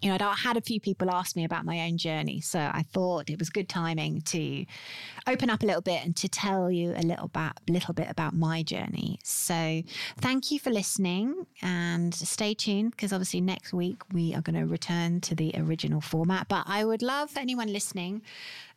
you 0.00 0.08
know, 0.08 0.14
I'd 0.14 0.38
had 0.38 0.56
a 0.56 0.60
few 0.60 0.80
people 0.80 1.10
ask 1.10 1.34
me 1.34 1.44
about 1.44 1.64
my 1.64 1.80
own 1.80 1.98
journey. 1.98 2.40
So 2.40 2.58
I 2.58 2.84
thought 2.92 3.28
it 3.28 3.38
was 3.38 3.50
good 3.50 3.68
timing 3.68 4.20
to 4.22 4.64
open 5.26 5.50
up 5.50 5.62
a 5.62 5.66
little 5.66 5.82
bit 5.82 6.04
and 6.04 6.14
to 6.16 6.28
tell 6.28 6.70
you 6.70 6.92
a 6.96 7.02
little 7.02 7.28
bit, 7.28 7.52
little 7.68 7.94
bit 7.94 8.08
about 8.08 8.34
my 8.34 8.62
journey. 8.62 9.18
So 9.24 9.82
thank 10.18 10.52
you 10.52 10.60
for 10.60 10.70
listening 10.70 11.46
and 11.62 12.14
stay 12.14 12.54
tuned 12.54 12.92
because 12.92 13.12
obviously 13.12 13.40
next 13.40 13.72
week 13.72 14.02
we 14.12 14.34
are 14.34 14.40
going 14.40 14.58
to 14.58 14.66
return 14.66 15.20
to 15.22 15.34
the 15.34 15.52
original 15.56 16.00
format. 16.00 16.46
But 16.48 16.64
I 16.66 16.84
would 16.84 17.02
love 17.02 17.36
anyone 17.36 17.72
listening 17.72 18.22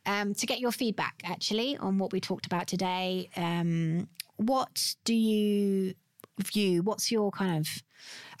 um, 0.06 0.34
to 0.34 0.46
get 0.46 0.58
your 0.58 0.72
feedback 0.72 1.22
actually 1.24 1.76
on 1.76 1.98
what 1.98 2.12
we 2.12 2.20
talked 2.20 2.46
about 2.46 2.66
today. 2.66 3.30
Um, 3.36 4.08
what 4.36 4.96
do 5.04 5.14
you 5.14 5.94
view? 6.42 6.82
What's 6.82 7.10
your 7.10 7.30
kind 7.30 7.58
of 7.58 7.82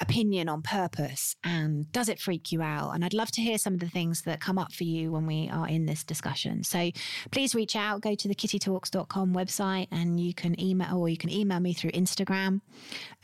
opinion 0.00 0.48
on 0.48 0.62
purpose? 0.62 1.36
And 1.44 1.90
does 1.92 2.08
it 2.08 2.20
freak 2.20 2.52
you 2.52 2.62
out? 2.62 2.92
And 2.92 3.04
I'd 3.04 3.14
love 3.14 3.30
to 3.32 3.40
hear 3.40 3.58
some 3.58 3.74
of 3.74 3.80
the 3.80 3.88
things 3.88 4.22
that 4.22 4.40
come 4.40 4.58
up 4.58 4.72
for 4.72 4.84
you 4.84 5.12
when 5.12 5.26
we 5.26 5.48
are 5.52 5.68
in 5.68 5.86
this 5.86 6.04
discussion. 6.04 6.64
So 6.64 6.90
please 7.30 7.54
reach 7.54 7.76
out, 7.76 8.00
go 8.00 8.14
to 8.14 8.28
the 8.28 8.34
kittytalks.com 8.34 9.34
website 9.34 9.88
and 9.90 10.18
you 10.18 10.34
can 10.34 10.60
email 10.60 10.98
or 10.98 11.08
you 11.08 11.16
can 11.16 11.30
email 11.30 11.60
me 11.60 11.72
through 11.72 11.92
Instagram 11.92 12.60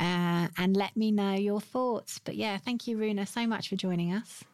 uh, 0.01 0.49
and 0.57 0.77
let 0.77 0.97
me 0.97 1.11
know 1.11 1.35
your 1.35 1.61
thoughts. 1.61 2.21
But 2.25 2.37
yeah, 2.37 2.59
thank 2.59 2.87
you, 2.87 2.97
Runa, 2.97 3.27
so 3.27 3.47
much 3.47 3.69
for 3.69 3.77
joining 3.77 4.13
us. 4.13 4.45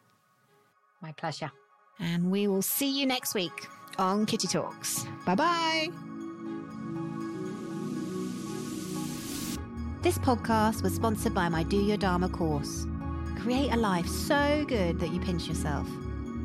My 1.00 1.12
pleasure. 1.12 1.52
And 2.00 2.30
we 2.30 2.48
will 2.48 2.62
see 2.62 2.98
you 2.98 3.06
next 3.06 3.34
week 3.34 3.68
on 3.98 4.26
Kitty 4.26 4.48
Talks. 4.48 5.04
Bye 5.24 5.34
bye. 5.34 6.13
This 10.04 10.18
podcast 10.18 10.82
was 10.82 10.94
sponsored 10.94 11.32
by 11.32 11.48
my 11.48 11.62
Do 11.62 11.78
Your 11.78 11.96
Dharma 11.96 12.28
course. 12.28 12.86
Create 13.40 13.72
a 13.72 13.76
life 13.78 14.06
so 14.06 14.62
good 14.68 15.00
that 15.00 15.14
you 15.14 15.18
pinch 15.18 15.48
yourself. 15.48 15.88